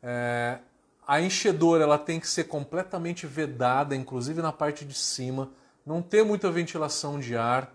É, 0.04 0.60
a 1.12 1.20
enchedora 1.20 1.84
ela 1.84 1.98
tem 1.98 2.22
que 2.22 2.28
ser 2.28 2.46
completamente 2.46 3.28
vedada, 3.28 3.94
inclusive 3.94 4.42
na 4.42 4.54
parte 4.54 4.86
de 4.86 4.94
cima, 4.94 5.52
não 5.86 6.02
ter 6.02 6.24
muita 6.24 6.50
ventilação 6.50 7.20
de 7.20 7.36
ar. 7.36 7.70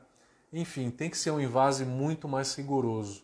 Enfim, 0.51 0.89
tem 0.91 1.11
que 1.11 1.18
ser 1.18 1.32
um 1.32 1.39
invase 1.39 1.84
muito 1.84 2.26
mais 2.26 2.55
rigoroso. 2.55 3.22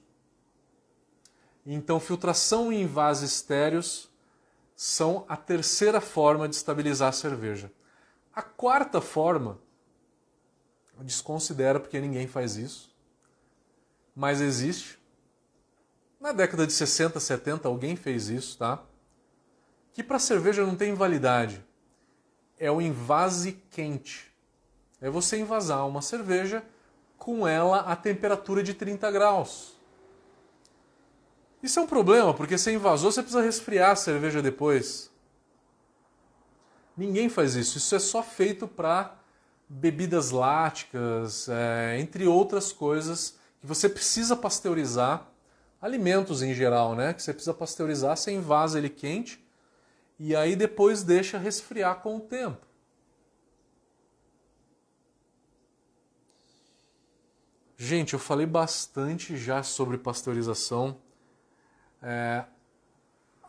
Então, 1.64 1.98
filtração 1.98 2.70
e 2.70 2.82
invase 2.82 3.24
estéreos 3.24 4.10
são 4.76 5.24
a 5.30 5.34
terceira 5.34 5.98
forma 5.98 6.46
de 6.46 6.56
estabilizar 6.56 7.08
a 7.08 7.12
cerveja. 7.12 7.72
A 8.34 8.42
quarta 8.42 9.00
forma, 9.00 9.58
desconsidera 10.98 11.80
porque 11.80 11.98
ninguém 11.98 12.26
faz 12.26 12.56
isso, 12.56 12.94
mas 14.14 14.42
existe. 14.42 14.98
Na 16.20 16.32
década 16.32 16.66
de 16.66 16.74
60, 16.74 17.18
70, 17.18 17.66
alguém 17.66 17.96
fez 17.96 18.28
isso, 18.28 18.58
tá? 18.58 18.84
Que 19.92 20.02
para 20.02 20.18
cerveja 20.18 20.64
não 20.64 20.74
tem 20.74 20.94
validade. 20.94 21.64
É 22.58 22.70
o 22.70 22.80
invase 22.80 23.60
quente. 23.70 24.32
É 25.00 25.10
você 25.10 25.38
invasar 25.38 25.86
uma 25.86 26.00
cerveja 26.00 26.64
com 27.18 27.46
ela 27.46 27.80
a 27.80 27.96
temperatura 27.96 28.62
de 28.62 28.74
30 28.74 29.10
graus. 29.10 29.76
Isso 31.62 31.78
é 31.78 31.82
um 31.82 31.86
problema, 31.86 32.34
porque 32.34 32.58
você 32.58 32.72
invasou, 32.72 33.12
você 33.12 33.22
precisa 33.22 33.42
resfriar 33.42 33.90
a 33.90 33.96
cerveja 33.96 34.42
depois. 34.42 35.10
Ninguém 36.96 37.28
faz 37.28 37.54
isso. 37.54 37.78
Isso 37.78 37.94
é 37.94 37.98
só 37.98 38.22
feito 38.22 38.66
para 38.66 39.16
bebidas 39.68 40.30
láticas, 40.30 41.48
é, 41.48 41.98
entre 41.98 42.26
outras 42.26 42.72
coisas 42.72 43.36
que 43.60 43.66
você 43.66 43.88
precisa 43.88 44.36
pasteurizar, 44.36 45.26
alimentos 45.80 46.42
em 46.42 46.52
geral, 46.52 46.94
né? 46.94 47.14
Que 47.14 47.22
você 47.22 47.32
precisa 47.32 47.54
pasteurizar, 47.54 48.16
você 48.16 48.32
invasa 48.32 48.78
ele 48.78 48.88
quente 48.88 49.41
e 50.24 50.36
aí 50.36 50.54
depois 50.54 51.02
deixa 51.02 51.36
resfriar 51.36 51.96
com 51.96 52.18
o 52.18 52.20
tempo. 52.20 52.64
Gente, 57.76 58.12
eu 58.12 58.20
falei 58.20 58.46
bastante 58.46 59.36
já 59.36 59.64
sobre 59.64 59.98
pasteurização. 59.98 60.96
É, 62.00 62.44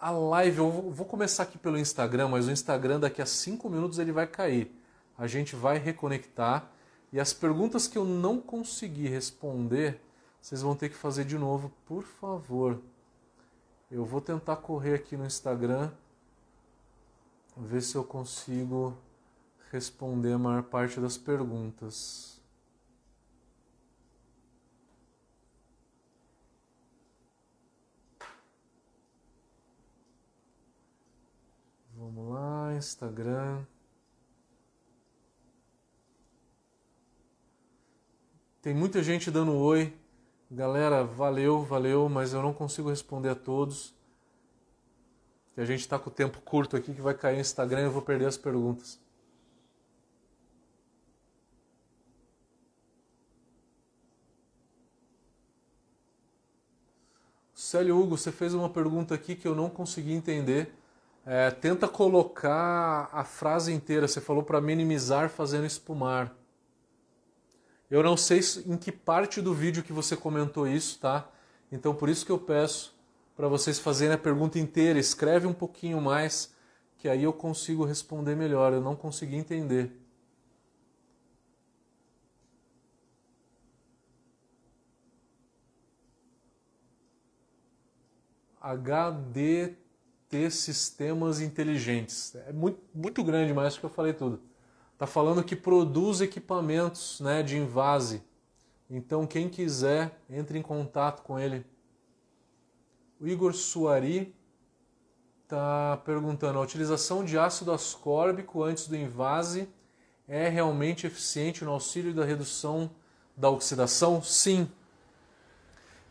a 0.01 0.09
live, 0.09 0.57
eu 0.57 0.71
vou 0.89 1.05
começar 1.05 1.43
aqui 1.43 1.59
pelo 1.59 1.77
Instagram, 1.77 2.29
mas 2.29 2.47
o 2.47 2.51
Instagram 2.51 2.99
daqui 2.99 3.21
a 3.21 3.25
cinco 3.27 3.69
minutos 3.69 3.99
ele 3.99 4.11
vai 4.11 4.25
cair. 4.25 4.75
A 5.15 5.27
gente 5.27 5.55
vai 5.55 5.77
reconectar 5.77 6.71
e 7.11 7.19
as 7.19 7.31
perguntas 7.31 7.87
que 7.87 7.99
eu 7.99 8.03
não 8.03 8.39
consegui 8.41 9.07
responder, 9.07 10.01
vocês 10.41 10.63
vão 10.63 10.75
ter 10.75 10.89
que 10.89 10.95
fazer 10.95 11.23
de 11.23 11.37
novo, 11.37 11.71
por 11.85 12.03
favor. 12.03 12.81
Eu 13.91 14.03
vou 14.03 14.19
tentar 14.19 14.55
correr 14.55 14.95
aqui 14.95 15.15
no 15.15 15.23
Instagram, 15.23 15.91
ver 17.55 17.81
se 17.81 17.95
eu 17.95 18.03
consigo 18.03 18.97
responder 19.71 20.33
a 20.33 20.37
maior 20.37 20.63
parte 20.63 20.99
das 20.99 21.17
perguntas. 21.17 22.41
Vamos 31.95 32.31
lá, 32.31 32.75
Instagram. 32.75 33.65
Tem 38.61 38.73
muita 38.73 39.03
gente 39.03 39.29
dando 39.29 39.55
oi. 39.55 39.93
Galera, 40.49 41.03
valeu, 41.03 41.63
valeu, 41.63 42.07
mas 42.07 42.33
eu 42.33 42.41
não 42.41 42.53
consigo 42.53 42.89
responder 42.89 43.29
a 43.29 43.35
todos. 43.35 43.93
Que 45.53 45.61
a 45.61 45.65
gente 45.65 45.81
está 45.81 45.99
com 45.99 46.09
o 46.09 46.13
tempo 46.13 46.41
curto 46.41 46.75
aqui 46.75 46.93
que 46.93 47.01
vai 47.01 47.13
cair 47.13 47.35
no 47.35 47.41
Instagram 47.41 47.81
e 47.81 47.83
eu 47.85 47.91
vou 47.91 48.01
perder 48.01 48.25
as 48.25 48.37
perguntas. 48.37 48.99
Célio 57.53 57.99
Hugo, 57.99 58.17
você 58.17 58.31
fez 58.31 58.53
uma 58.53 58.69
pergunta 58.69 59.15
aqui 59.15 59.35
que 59.35 59.47
eu 59.47 59.55
não 59.55 59.69
consegui 59.69 60.13
entender. 60.13 60.75
É, 61.25 61.49
tenta 61.49 61.87
colocar 61.87 63.09
a 63.11 63.23
frase 63.23 63.71
inteira. 63.71 64.07
Você 64.07 64.19
falou 64.19 64.43
para 64.43 64.59
minimizar 64.59 65.29
fazendo 65.29 65.65
espumar. 65.65 66.35
Eu 67.89 68.03
não 68.03 68.17
sei 68.17 68.41
em 68.65 68.75
que 68.75 68.91
parte 68.91 69.41
do 69.41 69.53
vídeo 69.53 69.83
que 69.83 69.93
você 69.93 70.15
comentou 70.15 70.67
isso, 70.67 70.99
tá? 70.99 71.29
Então 71.71 71.95
por 71.95 72.09
isso 72.09 72.25
que 72.25 72.31
eu 72.31 72.37
peço 72.37 72.92
para 73.35 73.47
vocês 73.47 73.79
fazerem 73.79 74.13
a 74.13 74.17
pergunta 74.17 74.59
inteira, 74.59 74.99
escreve 74.99 75.47
um 75.47 75.53
pouquinho 75.53 75.99
mais, 75.99 76.53
que 76.97 77.09
aí 77.09 77.23
eu 77.23 77.33
consigo 77.33 77.83
responder 77.83 78.35
melhor. 78.35 78.73
Eu 78.73 78.81
não 78.81 78.95
consegui 78.95 79.35
entender. 79.35 79.91
HDT 88.63 89.75
Sistemas 90.49 91.41
Inteligentes. 91.41 92.33
É 92.47 92.53
muito, 92.53 92.79
muito 92.93 93.21
grande, 93.23 93.53
mas 93.53 93.67
acho 93.67 93.79
que 93.79 93.85
eu 93.85 93.89
falei 93.89 94.13
tudo. 94.13 94.41
Está 94.93 95.05
falando 95.05 95.43
que 95.43 95.55
produz 95.55 96.21
equipamentos 96.21 97.19
né, 97.19 97.43
de 97.43 97.57
invase. 97.57 98.23
Então, 98.89 99.27
quem 99.27 99.49
quiser, 99.49 100.17
entre 100.29 100.57
em 100.57 100.61
contato 100.61 101.23
com 101.23 101.37
ele. 101.37 101.65
O 103.23 103.27
Igor 103.29 103.53
Suari 103.53 104.35
está 105.43 105.95
perguntando: 106.03 106.59
a 106.59 106.61
utilização 106.61 107.23
de 107.23 107.39
ácido 107.39 107.71
ascórbico 107.71 108.61
antes 108.61 108.85
do 108.85 108.97
invase 108.97 109.69
é 110.27 110.49
realmente 110.49 111.07
eficiente 111.07 111.63
no 111.63 111.71
auxílio 111.71 112.13
da 112.13 112.25
redução 112.25 112.91
da 113.37 113.49
oxidação? 113.49 114.21
Sim. 114.21 114.69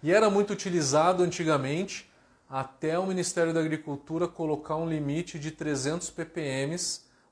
E 0.02 0.10
era 0.10 0.30
muito 0.30 0.54
utilizado 0.54 1.22
antigamente 1.22 2.10
até 2.48 2.98
o 2.98 3.06
Ministério 3.06 3.52
da 3.52 3.60
Agricultura 3.60 4.26
colocar 4.26 4.76
um 4.76 4.88
limite 4.88 5.38
de 5.38 5.50
300 5.50 6.08
ppm 6.08 6.78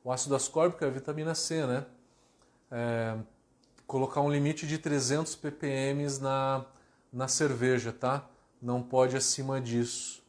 o 0.04 0.12
ácido 0.12 0.34
ascórbico 0.34 0.84
é 0.84 0.88
a 0.88 0.90
vitamina 0.90 1.34
C, 1.34 1.66
né? 1.66 1.86
É, 2.70 3.16
colocar 3.86 4.20
um 4.20 4.30
limite 4.30 4.66
de 4.66 4.76
300 4.76 5.34
ppm 5.36 6.20
na, 6.20 6.66
na 7.10 7.28
cerveja, 7.28 7.94
tá? 7.94 8.28
Não 8.61 8.82
pode 8.82 9.16
acima 9.16 9.61
disso. 9.61 10.22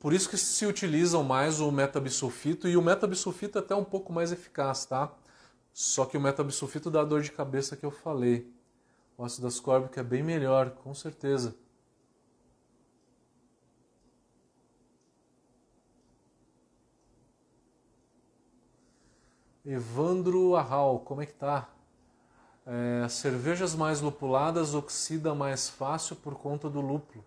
Por 0.00 0.12
isso 0.12 0.28
que 0.28 0.36
se 0.36 0.64
utilizam 0.66 1.24
mais 1.24 1.60
o 1.60 1.70
metabisulfito 1.72 2.68
e 2.68 2.76
o 2.76 2.82
metabisulfito 2.82 3.58
é 3.58 3.60
até 3.60 3.74
um 3.74 3.84
pouco 3.84 4.12
mais 4.12 4.32
eficaz, 4.32 4.86
tá? 4.86 5.12
Só 5.72 6.04
que 6.04 6.16
o 6.16 6.20
metabisulfito 6.20 6.90
dá 6.90 7.00
a 7.00 7.04
dor 7.04 7.22
de 7.22 7.32
cabeça 7.32 7.76
que 7.76 7.84
eu 7.84 7.90
falei. 7.90 8.52
O 9.16 9.24
ácido 9.24 9.46
ascórbico 9.46 9.98
é 9.98 10.02
bem 10.02 10.22
melhor, 10.22 10.70
com 10.70 10.94
certeza. 10.94 11.54
Evandro 19.64 20.56
Arral, 20.56 21.00
como 21.00 21.20
é 21.20 21.26
que 21.26 21.34
tá? 21.34 21.68
É, 22.70 23.08
cervejas 23.08 23.74
mais 23.74 24.02
lupuladas 24.02 24.74
oxidam 24.74 25.34
mais 25.34 25.70
fácil 25.70 26.14
por 26.16 26.34
conta 26.34 26.68
do 26.68 26.82
lúpulo. 26.82 27.24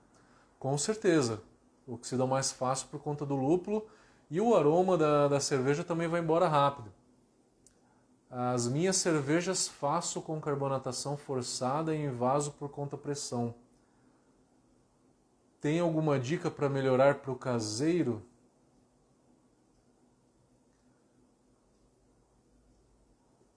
Com 0.60 0.78
certeza, 0.78 1.42
oxidam 1.88 2.28
mais 2.28 2.52
fácil 2.52 2.88
por 2.92 3.00
conta 3.00 3.26
do 3.26 3.36
lúpulo 3.36 3.88
e 4.30 4.40
o 4.40 4.56
aroma 4.56 4.96
da, 4.96 5.28
da 5.28 5.40
cerveja 5.40 5.84
também 5.84 6.08
vai 6.08 6.22
embora 6.22 6.48
rápido. 6.48 6.94
As 8.30 8.68
minhas 8.68 8.98
cervejas 8.98 9.68
faço 9.68 10.22
com 10.22 10.40
carbonatação 10.40 11.18
forçada 11.18 11.96
em 11.96 12.12
vaso 12.12 12.52
por 12.52 12.70
conta 12.70 12.96
pressão. 12.96 13.56
Tem 15.60 15.80
alguma 15.80 16.20
dica 16.20 16.52
para 16.52 16.70
melhorar 16.70 17.16
para 17.16 17.32
o 17.32 17.36
caseiro? 17.36 18.22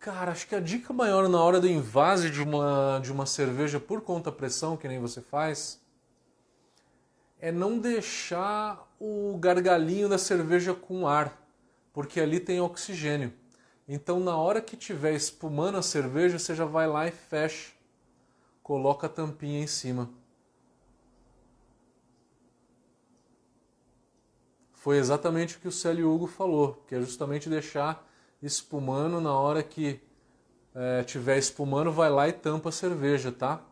Cara, 0.04 0.32
acho 0.32 0.46
que 0.46 0.54
a 0.54 0.60
dica 0.60 0.92
maior 0.92 1.30
na 1.30 1.42
hora 1.42 1.58
do 1.58 1.66
invase 1.66 2.28
de 2.28 2.42
uma, 2.42 3.00
de 3.02 3.10
uma 3.10 3.24
cerveja 3.24 3.80
por 3.80 4.02
conta 4.02 4.30
pressão, 4.30 4.76
que 4.76 4.86
nem 4.86 5.00
você 5.00 5.22
faz, 5.22 5.80
é 7.40 7.50
não 7.50 7.78
deixar 7.78 8.86
o 9.00 9.34
gargalinho 9.38 10.06
da 10.06 10.18
cerveja 10.18 10.74
com 10.74 11.08
ar. 11.08 11.42
porque 11.90 12.20
ali 12.20 12.38
tem 12.38 12.60
oxigênio. 12.60 13.32
Então, 13.88 14.20
na 14.20 14.36
hora 14.36 14.60
que 14.60 14.76
tiver 14.76 15.14
espumando 15.14 15.78
a 15.78 15.82
cerveja, 15.82 16.38
você 16.38 16.54
já 16.54 16.66
vai 16.66 16.86
lá 16.86 17.08
e 17.08 17.10
fecha, 17.10 17.72
coloca 18.62 19.06
a 19.06 19.10
tampinha 19.10 19.62
em 19.62 19.66
cima. 19.66 20.10
Foi 24.70 24.98
exatamente 24.98 25.56
o 25.56 25.60
que 25.60 25.68
o 25.68 25.72
Célio 25.72 26.12
Hugo 26.12 26.26
falou, 26.26 26.84
que 26.86 26.94
é 26.94 27.00
justamente 27.00 27.48
deixar 27.48 28.06
espumando 28.46 29.20
na 29.20 29.32
hora 29.32 29.62
que 29.62 30.00
é, 30.74 31.02
tiver 31.04 31.38
espumando, 31.38 31.92
vai 31.92 32.10
lá 32.10 32.28
e 32.28 32.32
tampa 32.32 32.68
a 32.68 32.72
cerveja, 32.72 33.30
tá? 33.32 33.64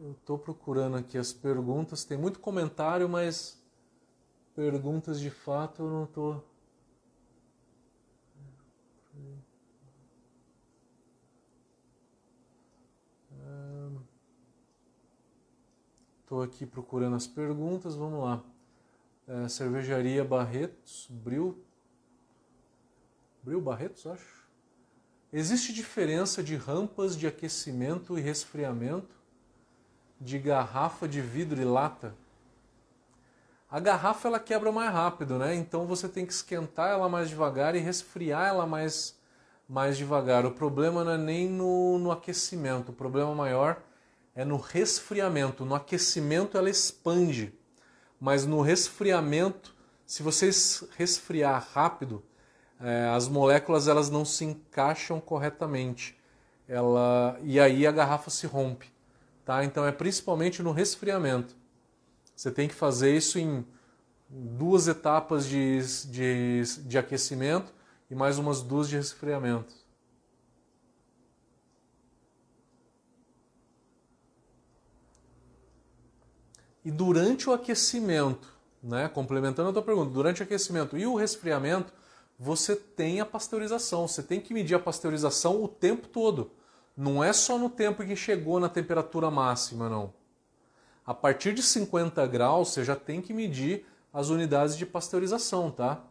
Eu 0.00 0.12
estou 0.12 0.38
procurando 0.38 0.96
aqui 0.96 1.18
as 1.18 1.32
perguntas. 1.32 2.04
Tem 2.04 2.16
muito 2.16 2.38
comentário, 2.38 3.08
mas 3.08 3.60
perguntas 4.54 5.20
de 5.20 5.28
fato 5.28 5.82
eu 5.82 5.90
não 5.90 6.04
estou. 6.04 6.44
Estou 16.28 16.42
aqui 16.42 16.66
procurando 16.66 17.16
as 17.16 17.26
perguntas, 17.26 17.94
vamos 17.94 18.22
lá. 18.22 18.42
É, 19.26 19.48
cervejaria 19.48 20.22
Barretos, 20.22 21.06
Bril. 21.08 21.58
Bril 23.42 23.62
Barretos, 23.62 24.06
acho. 24.06 24.46
Existe 25.32 25.72
diferença 25.72 26.42
de 26.42 26.54
rampas 26.54 27.16
de 27.16 27.26
aquecimento 27.26 28.18
e 28.18 28.20
resfriamento 28.20 29.16
de 30.20 30.38
garrafa 30.38 31.08
de 31.08 31.22
vidro 31.22 31.62
e 31.62 31.64
lata? 31.64 32.14
A 33.70 33.80
garrafa 33.80 34.28
ela 34.28 34.38
quebra 34.38 34.70
mais 34.70 34.92
rápido, 34.92 35.38
né? 35.38 35.54
Então 35.54 35.86
você 35.86 36.10
tem 36.10 36.26
que 36.26 36.32
esquentar 36.34 36.90
ela 36.90 37.08
mais 37.08 37.30
devagar 37.30 37.74
e 37.74 37.78
resfriar 37.78 38.48
ela 38.48 38.66
mais, 38.66 39.18
mais 39.66 39.96
devagar. 39.96 40.44
O 40.44 40.50
problema 40.50 41.02
não 41.02 41.12
é 41.12 41.16
nem 41.16 41.48
no, 41.48 41.98
no 41.98 42.10
aquecimento, 42.12 42.90
o 42.90 42.94
problema 42.94 43.34
maior 43.34 43.82
é 44.38 44.44
no 44.44 44.56
resfriamento. 44.56 45.64
No 45.64 45.74
aquecimento 45.74 46.56
ela 46.56 46.70
expande, 46.70 47.52
mas 48.20 48.46
no 48.46 48.60
resfriamento, 48.60 49.74
se 50.06 50.22
você 50.22 50.48
resfriar 50.96 51.66
rápido, 51.72 52.22
é, 52.80 53.08
as 53.08 53.26
moléculas 53.26 53.88
elas 53.88 54.08
não 54.08 54.24
se 54.24 54.44
encaixam 54.44 55.20
corretamente. 55.20 56.16
Ela 56.68 57.36
e 57.42 57.58
aí 57.58 57.84
a 57.84 57.90
garrafa 57.90 58.30
se 58.30 58.46
rompe, 58.46 58.92
tá? 59.44 59.64
Então 59.64 59.84
é 59.84 59.90
principalmente 59.90 60.62
no 60.62 60.70
resfriamento. 60.70 61.56
Você 62.36 62.52
tem 62.52 62.68
que 62.68 62.76
fazer 62.76 63.16
isso 63.16 63.40
em 63.40 63.66
duas 64.30 64.86
etapas 64.86 65.46
de, 65.46 65.80
de, 66.06 66.62
de 66.86 66.96
aquecimento 66.96 67.74
e 68.08 68.14
mais 68.14 68.38
umas 68.38 68.62
duas 68.62 68.88
de 68.88 68.94
resfriamento. 68.94 69.74
E 76.88 76.90
durante 76.90 77.50
o 77.50 77.52
aquecimento, 77.52 78.48
né, 78.82 79.10
complementando 79.10 79.68
a 79.68 79.72
tua 79.74 79.82
pergunta, 79.82 80.10
durante 80.10 80.40
o 80.40 80.44
aquecimento 80.44 80.96
e 80.96 81.06
o 81.06 81.16
resfriamento, 81.16 81.92
você 82.38 82.74
tem 82.74 83.20
a 83.20 83.26
pasteurização. 83.26 84.08
Você 84.08 84.22
tem 84.22 84.40
que 84.40 84.54
medir 84.54 84.74
a 84.74 84.78
pasteurização 84.78 85.62
o 85.62 85.68
tempo 85.68 86.08
todo. 86.08 86.50
Não 86.96 87.22
é 87.22 87.30
só 87.34 87.58
no 87.58 87.68
tempo 87.68 88.02
que 88.02 88.16
chegou 88.16 88.58
na 88.58 88.70
temperatura 88.70 89.30
máxima, 89.30 89.86
não. 89.86 90.14
A 91.04 91.12
partir 91.12 91.52
de 91.52 91.62
50 91.62 92.26
graus, 92.26 92.68
você 92.70 92.82
já 92.82 92.96
tem 92.96 93.20
que 93.20 93.34
medir 93.34 93.84
as 94.10 94.30
unidades 94.30 94.74
de 94.74 94.86
pasteurização, 94.86 95.70
tá? 95.70 96.02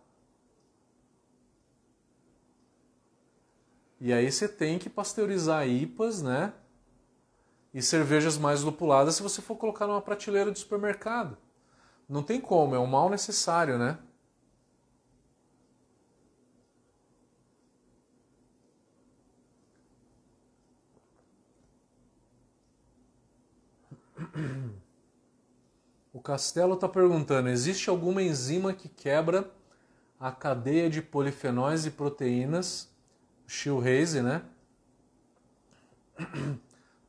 E 3.99 4.13
aí 4.13 4.31
você 4.31 4.47
tem 4.47 4.77
que 4.77 4.91
pasteurizar 4.91 5.67
IPAs, 5.67 6.21
né? 6.21 6.53
E 7.73 7.81
cervejas 7.81 8.37
mais 8.37 8.61
lupuladas 8.61 9.15
se 9.15 9.23
você 9.23 9.41
for 9.41 9.55
colocar 9.55 9.87
numa 9.87 10.01
prateleira 10.01 10.51
de 10.51 10.59
supermercado. 10.59 11.37
Não 12.07 12.23
tem 12.23 12.39
como, 12.39 12.75
é 12.75 12.79
um 12.79 12.87
mal 12.87 13.09
necessário, 13.09 13.77
né? 13.77 13.97
O 26.13 26.21
Castelo 26.21 26.73
está 26.73 26.89
perguntando: 26.89 27.49
existe 27.49 27.89
alguma 27.89 28.21
enzima 28.21 28.73
que 28.73 28.89
quebra 28.89 29.51
a 30.19 30.31
cadeia 30.31 30.89
de 30.89 31.01
polifenóis 31.01 31.85
e 31.85 31.91
proteínas, 31.91 32.89
Shilhaze, 33.45 34.21
né? 34.21 34.41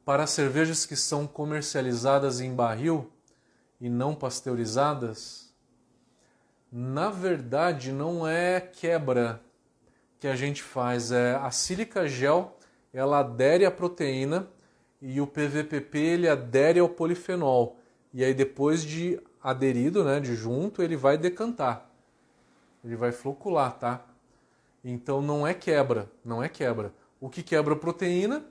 Para 0.09 0.27
cervejas 0.27 0.87
que 0.87 0.97
são 0.97 1.27
comercializadas 1.27 2.41
em 2.41 2.55
barril 2.55 3.13
e 3.79 3.91
não 3.91 4.15
pasteurizadas, 4.15 5.53
na 6.73 7.11
verdade 7.11 7.93
não 7.93 8.27
é 8.27 8.59
quebra 8.59 9.39
que 10.19 10.27
a 10.27 10.35
gente 10.35 10.63
faz, 10.63 11.13
é 11.13 11.35
a 11.35 11.51
sílica 11.51 12.09
gel, 12.09 12.57
ela 12.91 13.19
adere 13.19 13.67
à 13.67 13.71
proteína 13.71 14.49
e 15.03 15.21
o 15.21 15.27
PVPP 15.27 15.99
ele 15.99 16.27
adere 16.27 16.81
ao 16.81 16.89
polifenol. 16.89 17.77
E 18.15 18.25
aí 18.25 18.33
depois 18.33 18.83
de 18.83 19.21
aderido, 19.43 20.03
né, 20.05 20.21
de 20.21 20.35
junto, 20.35 20.83
ele 20.83 20.97
vai 20.97 21.19
decantar. 21.19 21.87
Ele 22.83 22.97
vai 22.97 23.13
flocular, 23.13 23.79
tá? 23.79 24.07
Então 24.83 25.21
não 25.21 25.47
é 25.47 25.53
quebra, 25.53 26.11
não 26.25 26.43
é 26.43 26.49
quebra. 26.49 26.95
O 27.21 27.29
que 27.29 27.43
quebra 27.43 27.75
a 27.75 27.79
proteína 27.79 28.43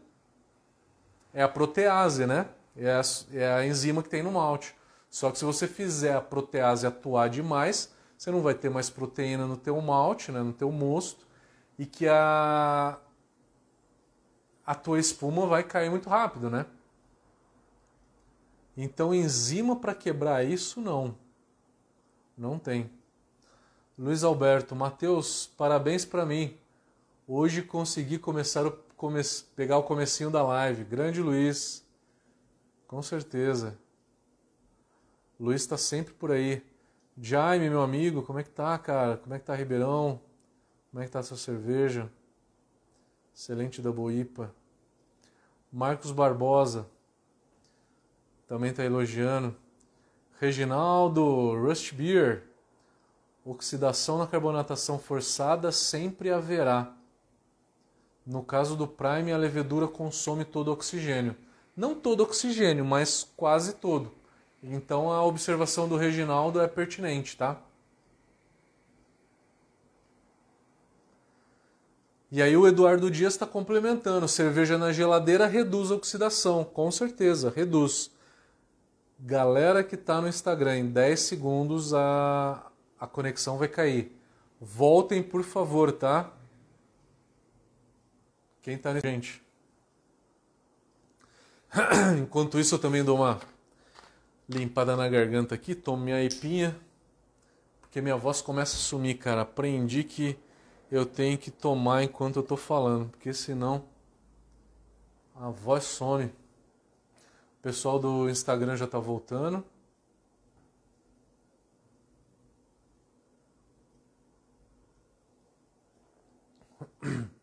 é 1.33 1.43
a 1.43 1.47
protease, 1.47 2.25
né? 2.25 2.47
É 2.75 2.91
a, 2.91 3.01
é 3.33 3.53
a 3.53 3.65
enzima 3.65 4.03
que 4.03 4.09
tem 4.09 4.23
no 4.23 4.31
malte. 4.31 4.75
Só 5.09 5.31
que 5.31 5.39
se 5.39 5.45
você 5.45 5.67
fizer 5.67 6.15
a 6.15 6.21
protease 6.21 6.85
atuar 6.85 7.29
demais, 7.29 7.91
você 8.17 8.31
não 8.31 8.41
vai 8.41 8.53
ter 8.53 8.69
mais 8.69 8.89
proteína 8.89 9.45
no 9.45 9.57
teu 9.57 9.79
malte, 9.81 10.31
né, 10.31 10.41
no 10.41 10.53
teu 10.53 10.71
mosto, 10.71 11.25
e 11.77 11.85
que 11.85 12.07
a, 12.07 12.97
a 14.65 14.75
tua 14.75 14.99
espuma 14.99 15.45
vai 15.45 15.63
cair 15.63 15.89
muito 15.89 16.09
rápido, 16.09 16.49
né? 16.49 16.65
Então, 18.75 19.13
enzima 19.13 19.75
para 19.75 19.95
quebrar 19.95 20.45
isso, 20.45 20.79
não. 20.81 21.15
Não 22.37 22.59
tem. 22.59 22.91
Luiz 23.97 24.23
Alberto, 24.23 24.75
Matheus, 24.75 25.47
parabéns 25.57 26.05
para 26.05 26.25
mim. 26.25 26.55
Hoje 27.27 27.63
consegui 27.63 28.19
começar 28.19 28.65
o 28.67 28.71
come 28.97 29.21
pegar 29.55 29.77
o 29.77 29.83
comecinho 29.83 30.31
da 30.31 30.43
live. 30.43 30.83
Grande 30.83 31.21
Luiz, 31.21 31.85
com 32.87 33.01
certeza. 33.01 33.77
Luiz 35.39 35.61
está 35.61 35.77
sempre 35.77 36.13
por 36.15 36.31
aí. 36.31 36.65
Jaime, 37.15 37.69
meu 37.69 37.81
amigo, 37.81 38.23
como 38.23 38.39
é 38.39 38.43
que 38.43 38.49
tá, 38.49 38.77
cara? 38.77 39.17
Como 39.17 39.33
é 39.33 39.39
que 39.39 39.45
tá 39.45 39.55
Ribeirão? 39.55 40.19
Como 40.89 41.01
é 41.01 41.05
que 41.05 41.11
tá 41.11 41.21
sua 41.21 41.37
cerveja? 41.37 42.11
Excelente 43.33 43.81
da 43.83 43.91
Boipa. 43.91 44.53
Marcos 45.71 46.11
Barbosa 46.11 46.89
também 48.47 48.71
está 48.71 48.83
elogiando. 48.83 49.55
Reginaldo, 50.39 51.55
Rust 51.55 51.93
Beer. 51.93 52.43
Oxidação 53.45 54.17
na 54.17 54.25
carbonatação 54.25 54.97
forçada 54.97 55.71
sempre 55.71 56.31
haverá. 56.31 56.96
No 58.27 58.43
caso 58.43 58.75
do 58.75 58.85
Prime, 58.85 59.31
a 59.31 59.37
levedura 59.37 59.87
consome 59.87 60.43
todo 60.43 60.67
o 60.67 60.73
oxigênio. 60.73 61.33
Não 61.73 61.95
todo 61.95 62.23
oxigênio, 62.23 62.83
mas 62.83 63.25
quase 63.37 63.75
todo. 63.75 64.11
Então 64.61 65.09
a 65.09 65.23
observação 65.23 65.87
do 65.87 65.95
Reginaldo 65.95 66.59
é 66.59 66.67
pertinente, 66.67 67.37
tá? 67.37 67.61
E 72.29 72.41
aí 72.41 72.57
o 72.57 72.67
Eduardo 72.67 73.09
Dias 73.09 73.33
está 73.33 73.45
complementando. 73.45 74.27
Cerveja 74.27 74.77
na 74.77 74.91
geladeira 74.91 75.47
reduz 75.47 75.89
a 75.89 75.95
oxidação, 75.95 76.65
com 76.65 76.91
certeza, 76.91 77.53
reduz. 77.55 78.11
Galera 79.17 79.85
que 79.85 79.95
está 79.95 80.19
no 80.19 80.27
Instagram, 80.27 80.79
em 80.79 80.87
10 80.87 81.19
segundos 81.21 81.93
a, 81.93 82.69
a 82.99 83.07
conexão 83.07 83.57
vai 83.57 83.69
cair. 83.69 84.11
Voltem, 84.59 85.23
por 85.23 85.43
favor, 85.43 85.93
tá? 85.93 86.33
Quem 88.67 88.77
tá 88.77 88.99
gente? 88.99 89.41
Enquanto 92.21 92.59
isso, 92.59 92.75
eu 92.75 92.79
também 92.79 93.01
dou 93.01 93.15
uma 93.15 93.39
limpada 94.49 94.93
na 94.93 95.07
garganta 95.07 95.55
aqui, 95.55 95.73
tomo 95.73 96.03
minha 96.03 96.21
ipinha, 96.21 96.77
porque 97.79 98.01
minha 98.01 98.17
voz 98.17 98.41
começa 98.41 98.75
a 98.75 98.79
sumir, 98.79 99.19
cara. 99.19 99.43
Aprendi 99.43 100.03
que 100.03 100.37
eu 100.91 101.05
tenho 101.05 101.37
que 101.37 101.49
tomar 101.49 102.03
enquanto 102.03 102.35
eu 102.35 102.41
estou 102.41 102.57
falando, 102.57 103.07
porque 103.07 103.33
senão 103.33 103.85
a 105.33 105.49
voz 105.49 105.85
some. 105.85 106.25
O 106.25 106.33
pessoal 107.61 107.97
do 107.97 108.29
Instagram 108.29 108.75
já 108.75 108.83
está 108.83 108.99
voltando. 108.99 109.63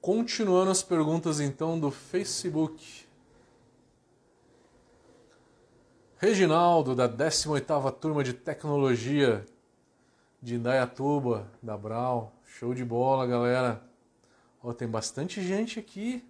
Continuando 0.00 0.70
as 0.70 0.82
perguntas 0.82 1.40
então 1.40 1.78
do 1.78 1.90
Facebook. 1.90 3.06
Reginaldo, 6.16 6.94
da 6.94 7.06
18ª 7.06 7.92
Turma 7.92 8.24
de 8.24 8.32
Tecnologia 8.32 9.44
de 10.40 10.54
Indaiatuba, 10.54 11.50
da 11.62 11.76
Brau. 11.76 12.32
Show 12.46 12.72
de 12.72 12.82
bola, 12.82 13.26
galera. 13.26 13.82
Ó, 14.62 14.72
tem 14.72 14.88
bastante 14.88 15.42
gente 15.42 15.78
aqui. 15.78 16.24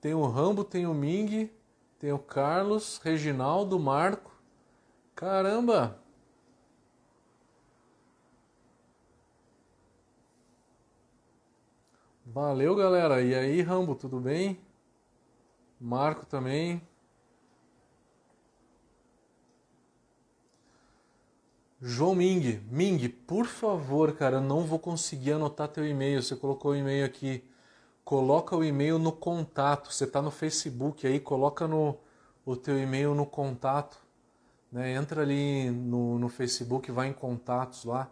Tem 0.00 0.14
o 0.14 0.26
Rambo, 0.26 0.64
tem 0.64 0.86
o 0.86 0.94
Ming, 0.94 1.50
tem 1.98 2.12
o 2.12 2.18
Carlos, 2.18 2.98
Reginaldo, 3.04 3.78
Marco. 3.78 4.32
Caramba! 5.14 6.03
Valeu, 12.34 12.74
galera. 12.74 13.22
E 13.22 13.32
aí, 13.32 13.62
Rambo, 13.62 13.94
tudo 13.94 14.18
bem? 14.18 14.58
Marco 15.80 16.26
também. 16.26 16.82
João 21.80 22.16
Ming, 22.16 22.60
Ming, 22.68 23.08
por 23.08 23.46
favor, 23.46 24.16
cara, 24.16 24.38
eu 24.38 24.40
não 24.40 24.62
vou 24.64 24.80
conseguir 24.80 25.30
anotar 25.34 25.68
teu 25.68 25.86
e-mail. 25.86 26.20
Você 26.20 26.34
colocou 26.34 26.72
o 26.72 26.76
e-mail 26.76 27.06
aqui. 27.06 27.44
Coloca 28.04 28.56
o 28.56 28.64
e-mail 28.64 28.98
no 28.98 29.12
contato. 29.12 29.92
Você 29.92 30.02
está 30.02 30.20
no 30.20 30.32
Facebook 30.32 31.06
aí, 31.06 31.20
coloca 31.20 31.68
no, 31.68 31.96
o 32.44 32.56
teu 32.56 32.76
e-mail 32.76 33.14
no 33.14 33.26
contato. 33.26 33.96
Né? 34.72 34.94
Entra 34.94 35.22
ali 35.22 35.70
no, 35.70 36.18
no 36.18 36.28
Facebook, 36.28 36.90
vai 36.90 37.06
em 37.06 37.12
contatos 37.12 37.84
lá 37.84 38.10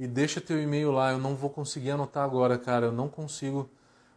e 0.00 0.06
deixa 0.06 0.40
teu 0.40 0.58
e-mail 0.60 0.90
lá. 0.90 1.12
Eu 1.12 1.18
não 1.18 1.36
vou 1.36 1.50
conseguir 1.50 1.90
anotar 1.90 2.24
agora, 2.24 2.56
cara. 2.56 2.86
Eu 2.86 2.92
não 2.92 3.06
consigo 3.06 3.68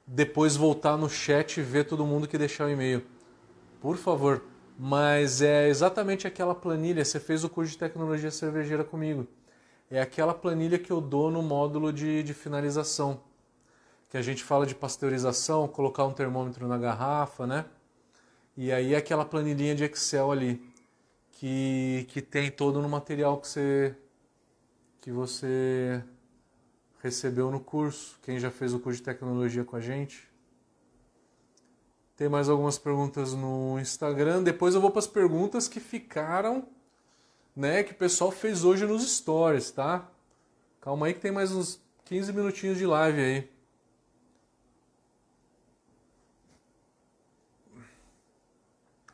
depois 0.08 0.56
voltar 0.56 0.96
no 0.96 1.10
chat 1.10 1.58
e 1.58 1.62
ver 1.62 1.84
todo 1.84 2.06
mundo 2.06 2.26
que 2.26 2.38
deixar 2.38 2.68
o 2.68 2.70
e-mail. 2.70 3.04
Por 3.82 3.98
favor. 3.98 4.42
Mas 4.80 5.42
é 5.42 5.68
exatamente 5.68 6.26
aquela 6.26 6.56
planilha. 6.56 7.04
Você 7.04 7.20
fez 7.20 7.44
o 7.44 7.50
curso 7.50 7.74
de 7.74 7.78
tecnologia 7.78 8.32
cervejeira 8.32 8.86
comigo. 8.86 9.28
É 9.92 10.02
aquela 10.02 10.34
planilha 10.34 10.80
que 10.80 10.90
eu 10.90 11.02
dou 11.02 11.30
no 11.30 11.42
módulo 11.42 11.92
de, 11.92 12.24
de 12.24 12.34
finalização. 12.34 13.20
Que 14.10 14.16
a 14.16 14.22
gente 14.22 14.42
fala 14.42 14.66
de 14.66 14.74
pasteurização, 14.74 15.68
colocar 15.68 16.06
um 16.06 16.14
termômetro 16.14 16.66
na 16.66 16.78
garrafa, 16.78 17.46
né? 17.46 17.66
E 18.56 18.72
aí 18.72 18.94
é 18.94 18.98
aquela 18.98 19.26
planilhinha 19.26 19.76
de 19.76 19.84
Excel 19.84 20.32
ali. 20.32 20.64
Que, 21.34 22.08
que 22.10 22.22
tem 22.22 22.50
todo 22.50 22.82
no 22.82 22.88
material 22.88 23.38
que 23.38 23.50
você, 23.50 23.94
que 25.04 25.12
você 25.12 26.02
recebeu 27.02 27.52
no 27.52 27.60
curso, 27.60 28.18
quem 28.22 28.40
já 28.40 28.50
fez 28.50 28.74
o 28.74 28.80
curso 28.80 29.00
de 29.00 29.04
tecnologia 29.04 29.66
com 29.66 29.76
a 29.76 29.82
gente. 29.82 30.32
Tem 32.16 32.30
mais 32.30 32.48
algumas 32.48 32.78
perguntas 32.78 33.34
no 33.34 33.78
Instagram. 33.82 34.42
Depois 34.44 34.74
eu 34.74 34.80
vou 34.80 34.90
para 34.90 35.00
as 35.00 35.08
perguntas 35.08 35.68
que 35.68 35.82
ficaram, 35.82 36.66
né, 37.54 37.84
que 37.84 37.92
o 37.92 37.96
pessoal 37.96 38.32
fez 38.32 38.64
hoje 38.64 38.86
nos 38.86 39.06
stories, 39.18 39.72
tá? 39.72 40.10
Calma 40.80 41.08
aí 41.08 41.14
que 41.14 41.20
tem 41.20 41.34
mais 41.34 41.52
uns 41.52 41.82
15 42.06 42.32
minutinhos 42.32 42.78
de 42.78 42.86
live 42.86 43.20
aí. 43.20 43.52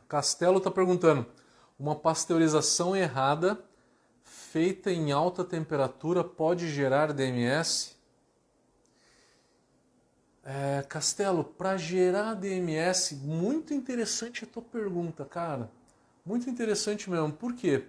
Castelo 0.06 0.58
está 0.58 0.70
perguntando: 0.70 1.26
uma 1.76 1.96
pasteurização 1.96 2.94
errada 2.94 3.58
feita 4.50 4.90
em 4.90 5.12
alta 5.12 5.44
temperatura 5.44 6.24
pode 6.24 6.68
gerar 6.68 7.12
DMS? 7.12 7.96
É, 10.42 10.84
Castelo, 10.88 11.44
para 11.44 11.76
gerar 11.76 12.34
DMS, 12.34 13.14
muito 13.14 13.72
interessante 13.72 14.42
a 14.42 14.48
tua 14.48 14.62
pergunta, 14.62 15.24
cara. 15.24 15.70
Muito 16.26 16.50
interessante 16.50 17.08
mesmo. 17.08 17.32
Por 17.32 17.54
quê? 17.54 17.84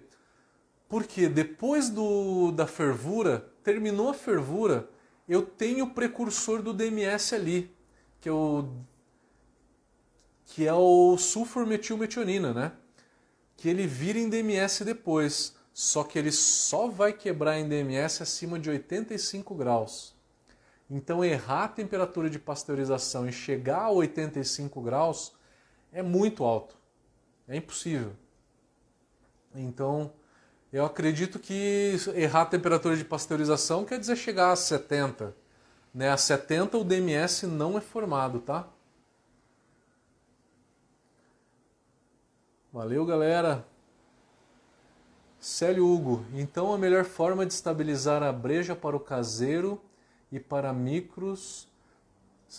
Porque 0.87 1.27
depois 1.27 1.89
do, 1.89 2.51
da 2.51 2.67
fervura, 2.67 3.51
terminou 3.63 4.09
a 4.09 4.13
fervura, 4.13 4.87
eu 5.27 5.41
tenho 5.41 5.85
o 5.85 5.89
precursor 5.89 6.61
do 6.61 6.73
DMS 6.73 7.33
ali, 7.33 7.73
que 8.19 8.29
é 8.29 8.31
o, 8.31 8.69
que 10.45 10.67
é 10.67 10.73
o 10.73 11.17
sulformetilmetionina, 11.17 12.53
né? 12.53 12.71
Que 13.57 13.67
ele 13.67 13.87
vira 13.87 14.19
em 14.19 14.29
DMS 14.29 14.83
depois 14.85 15.59
só 15.73 16.03
que 16.03 16.19
ele 16.19 16.31
só 16.31 16.87
vai 16.87 17.13
quebrar 17.13 17.57
em 17.57 17.67
DMS 17.67 18.21
acima 18.21 18.59
de 18.59 18.69
85 18.69 19.55
graus. 19.55 20.13
Então, 20.89 21.23
errar 21.23 21.63
a 21.63 21.69
temperatura 21.69 22.29
de 22.29 22.37
pasteurização 22.37 23.27
e 23.27 23.31
chegar 23.31 23.83
a 23.83 23.91
85 23.91 24.81
graus 24.81 25.33
é 25.91 26.01
muito 26.03 26.43
alto. 26.43 26.75
É 27.47 27.55
impossível. 27.55 28.13
Então, 29.55 30.11
eu 30.71 30.85
acredito 30.85 31.39
que 31.39 31.95
errar 32.13 32.41
a 32.41 32.45
temperatura 32.45 32.95
de 32.95 33.05
pasteurização 33.05 33.85
quer 33.85 33.99
dizer 33.99 34.15
chegar 34.15 34.51
a 34.51 34.55
70. 34.55 35.35
Né? 35.93 36.09
A 36.09 36.17
70 36.17 36.77
o 36.77 36.83
DMS 36.83 37.45
não 37.45 37.77
é 37.77 37.81
formado, 37.81 38.39
tá? 38.39 38.67
Valeu, 42.71 43.05
galera. 43.05 43.65
Célio 45.41 45.87
Hugo, 45.87 46.23
então 46.35 46.71
a 46.71 46.77
melhor 46.77 47.03
forma 47.03 47.47
de 47.47 47.51
estabilizar 47.51 48.21
a 48.21 48.31
breja 48.31 48.75
para 48.75 48.95
o 48.95 48.99
caseiro 48.99 49.81
e 50.31 50.39
para 50.39 50.71
micros, 50.71 51.67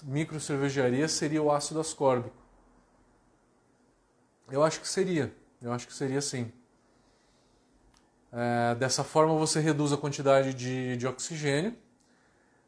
micro 0.03 0.41
cervejaria 0.41 1.07
seria 1.07 1.41
o 1.41 1.53
ácido 1.53 1.79
ascórbico. 1.79 2.35
Eu 4.51 4.65
acho 4.65 4.81
que 4.81 4.89
seria, 4.89 5.33
eu 5.63 5.73
acho 5.73 5.87
que 5.87 5.95
seria 5.95 6.21
sim. 6.21 6.53
É, 8.33 8.75
dessa 8.75 9.05
forma 9.05 9.39
você 9.39 9.61
reduz 9.61 9.93
a 9.93 9.97
quantidade 9.97 10.53
de, 10.53 10.97
de 10.97 11.07
oxigênio, 11.07 11.77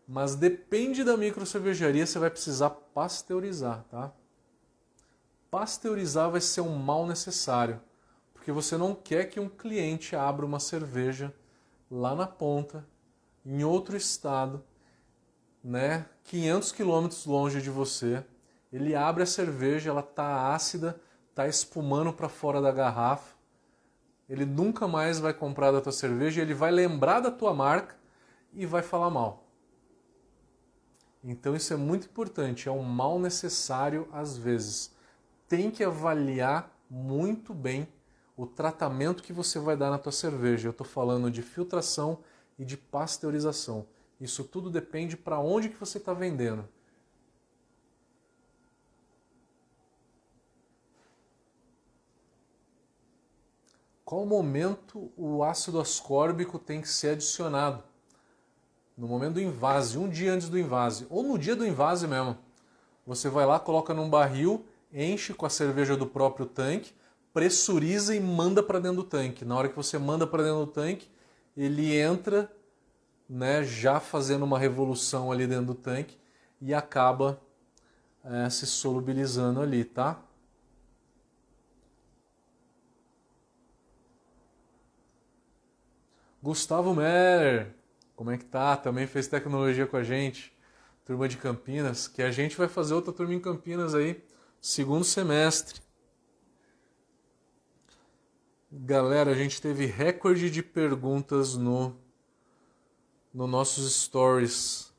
mas 0.07 0.37
depende 0.37 1.03
da 1.03 1.17
micro 1.17 1.45
cervejaria, 1.45 2.07
você 2.07 2.21
vai 2.21 2.31
precisar 2.31 2.71
pasteurizar, 2.71 3.83
tá? 3.91 4.13
Pasteurizar 5.51 6.31
vai 6.31 6.41
ser 6.41 6.61
um 6.61 6.77
mal 6.77 7.05
necessário 7.05 7.81
porque 8.45 8.53
você 8.53 8.77
não 8.77 8.95
quer 8.95 9.31
que 9.31 9.41
um 9.41 9.49
cliente 9.49 10.15
abra 10.15 10.45
uma 10.45 10.61
cerveja 10.61 11.33
lá 11.91 12.15
na 12.15 12.27
ponta, 12.27 12.87
em 13.43 13.65
outro 13.65 13.97
estado, 13.97 14.63
né, 15.63 16.05
500 16.25 16.71
quilômetros 16.71 17.25
longe 17.25 17.63
de 17.63 17.71
você. 17.71 18.23
Ele 18.71 18.95
abre 18.95 19.23
a 19.23 19.27
cerveja, 19.27 19.89
ela 19.89 20.03
tá 20.03 20.55
ácida, 20.55 21.01
tá 21.35 21.49
espumando 21.49 22.13
para 22.13 22.29
fora 22.29 22.61
da 22.61 22.71
garrafa. 22.71 23.35
Ele 24.29 24.45
nunca 24.45 24.87
mais 24.87 25.19
vai 25.19 25.33
comprar 25.33 25.73
da 25.73 25.81
tua 25.81 25.91
cerveja, 25.91 26.43
ele 26.43 26.53
vai 26.53 26.71
lembrar 26.71 27.21
da 27.21 27.31
tua 27.31 27.55
marca 27.55 27.97
e 28.53 28.67
vai 28.67 28.83
falar 28.83 29.09
mal. 29.09 29.49
Então 31.25 31.57
isso 31.57 31.73
é 31.73 31.79
muito 31.79 32.09
importante, 32.09 32.69
é 32.69 32.73
um 32.73 32.83
mal 32.83 33.19
necessário 33.19 34.07
às 34.13 34.37
vezes. 34.37 34.95
Tem 35.49 35.71
que 35.71 35.83
avaliar 35.83 36.71
muito 36.91 37.55
bem 37.55 37.89
o 38.37 38.47
tratamento 38.47 39.23
que 39.23 39.33
você 39.33 39.59
vai 39.59 39.77
dar 39.77 39.91
na 39.91 39.99
tua 39.99 40.13
cerveja. 40.13 40.69
Eu 40.69 40.73
estou 40.73 40.87
falando 40.87 41.31
de 41.31 41.43
filtração 41.43 42.19
e 42.59 42.65
de 42.65 42.77
pasteurização. 42.77 43.87
Isso 44.21 44.45
tudo 44.45 44.71
depende 44.71 45.17
para 45.17 45.39
onde 45.39 45.69
que 45.69 45.79
você 45.79 45.99
está 45.99 46.13
vendendo. 46.13 46.69
Qual 54.05 54.27
momento 54.27 55.11
o 55.17 55.43
ácido 55.43 55.81
ascórbico 55.81 56.59
tem 56.59 56.81
que 56.81 56.89
ser 56.89 57.11
adicionado? 57.11 57.83
No 58.97 59.09
momento 59.09 59.35
do 59.35 59.41
invase, 59.41 59.99
um 59.99 60.09
dia 60.09 60.33
antes 60.33 60.49
do 60.49 60.59
invase, 60.59 61.07
ou 61.11 61.23
no 61.23 61.39
dia 61.39 61.57
do 61.57 61.67
invase 61.67 62.07
mesmo. 62.07 62.39
Você 63.07 63.29
vai 63.29 63.45
lá, 63.45 63.59
coloca 63.59 63.93
num 63.93 64.09
barril, 64.09 64.65
enche 64.93 65.35
com 65.35 65.47
a 65.47 65.51
cerveja 65.51 65.97
do 65.97 66.07
próprio 66.07 66.47
tanque, 66.47 66.95
pressuriza 67.35 68.15
e 68.15 68.21
manda 68.21 68.63
para 68.63 68.79
dentro 68.79 68.99
do 68.99 69.05
tanque. 69.05 69.45
Na 69.45 69.57
hora 69.57 69.69
que 69.69 69.75
você 69.75 69.99
manda 69.99 70.25
para 70.25 70.45
dentro 70.45 70.61
do 70.61 70.67
tanque, 70.69 71.11
ele 71.57 71.97
entra, 71.97 72.51
né, 73.29 73.65
já 73.65 73.99
fazendo 73.99 74.45
uma 74.45 74.59
revolução 74.59 75.33
ali 75.33 75.45
dentro 75.45 75.67
do 75.67 75.75
tanque 75.75 76.17
e 76.61 76.73
acaba 76.73 77.41
é, 78.25 78.49
se 78.49 78.67
solubilizando 78.67 79.61
ali, 79.61 79.85
tá? 79.85 80.23
Gustavo 86.41 86.95
Meller, 86.95 87.75
como 88.15 88.31
é 88.31 88.39
que 88.39 88.45
tá? 88.45 88.77
Também 88.77 89.07
fez 89.07 89.27
tecnologia 89.27 89.87
com 89.87 89.97
a 89.97 90.05
gente, 90.05 90.57
turma 91.05 91.27
de 91.27 91.37
Campinas, 91.37 92.07
que 92.07 92.23
a 92.23 92.31
gente 92.31 92.57
vai 92.57 92.69
fazer 92.69 92.95
outra 92.95 93.13
turma 93.13 93.35
em 93.35 93.41
Campinas 93.41 93.95
aí, 93.95 94.23
segundo 94.61 95.05
semestre. 95.05 95.84
Galera, 98.77 99.31
a 99.31 99.35
gente 99.35 99.63
teve 99.63 99.87
recorde 99.87 100.51
de 100.51 100.61
perguntas 100.61 101.55
no 101.55 101.95
no 103.33 103.47
nossos 103.47 103.95
stories. 103.95 104.93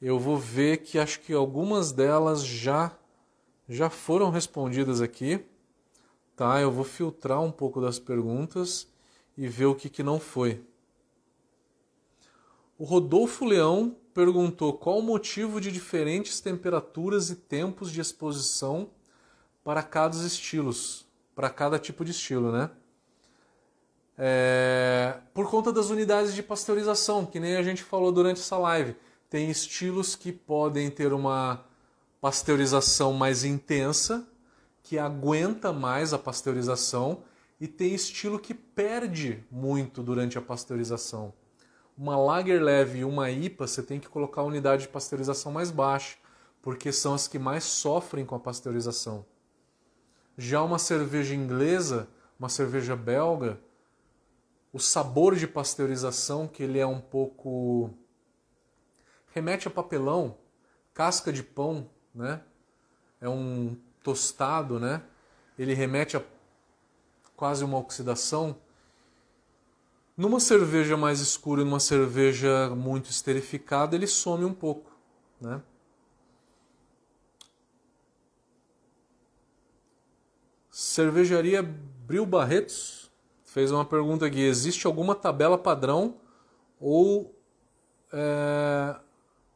Eu 0.00 0.18
vou 0.18 0.36
ver 0.36 0.78
que 0.78 0.98
acho 0.98 1.20
que 1.20 1.32
algumas 1.32 1.92
delas 1.92 2.44
já 2.44 2.98
já 3.68 3.88
foram 3.88 4.28
respondidas 4.28 5.00
aqui, 5.00 5.40
tá? 6.34 6.60
Eu 6.60 6.72
vou 6.72 6.82
filtrar 6.82 7.40
um 7.40 7.52
pouco 7.52 7.80
das 7.80 7.96
perguntas 7.96 8.88
e 9.38 9.46
ver 9.46 9.66
o 9.66 9.74
que, 9.76 9.88
que 9.88 10.02
não 10.02 10.18
foi. 10.18 10.60
O 12.76 12.82
Rodolfo 12.82 13.44
Leão 13.44 13.96
perguntou 14.12 14.72
qual 14.72 14.98
o 14.98 15.02
motivo 15.02 15.60
de 15.60 15.70
diferentes 15.70 16.40
temperaturas 16.40 17.30
e 17.30 17.36
tempos 17.36 17.92
de 17.92 18.00
exposição 18.00 18.90
para 19.62 19.80
cada 19.80 20.16
estilos, 20.16 21.06
para 21.36 21.48
cada 21.48 21.78
tipo 21.78 22.04
de 22.04 22.10
estilo, 22.10 22.50
né? 22.50 22.68
É, 24.24 25.16
por 25.34 25.50
conta 25.50 25.72
das 25.72 25.90
unidades 25.90 26.32
de 26.32 26.44
pasteurização, 26.44 27.26
que 27.26 27.40
nem 27.40 27.56
a 27.56 27.62
gente 27.64 27.82
falou 27.82 28.12
durante 28.12 28.40
essa 28.40 28.56
live. 28.56 28.94
Tem 29.28 29.50
estilos 29.50 30.14
que 30.14 30.30
podem 30.30 30.88
ter 30.88 31.12
uma 31.12 31.64
pasteurização 32.20 33.12
mais 33.12 33.42
intensa, 33.42 34.24
que 34.80 34.96
aguenta 34.96 35.72
mais 35.72 36.14
a 36.14 36.18
pasteurização, 36.20 37.24
e 37.60 37.66
tem 37.66 37.94
estilo 37.94 38.38
que 38.38 38.54
perde 38.54 39.42
muito 39.50 40.04
durante 40.04 40.38
a 40.38 40.40
pasteurização. 40.40 41.32
Uma 41.98 42.16
lager 42.16 42.62
leve 42.62 43.00
e 43.00 43.04
uma 43.04 43.28
IPA, 43.28 43.66
você 43.66 43.82
tem 43.82 43.98
que 43.98 44.08
colocar 44.08 44.42
a 44.42 44.44
unidade 44.44 44.82
de 44.82 44.88
pasteurização 44.88 45.50
mais 45.50 45.72
baixa, 45.72 46.16
porque 46.62 46.92
são 46.92 47.12
as 47.12 47.26
que 47.26 47.40
mais 47.40 47.64
sofrem 47.64 48.24
com 48.24 48.36
a 48.36 48.40
pasteurização. 48.40 49.26
Já 50.38 50.62
uma 50.62 50.78
cerveja 50.78 51.34
inglesa, 51.34 52.06
uma 52.38 52.48
cerveja 52.48 52.94
belga, 52.94 53.58
o 54.72 54.78
sabor 54.78 55.36
de 55.36 55.46
pasteurização, 55.46 56.48
que 56.48 56.62
ele 56.62 56.78
é 56.78 56.86
um 56.86 57.00
pouco 57.00 57.90
remete 59.32 59.68
a 59.68 59.70
papelão, 59.70 60.38
casca 60.94 61.32
de 61.32 61.42
pão, 61.42 61.90
né? 62.14 62.42
É 63.20 63.28
um 63.28 63.76
tostado, 64.02 64.80
né? 64.80 65.02
Ele 65.58 65.74
remete 65.74 66.16
a 66.16 66.22
quase 67.36 67.64
uma 67.64 67.78
oxidação. 67.78 68.56
Numa 70.16 70.40
cerveja 70.40 70.96
mais 70.96 71.20
escura 71.20 71.62
e 71.62 71.64
numa 71.64 71.80
cerveja 71.80 72.70
muito 72.70 73.10
esterificada, 73.10 73.94
ele 73.94 74.06
some 74.06 74.44
um 74.44 74.54
pouco, 74.54 74.90
né? 75.40 75.62
Cervejaria 80.70 81.62
Bril 81.62 82.24
Barretos 82.24 83.01
fez 83.52 83.70
uma 83.70 83.84
pergunta 83.84 84.26
aqui: 84.26 84.40
existe 84.40 84.86
alguma 84.86 85.14
tabela 85.14 85.58
padrão 85.58 86.16
ou 86.80 87.38
é, 88.12 88.96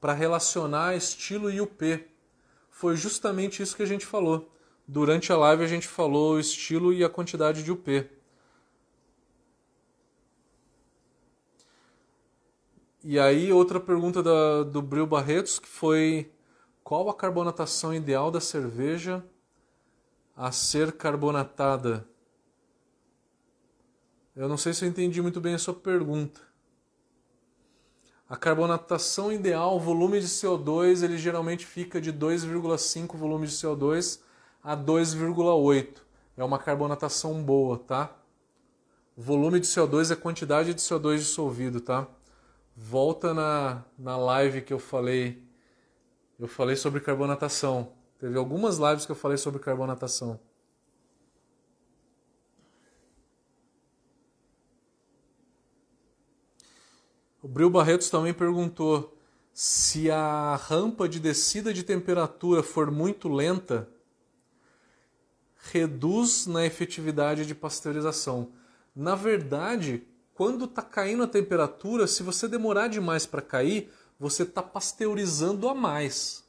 para 0.01 0.13
relacionar 0.13 0.95
estilo 0.95 1.51
e 1.51 1.61
UP. 1.61 2.07
Foi 2.71 2.95
justamente 2.95 3.63
isso 3.63 3.75
que 3.75 3.83
a 3.83 3.87
gente 3.87 4.05
falou. 4.05 4.53
Durante 4.87 5.33
a 5.33 5.37
live 5.37 5.65
a 5.65 5.67
gente 5.67 5.89
falou 5.89 6.35
o 6.35 6.39
estilo 6.39 6.93
e 6.93 7.03
a 7.03 7.09
quantidade 7.09 7.63
de 7.63 7.73
UP. 7.73 8.09
E 13.03 13.19
aí 13.19 13.53
outra 13.53 13.81
pergunta 13.81 14.23
da, 14.23 14.63
do 14.63 14.83
Bril 14.83 15.07
Barretos 15.07 15.59
que 15.59 15.69
foi 15.69 16.31
qual 16.85 17.09
a 17.09 17.15
carbonatação 17.15 17.95
ideal 17.95 18.31
da 18.31 18.41
cerveja 18.41 19.25
a 20.37 20.53
ser 20.53 20.93
carbonatada? 20.93 22.07
Eu 24.37 24.51
não 24.51 24.59
sei 24.59 24.75
se 24.75 24.85
eu 24.85 24.89
entendi 24.89 25.23
muito 25.23 25.41
bem 25.41 25.55
a 25.55 25.59
sua 25.59 25.73
pergunta. 25.73 26.43
A 28.29 28.37
carbonatação 28.37 29.33
ideal, 29.33 29.77
o 29.77 29.81
volume 29.81 30.21
de 30.21 30.27
CO2, 30.27 31.03
ele 31.03 31.17
geralmente 31.17 31.65
fica 31.65 31.99
de 32.01 32.13
2,5 32.13 33.17
volume 33.17 33.47
de 33.47 33.55
CO2 33.55 34.21
a 34.63 34.77
2,8. 34.77 36.03
É 36.37 36.45
uma 36.45 36.59
carbonatação 36.59 37.43
boa, 37.43 37.79
tá? 37.79 38.15
O 39.17 39.23
volume 39.23 39.59
de 39.59 39.67
CO2 39.67 40.11
é 40.11 40.13
a 40.13 40.17
quantidade 40.17 40.75
de 40.75 40.81
CO2 40.83 41.17
dissolvido, 41.19 41.81
tá? 41.81 42.07
Volta 42.77 43.33
na, 43.33 43.85
na 43.99 44.19
live 44.19 44.61
que 44.61 44.73
eu 44.73 44.79
falei. 44.79 45.43
Eu 46.39 46.47
falei 46.47 46.77
sobre 46.77 47.01
carbonatação. 47.01 47.93
Teve 48.19 48.37
algumas 48.37 48.77
lives 48.77 49.07
que 49.07 49.13
eu 49.13 49.17
falei 49.17 49.39
sobre 49.39 49.61
carbonatação. 49.61 50.39
O 57.47 57.49
Bril 57.49 57.71
Barretos 57.71 58.11
também 58.11 58.35
perguntou 58.35 59.17
se 59.55 60.11
a 60.11 60.57
rampa 60.57 61.09
de 61.09 61.21
descida 61.21 61.73
de 61.73 61.85
temperatura 61.85 62.61
for 62.61 62.91
muito 62.91 63.29
lenta, 63.29 63.89
reduz 65.71 66.49
na 66.49 66.67
efetividade 66.67 67.47
de 67.47 67.55
pasteurização. 67.55 68.49
Na 68.97 69.15
verdade, 69.15 70.05
quando 70.35 70.65
está 70.65 70.83
caindo 70.83 71.23
a 71.23 71.29
temperatura, 71.29 72.09
se 72.09 72.25
você 72.25 72.49
demorar 72.49 72.89
demais 72.89 73.27
para 73.27 73.41
cair, 73.41 73.93
você 74.19 74.43
está 74.43 74.61
pasteurizando 74.61 75.69
a 75.69 75.75
mais. 75.75 76.43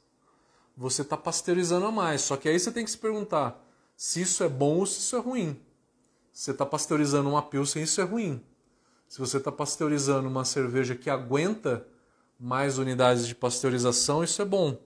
Você 0.75 1.03
está 1.03 1.15
pasteurizando 1.15 1.85
a 1.85 1.91
mais. 1.91 2.21
Só 2.21 2.35
que 2.35 2.49
aí 2.49 2.59
você 2.59 2.71
tem 2.71 2.83
que 2.83 2.89
se 2.89 2.97
perguntar 2.97 3.63
se 3.95 4.23
isso 4.23 4.43
é 4.43 4.49
bom 4.49 4.79
ou 4.79 4.87
se 4.87 4.97
isso 4.97 5.15
é 5.15 5.19
ruim. 5.19 5.61
Você 6.33 6.49
está 6.49 6.65
pasteurizando 6.65 7.29
uma 7.29 7.43
pilsen, 7.43 7.83
isso 7.83 8.01
é 8.01 8.03
ruim. 8.03 8.43
Se 9.07 9.19
você 9.19 9.37
está 9.37 9.51
pasteurizando 9.51 10.27
uma 10.27 10.43
cerveja 10.43 10.95
que 10.95 11.09
aguenta 11.09 11.87
mais 12.39 12.77
unidades 12.77 13.25
de 13.27 13.33
pasteurização, 13.33 14.23
isso 14.23 14.41
é 14.41 14.45
bom. 14.45 14.79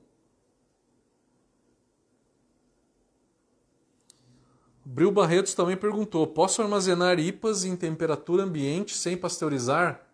Bril 4.85 5.11
Barretos 5.11 5.53
também 5.53 5.75
perguntou: 5.75 6.27
posso 6.27 6.61
armazenar 6.61 7.19
IPAs 7.19 7.63
em 7.63 7.75
temperatura 7.75 8.43
ambiente 8.43 8.95
sem 8.95 9.17
pasteurizar? 9.17 10.07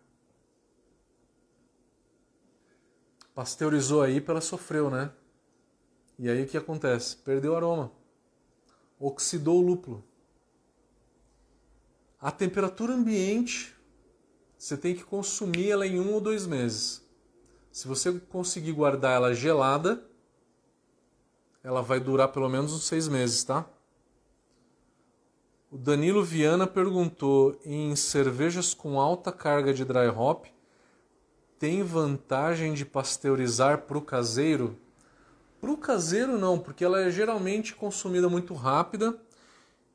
Pasteurizou 3.34 4.02
a 4.02 4.10
IPA, 4.10 4.32
ela 4.32 4.40
sofreu, 4.40 4.90
né? 4.90 5.12
E 6.18 6.28
aí 6.28 6.42
o 6.42 6.46
que 6.46 6.56
acontece? 6.56 7.16
Perdeu 7.18 7.52
o 7.52 7.56
aroma. 7.56 7.92
Oxidou 8.98 9.58
o 9.58 9.66
lúpulo. 9.66 10.04
A 12.20 12.32
temperatura 12.32 12.92
ambiente 12.92 13.77
você 14.58 14.76
tem 14.76 14.94
que 14.94 15.04
consumir 15.04 15.70
ela 15.70 15.86
em 15.86 16.00
um 16.00 16.12
ou 16.12 16.20
dois 16.20 16.46
meses. 16.46 17.00
Se 17.70 17.86
você 17.86 18.12
conseguir 18.12 18.72
guardar 18.72 19.14
ela 19.14 19.32
gelada, 19.32 20.04
ela 21.62 21.80
vai 21.80 22.00
durar 22.00 22.28
pelo 22.28 22.48
menos 22.48 22.72
uns 22.72 22.84
seis 22.84 23.06
meses, 23.06 23.44
tá? 23.44 23.64
O 25.70 25.78
Danilo 25.78 26.24
Viana 26.24 26.66
perguntou: 26.66 27.56
em 27.64 27.94
cervejas 27.94 28.74
com 28.74 28.98
alta 28.98 29.30
carga 29.30 29.72
de 29.72 29.84
dry 29.84 30.08
hop, 30.08 30.46
tem 31.58 31.82
vantagem 31.84 32.74
de 32.74 32.84
pasteurizar 32.84 33.82
para 33.82 33.98
o 33.98 34.02
caseiro? 34.02 34.76
Para 35.60 35.70
o 35.70 35.76
caseiro, 35.76 36.38
não, 36.38 36.58
porque 36.58 36.84
ela 36.84 37.00
é 37.00 37.10
geralmente 37.10 37.74
consumida 37.74 38.28
muito 38.28 38.54
rápida 38.54 39.20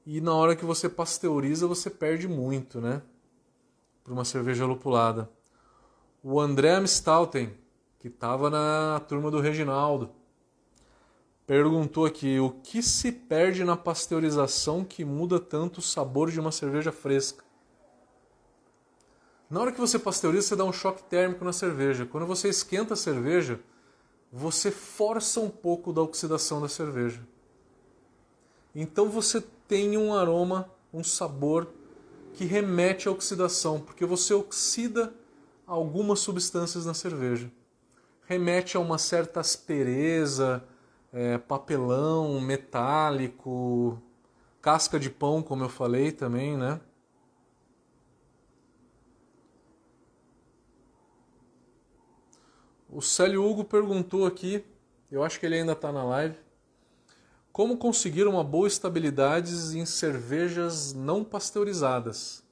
e 0.06 0.22
na 0.22 0.34
hora 0.34 0.56
que 0.56 0.65
você 0.65 0.88
pasteuriza 0.88 1.68
você 1.68 1.90
perde 1.90 2.27
muito, 2.27 2.80
né? 2.80 3.02
Para 4.03 4.13
uma 4.13 4.25
cerveja 4.25 4.65
lupulada. 4.65 5.30
O 6.21 6.39
André 6.39 6.71
Amstalten, 6.71 7.53
que 7.99 8.07
estava 8.07 8.49
na 8.49 8.99
turma 9.07 9.31
do 9.31 9.39
Reginaldo, 9.39 10.11
perguntou 11.47 12.05
aqui 12.05 12.39
o 12.39 12.49
que 12.49 12.81
se 12.81 13.11
perde 13.11 13.63
na 13.63 13.77
pasteurização 13.77 14.84
que 14.84 15.05
muda 15.05 15.39
tanto 15.39 15.77
o 15.77 15.81
sabor 15.81 16.30
de 16.30 16.39
uma 16.39 16.51
cerveja 16.51 16.91
fresca. 16.91 17.43
Na 19.49 19.61
hora 19.61 19.71
que 19.71 19.80
você 19.80 19.99
pasteuriza, 19.99 20.47
você 20.47 20.55
dá 20.55 20.65
um 20.65 20.73
choque 20.73 21.03
térmico 21.03 21.45
na 21.45 21.53
cerveja. 21.53 22.05
Quando 22.05 22.25
você 22.25 22.49
esquenta 22.49 22.95
a 22.95 22.97
cerveja, 22.97 23.59
você 24.31 24.71
força 24.71 25.39
um 25.39 25.49
pouco 25.49 25.93
da 25.93 26.01
oxidação 26.01 26.59
da 26.59 26.67
cerveja. 26.67 27.21
Então 28.73 29.09
você 29.09 29.39
tem 29.67 29.97
um 29.97 30.13
aroma, 30.13 30.71
um 30.91 31.03
sabor 31.03 31.71
que 32.34 32.45
remete 32.45 33.07
à 33.07 33.11
oxidação, 33.11 33.80
porque 33.80 34.05
você 34.05 34.34
oxida 34.34 35.14
algumas 35.65 36.19
substâncias 36.19 36.85
na 36.85 36.93
cerveja. 36.93 37.51
Remete 38.26 38.76
a 38.76 38.80
uma 38.80 38.97
certa 38.97 39.39
aspereza, 39.39 40.64
é, 41.11 41.38
papelão, 41.38 42.41
metálico, 42.41 44.01
casca 44.61 44.99
de 44.99 45.10
pão, 45.10 45.43
como 45.43 45.64
eu 45.64 45.69
falei 45.69 46.11
também, 46.11 46.57
né? 46.57 46.80
O 52.89 53.01
Célio 53.01 53.43
Hugo 53.43 53.64
perguntou 53.64 54.26
aqui, 54.26 54.64
eu 55.11 55.23
acho 55.23 55.39
que 55.39 55.45
ele 55.45 55.55
ainda 55.55 55.73
está 55.73 55.91
na 55.91 56.03
live, 56.03 56.38
como 57.53 57.77
conseguir 57.77 58.25
uma 58.25 58.43
boa 58.43 58.67
estabilidade 58.67 59.77
em 59.77 59.85
cervejas 59.85 60.91
não 60.91 61.23
pasteurizadas? 61.23 62.43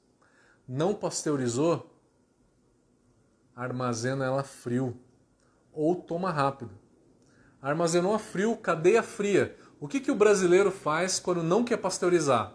Não 0.66 0.94
pasteurizou? 0.94 1.92
Armazena 3.54 4.24
ela 4.24 4.44
frio 4.44 4.96
ou 5.72 5.96
toma 5.96 6.30
rápido. 6.30 6.70
Armazenou 7.60 8.14
a 8.14 8.18
frio, 8.20 8.56
cadeia 8.56 9.02
fria. 9.02 9.56
O 9.80 9.88
que, 9.88 9.98
que 9.98 10.10
o 10.10 10.14
brasileiro 10.14 10.70
faz 10.70 11.18
quando 11.18 11.42
não 11.42 11.64
quer 11.64 11.78
pasteurizar? 11.78 12.54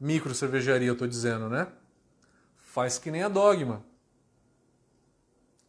Micro 0.00 0.32
cervejaria, 0.32 0.86
eu 0.86 0.92
estou 0.92 1.08
dizendo, 1.08 1.48
né? 1.48 1.66
Faz 2.56 2.98
que 2.98 3.10
nem 3.10 3.24
a 3.24 3.28
dogma. 3.28 3.84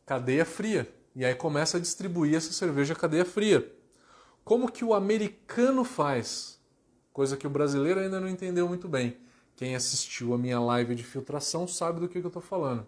Cadeia 0.06 0.45
fria. 0.45 0.88
E 1.15 1.26
aí 1.26 1.34
começa 1.34 1.77
a 1.77 1.81
distribuir 1.81 2.35
essa 2.35 2.53
cerveja 2.53 2.93
cadeia 2.93 3.26
fria. 3.26 3.81
Como 4.44 4.72
que 4.72 4.84
o 4.84 4.94
americano 4.94 5.84
faz? 5.84 6.60
Coisa 7.14 7.38
que 7.38 7.46
o 7.46 7.50
brasileiro 7.50 8.00
ainda 8.00 8.20
não 8.20 8.28
entendeu 8.28 8.68
muito 8.68 8.88
bem. 8.88 9.18
Quem 9.56 9.76
assistiu 9.76 10.34
a 10.34 10.38
minha 10.38 10.60
live 10.60 10.96
de 10.96 11.04
filtração 11.04 11.68
sabe 11.68 12.00
do 12.00 12.08
que, 12.08 12.18
eu 12.18 12.28
estou 12.28 12.42
falando. 12.42 12.86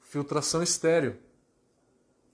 Filtração 0.00 0.62
estéreo. 0.62 1.18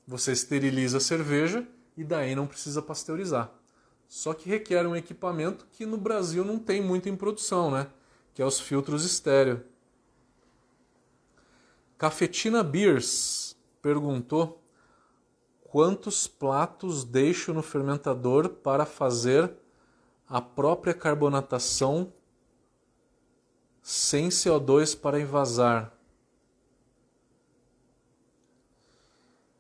Você 0.07 0.33
esteriliza 0.33 0.99
a 0.99 1.01
cerveja 1.01 1.67
e 1.97 2.05
daí 2.05 2.35
não 2.35 2.47
precisa 2.47 2.81
pasteurizar. 2.83 3.53
Só 4.07 4.33
que 4.35 4.49
requer 4.49 4.87
um 4.87 4.95
equipamento 4.95 5.67
que 5.73 5.85
no 5.85 5.97
Brasil 5.97 6.45
não 6.45 6.59
tem 6.59 6.81
muito 6.81 7.09
em 7.09 7.17
produção, 7.17 7.71
né? 7.71 7.89
Que 8.33 8.43
é 8.43 8.47
os 8.47 8.61
filtros 8.61 9.05
estéreo. 9.05 9.65
Cafetina 11.99 12.63
Beers 12.63 13.57
perguntou 13.81 14.64
quantos 15.75 16.29
platos 16.29 17.03
deixo 17.03 17.53
no 17.53 17.61
fermentador 17.61 18.49
para 18.49 18.87
fazer 18.87 19.53
a 20.29 20.41
própria 20.41 20.95
carbonatação 20.95 22.13
sem 23.83 24.29
CO2 24.29 24.97
para 24.97 25.19
envasar. 25.19 25.93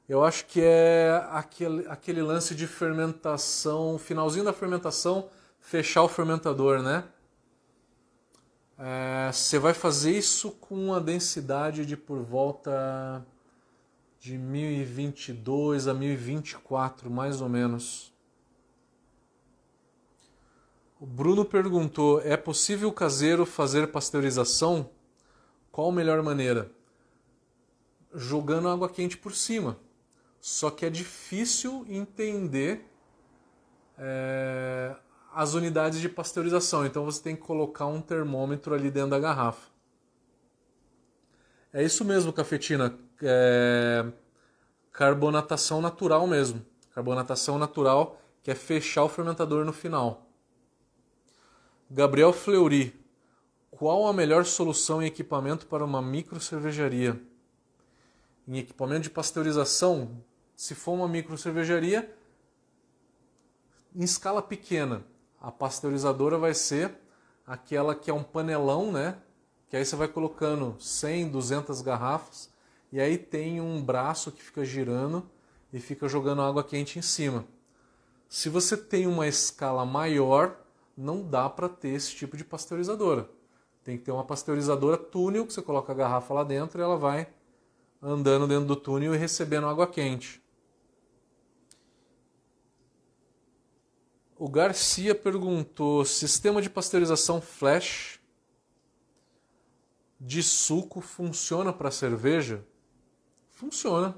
Eu 0.09 0.23
acho 0.23 0.47
que 0.47 0.61
é 0.63 1.21
aquele, 1.31 1.85
aquele 1.89 2.23
lance 2.23 2.55
de 2.55 2.69
fermentação, 2.69 3.99
finalzinho 3.99 4.45
da 4.45 4.53
fermentação, 4.53 5.29
fechar 5.59 6.05
o 6.05 6.09
fermentador, 6.09 6.81
né? 6.81 7.09
É, 8.79 9.33
você 9.33 9.59
vai 9.59 9.75
fazer 9.75 10.17
isso 10.17 10.53
com 10.53 10.77
uma 10.77 11.01
densidade 11.01 11.85
de 11.85 11.97
por 11.97 12.21
volta 12.23 13.27
de 14.25 14.39
1022 14.39 15.87
a 15.87 15.93
1024, 15.93 17.11
mais 17.11 17.43
ou 17.43 17.49
menos. 17.51 18.11
O 20.99 21.05
Bruno 21.05 21.45
perguntou: 21.45 22.23
é 22.23 22.35
possível 22.35 22.91
caseiro 22.91 23.45
fazer 23.45 23.93
pasteurização? 23.93 24.89
Qual 25.71 25.91
a 25.91 25.93
melhor 25.93 26.23
maneira? 26.23 26.73
Jogando 28.15 28.69
água 28.71 28.89
quente 28.89 29.19
por 29.19 29.35
cima. 29.35 29.79
Só 30.41 30.71
que 30.71 30.87
é 30.87 30.91
difícil 30.91 31.85
entender 31.87 32.89
é, 33.99 34.97
as 35.35 35.53
unidades 35.53 36.01
de 36.01 36.09
pasteurização. 36.09 36.87
Então 36.87 37.05
você 37.05 37.23
tem 37.23 37.37
que 37.37 37.43
colocar 37.43 37.89
um 37.89 38.01
termômetro 38.01 38.73
ali 38.73 38.91
dentro 38.91 39.11
da 39.11 39.21
garrafa. 39.21 39.69
É 41.75 41.83
isso 41.83 42.07
mesmo, 42.07 42.33
cafetina. 42.33 42.99
É 43.23 44.05
carbonatação 44.95 45.83
natural 45.83 46.27
mesmo. 46.27 46.65
Carbonatação 46.95 47.59
natural, 47.59 48.21
que 48.43 48.51
é 48.51 48.55
fechar 48.55 49.03
o 49.03 49.09
fermentador 49.09 49.65
no 49.65 49.73
final. 49.73 50.27
Gabriel 51.91 52.33
Fleury. 52.33 52.99
Qual 53.73 54.07
a 54.07 54.13
melhor 54.13 54.45
solução 54.45 55.03
em 55.03 55.07
equipamento 55.07 55.67
para 55.67 55.85
uma 55.85 56.01
micro 56.01 56.41
cervejaria? 56.41 57.21
Em 58.47 58.59
equipamento 58.59 59.03
de 59.03 59.11
pasteurização, 59.11 60.23
se 60.55 60.77
for 60.77 60.93
uma 60.93 61.09
micro 61.09 61.37
cervejaria, 61.37 62.17
em 63.93 64.05
escala 64.05 64.41
pequena, 64.41 65.05
a 65.41 65.51
pasteurizadora 65.51 66.39
vai 66.39 66.55
ser 66.55 66.95
aquela 67.45 67.97
que 67.97 68.11
é 68.11 68.15
um 68.15 68.23
panelão, 68.23 68.93
né? 68.93 69.19
Que 69.69 69.77
aí 69.77 69.85
você 69.85 69.97
vai 69.97 70.07
colocando 70.07 70.77
100, 70.79 71.31
200 71.31 71.83
garrafas 71.83 72.54
e 72.95 73.01
aí 73.01 73.19
tem 73.19 73.61
um 73.61 73.83
braço 73.83 74.31
que 74.31 74.41
fica 74.41 74.65
girando 74.65 75.29
e 75.73 75.81
fica 75.81 76.07
jogando 76.07 76.43
água 76.43 76.63
quente 76.63 76.97
em 76.97 77.03
cima. 77.03 77.45
Se 78.29 78.49
você 78.49 78.77
tem 78.77 79.09
uma 79.09 79.27
escala 79.27 79.85
maior, 79.85 80.57
não 80.97 81.21
dá 81.21 81.51
para 81.51 81.69
ter 81.69 81.89
esse 81.89 82.15
tipo 82.15 82.37
de 82.37 82.45
pasteurizadora. 82.45 83.29
Tem 83.83 83.99
que 83.99 84.05
ter 84.05 84.13
uma 84.13 84.23
pasteurizadora 84.23 84.97
túnel 84.97 85.45
que 85.45 85.53
você 85.53 85.61
coloca 85.61 85.91
a 85.91 85.95
garrafa 85.97 86.35
lá 86.35 86.45
dentro 86.45 86.81
e 86.81 86.85
ela 86.85 86.97
vai 86.97 87.27
andando 88.01 88.47
dentro 88.47 88.67
do 88.67 88.77
túnel 88.77 89.13
e 89.13 89.19
recebendo 89.19 89.67
água 89.67 89.89
quente. 89.89 90.41
O 94.39 94.49
Garcia 94.49 95.17
perguntou: 95.17 96.05
sistema 96.05 96.63
de 96.63 96.71
pasteurização 96.71 97.41
flash 97.41 98.21
de 100.21 100.45
suco 100.45 101.01
funciona 101.01 101.73
para 101.73 101.91
cerveja? 101.91 102.65
Funciona, 103.65 104.15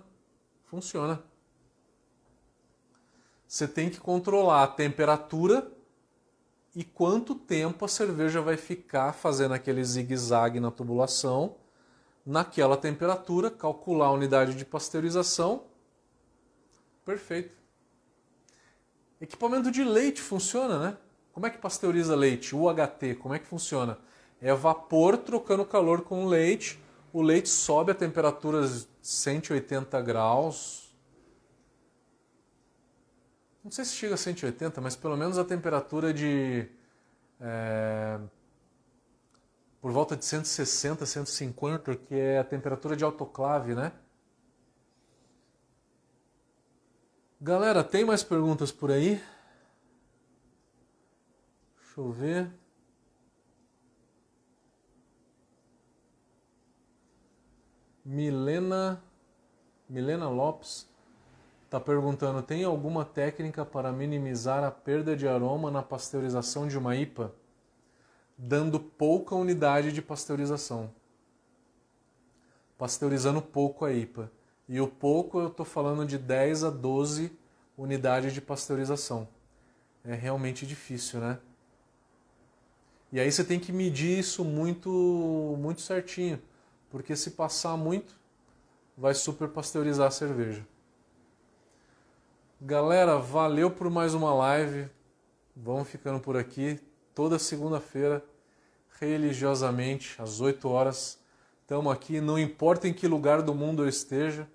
funciona. 0.65 1.23
Você 3.47 3.69
tem 3.69 3.89
que 3.89 4.01
controlar 4.01 4.65
a 4.65 4.67
temperatura 4.67 5.71
e 6.75 6.83
quanto 6.83 7.33
tempo 7.33 7.85
a 7.85 7.89
cerveja 7.89 8.41
vai 8.41 8.57
ficar 8.57 9.13
fazendo 9.13 9.55
aquele 9.55 9.85
zigue-zague 9.85 10.59
na 10.59 10.73
tubulação, 10.73 11.59
naquela 12.27 12.77
temperatura, 12.77 13.49
calcular 13.49 14.07
a 14.07 14.11
unidade 14.11 14.53
de 14.57 14.65
pasteurização. 14.65 15.63
Perfeito. 17.05 17.55
Equipamento 19.21 19.71
de 19.71 19.85
leite 19.85 20.21
funciona, 20.21 20.77
né? 20.77 20.97
Como 21.33 21.47
é 21.47 21.51
que 21.51 21.59
pasteuriza 21.59 22.17
leite? 22.17 22.53
UHT, 22.53 23.15
como 23.21 23.33
é 23.33 23.39
que 23.39 23.47
funciona? 23.47 23.97
É 24.41 24.53
vapor 24.53 25.17
trocando 25.17 25.65
calor 25.65 26.01
com 26.01 26.27
leite. 26.27 26.85
O 27.17 27.23
leite 27.23 27.49
sobe 27.49 27.93
a 27.93 27.95
temperaturas 27.95 28.87
180 29.01 30.03
graus. 30.03 30.95
Não 33.65 33.71
sei 33.71 33.87
se 33.87 33.95
chega 33.95 34.13
a 34.13 34.19
180, 34.19 34.83
mas 34.83 34.97
pelo 34.97 35.17
menos 35.17 35.39
a 35.39 35.45
temperatura 35.47 36.13
de. 36.13 36.69
É, 37.41 38.21
por 39.81 39.93
volta 39.93 40.15
de 40.15 40.27
160, 40.27 41.07
150, 41.07 41.97
que 41.97 42.15
é 42.15 42.39
a 42.39 42.45
temperatura 42.45 42.95
de 42.95 43.03
autoclave, 43.03 43.75
né? 43.75 43.93
Galera, 47.41 47.83
tem 47.83 48.05
mais 48.05 48.23
perguntas 48.23 48.71
por 48.71 48.91
aí? 48.91 49.23
Deixa 51.79 51.99
eu 51.99 52.13
ver. 52.13 52.66
Milena 58.09 59.03
Milena 59.89 60.29
Lopes 60.29 60.89
está 61.65 61.81
perguntando: 61.81 62.41
tem 62.41 62.63
alguma 62.63 63.05
técnica 63.05 63.65
para 63.65 63.91
minimizar 63.91 64.63
a 64.63 64.71
perda 64.71 65.17
de 65.17 65.27
aroma 65.27 65.73
na 65.73 65.83
pasteurização 65.83 66.69
de 66.69 66.79
uma 66.79 66.95
IPA, 66.95 67.35
dando 68.39 68.79
pouca 68.79 69.35
unidade 69.35 69.91
de 69.91 70.01
pasteurização? 70.01 70.93
Pasteurizando 72.79 73.43
pouco 73.43 73.85
a 73.85 73.93
IPA. 73.93 74.31
E 74.69 74.81
o 74.81 74.87
pouco 74.87 75.41
eu 75.41 75.49
estou 75.49 75.67
falando 75.67 76.07
de 76.07 76.17
10 76.17 76.63
a 76.63 76.71
12 76.71 77.37
unidades 77.77 78.33
de 78.33 78.41
pasteurização. 78.41 79.27
É 80.05 80.15
realmente 80.15 80.65
difícil, 80.65 81.19
né? 81.19 81.41
E 83.11 83.19
aí 83.19 83.33
você 83.33 83.43
tem 83.43 83.59
que 83.59 83.73
medir 83.73 84.17
isso 84.17 84.45
muito, 84.45 85.57
muito 85.59 85.81
certinho, 85.81 86.41
porque 86.91 87.17
se 87.17 87.33
passar 87.33 87.77
muito, 87.77 88.15
vai 88.97 89.15
super 89.15 89.49
pasteurizar 89.49 90.09
a 90.09 90.11
cerveja. 90.11 90.67
Galera, 92.61 93.19
valeu 93.19 93.71
por 93.71 93.91
mais 93.91 94.15
uma 94.15 94.33
live. 94.35 94.89
Vamos 95.55 95.89
ficando 95.89 96.21
por 96.21 96.37
aqui 96.37 96.81
toda 97.15 97.39
segunda-feira, 97.39 98.25
religiosamente, 99.01 100.21
às 100.21 100.41
8 100.41 100.69
horas. 100.69 101.19
Estamos 101.63 101.93
aqui, 101.93 102.21
não 102.21 102.39
importa 102.39 102.87
em 102.89 102.93
que 102.93 103.09
lugar 103.09 103.43
do 103.43 103.55
mundo 103.55 103.83
eu 103.83 103.89
esteja 103.89 104.49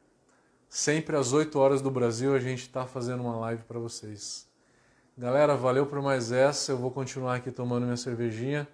Sempre 0.72 1.18
às 1.18 1.34
8 1.34 1.60
horas 1.60 1.82
do 1.82 1.92
Brasil 1.92 2.34
a 2.34 2.40
gente 2.40 2.62
está 2.62 2.88
fazendo 2.88 3.24
uma 3.24 3.36
live 3.36 3.62
para 3.64 3.78
vocês. 3.78 4.48
Galera, 5.18 5.54
valeu 5.54 5.86
por 5.86 6.02
mais 6.02 6.32
essa. 6.32 6.72
Eu 6.72 6.78
vou 6.78 6.90
continuar 6.90 7.36
aqui 7.36 7.52
tomando 7.52 7.84
minha 7.84 7.98
cervejinha. 7.98 8.66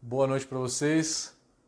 Boa 0.00 0.26
noite 0.26 0.46
para 0.46 0.56
vocês. 0.56 1.38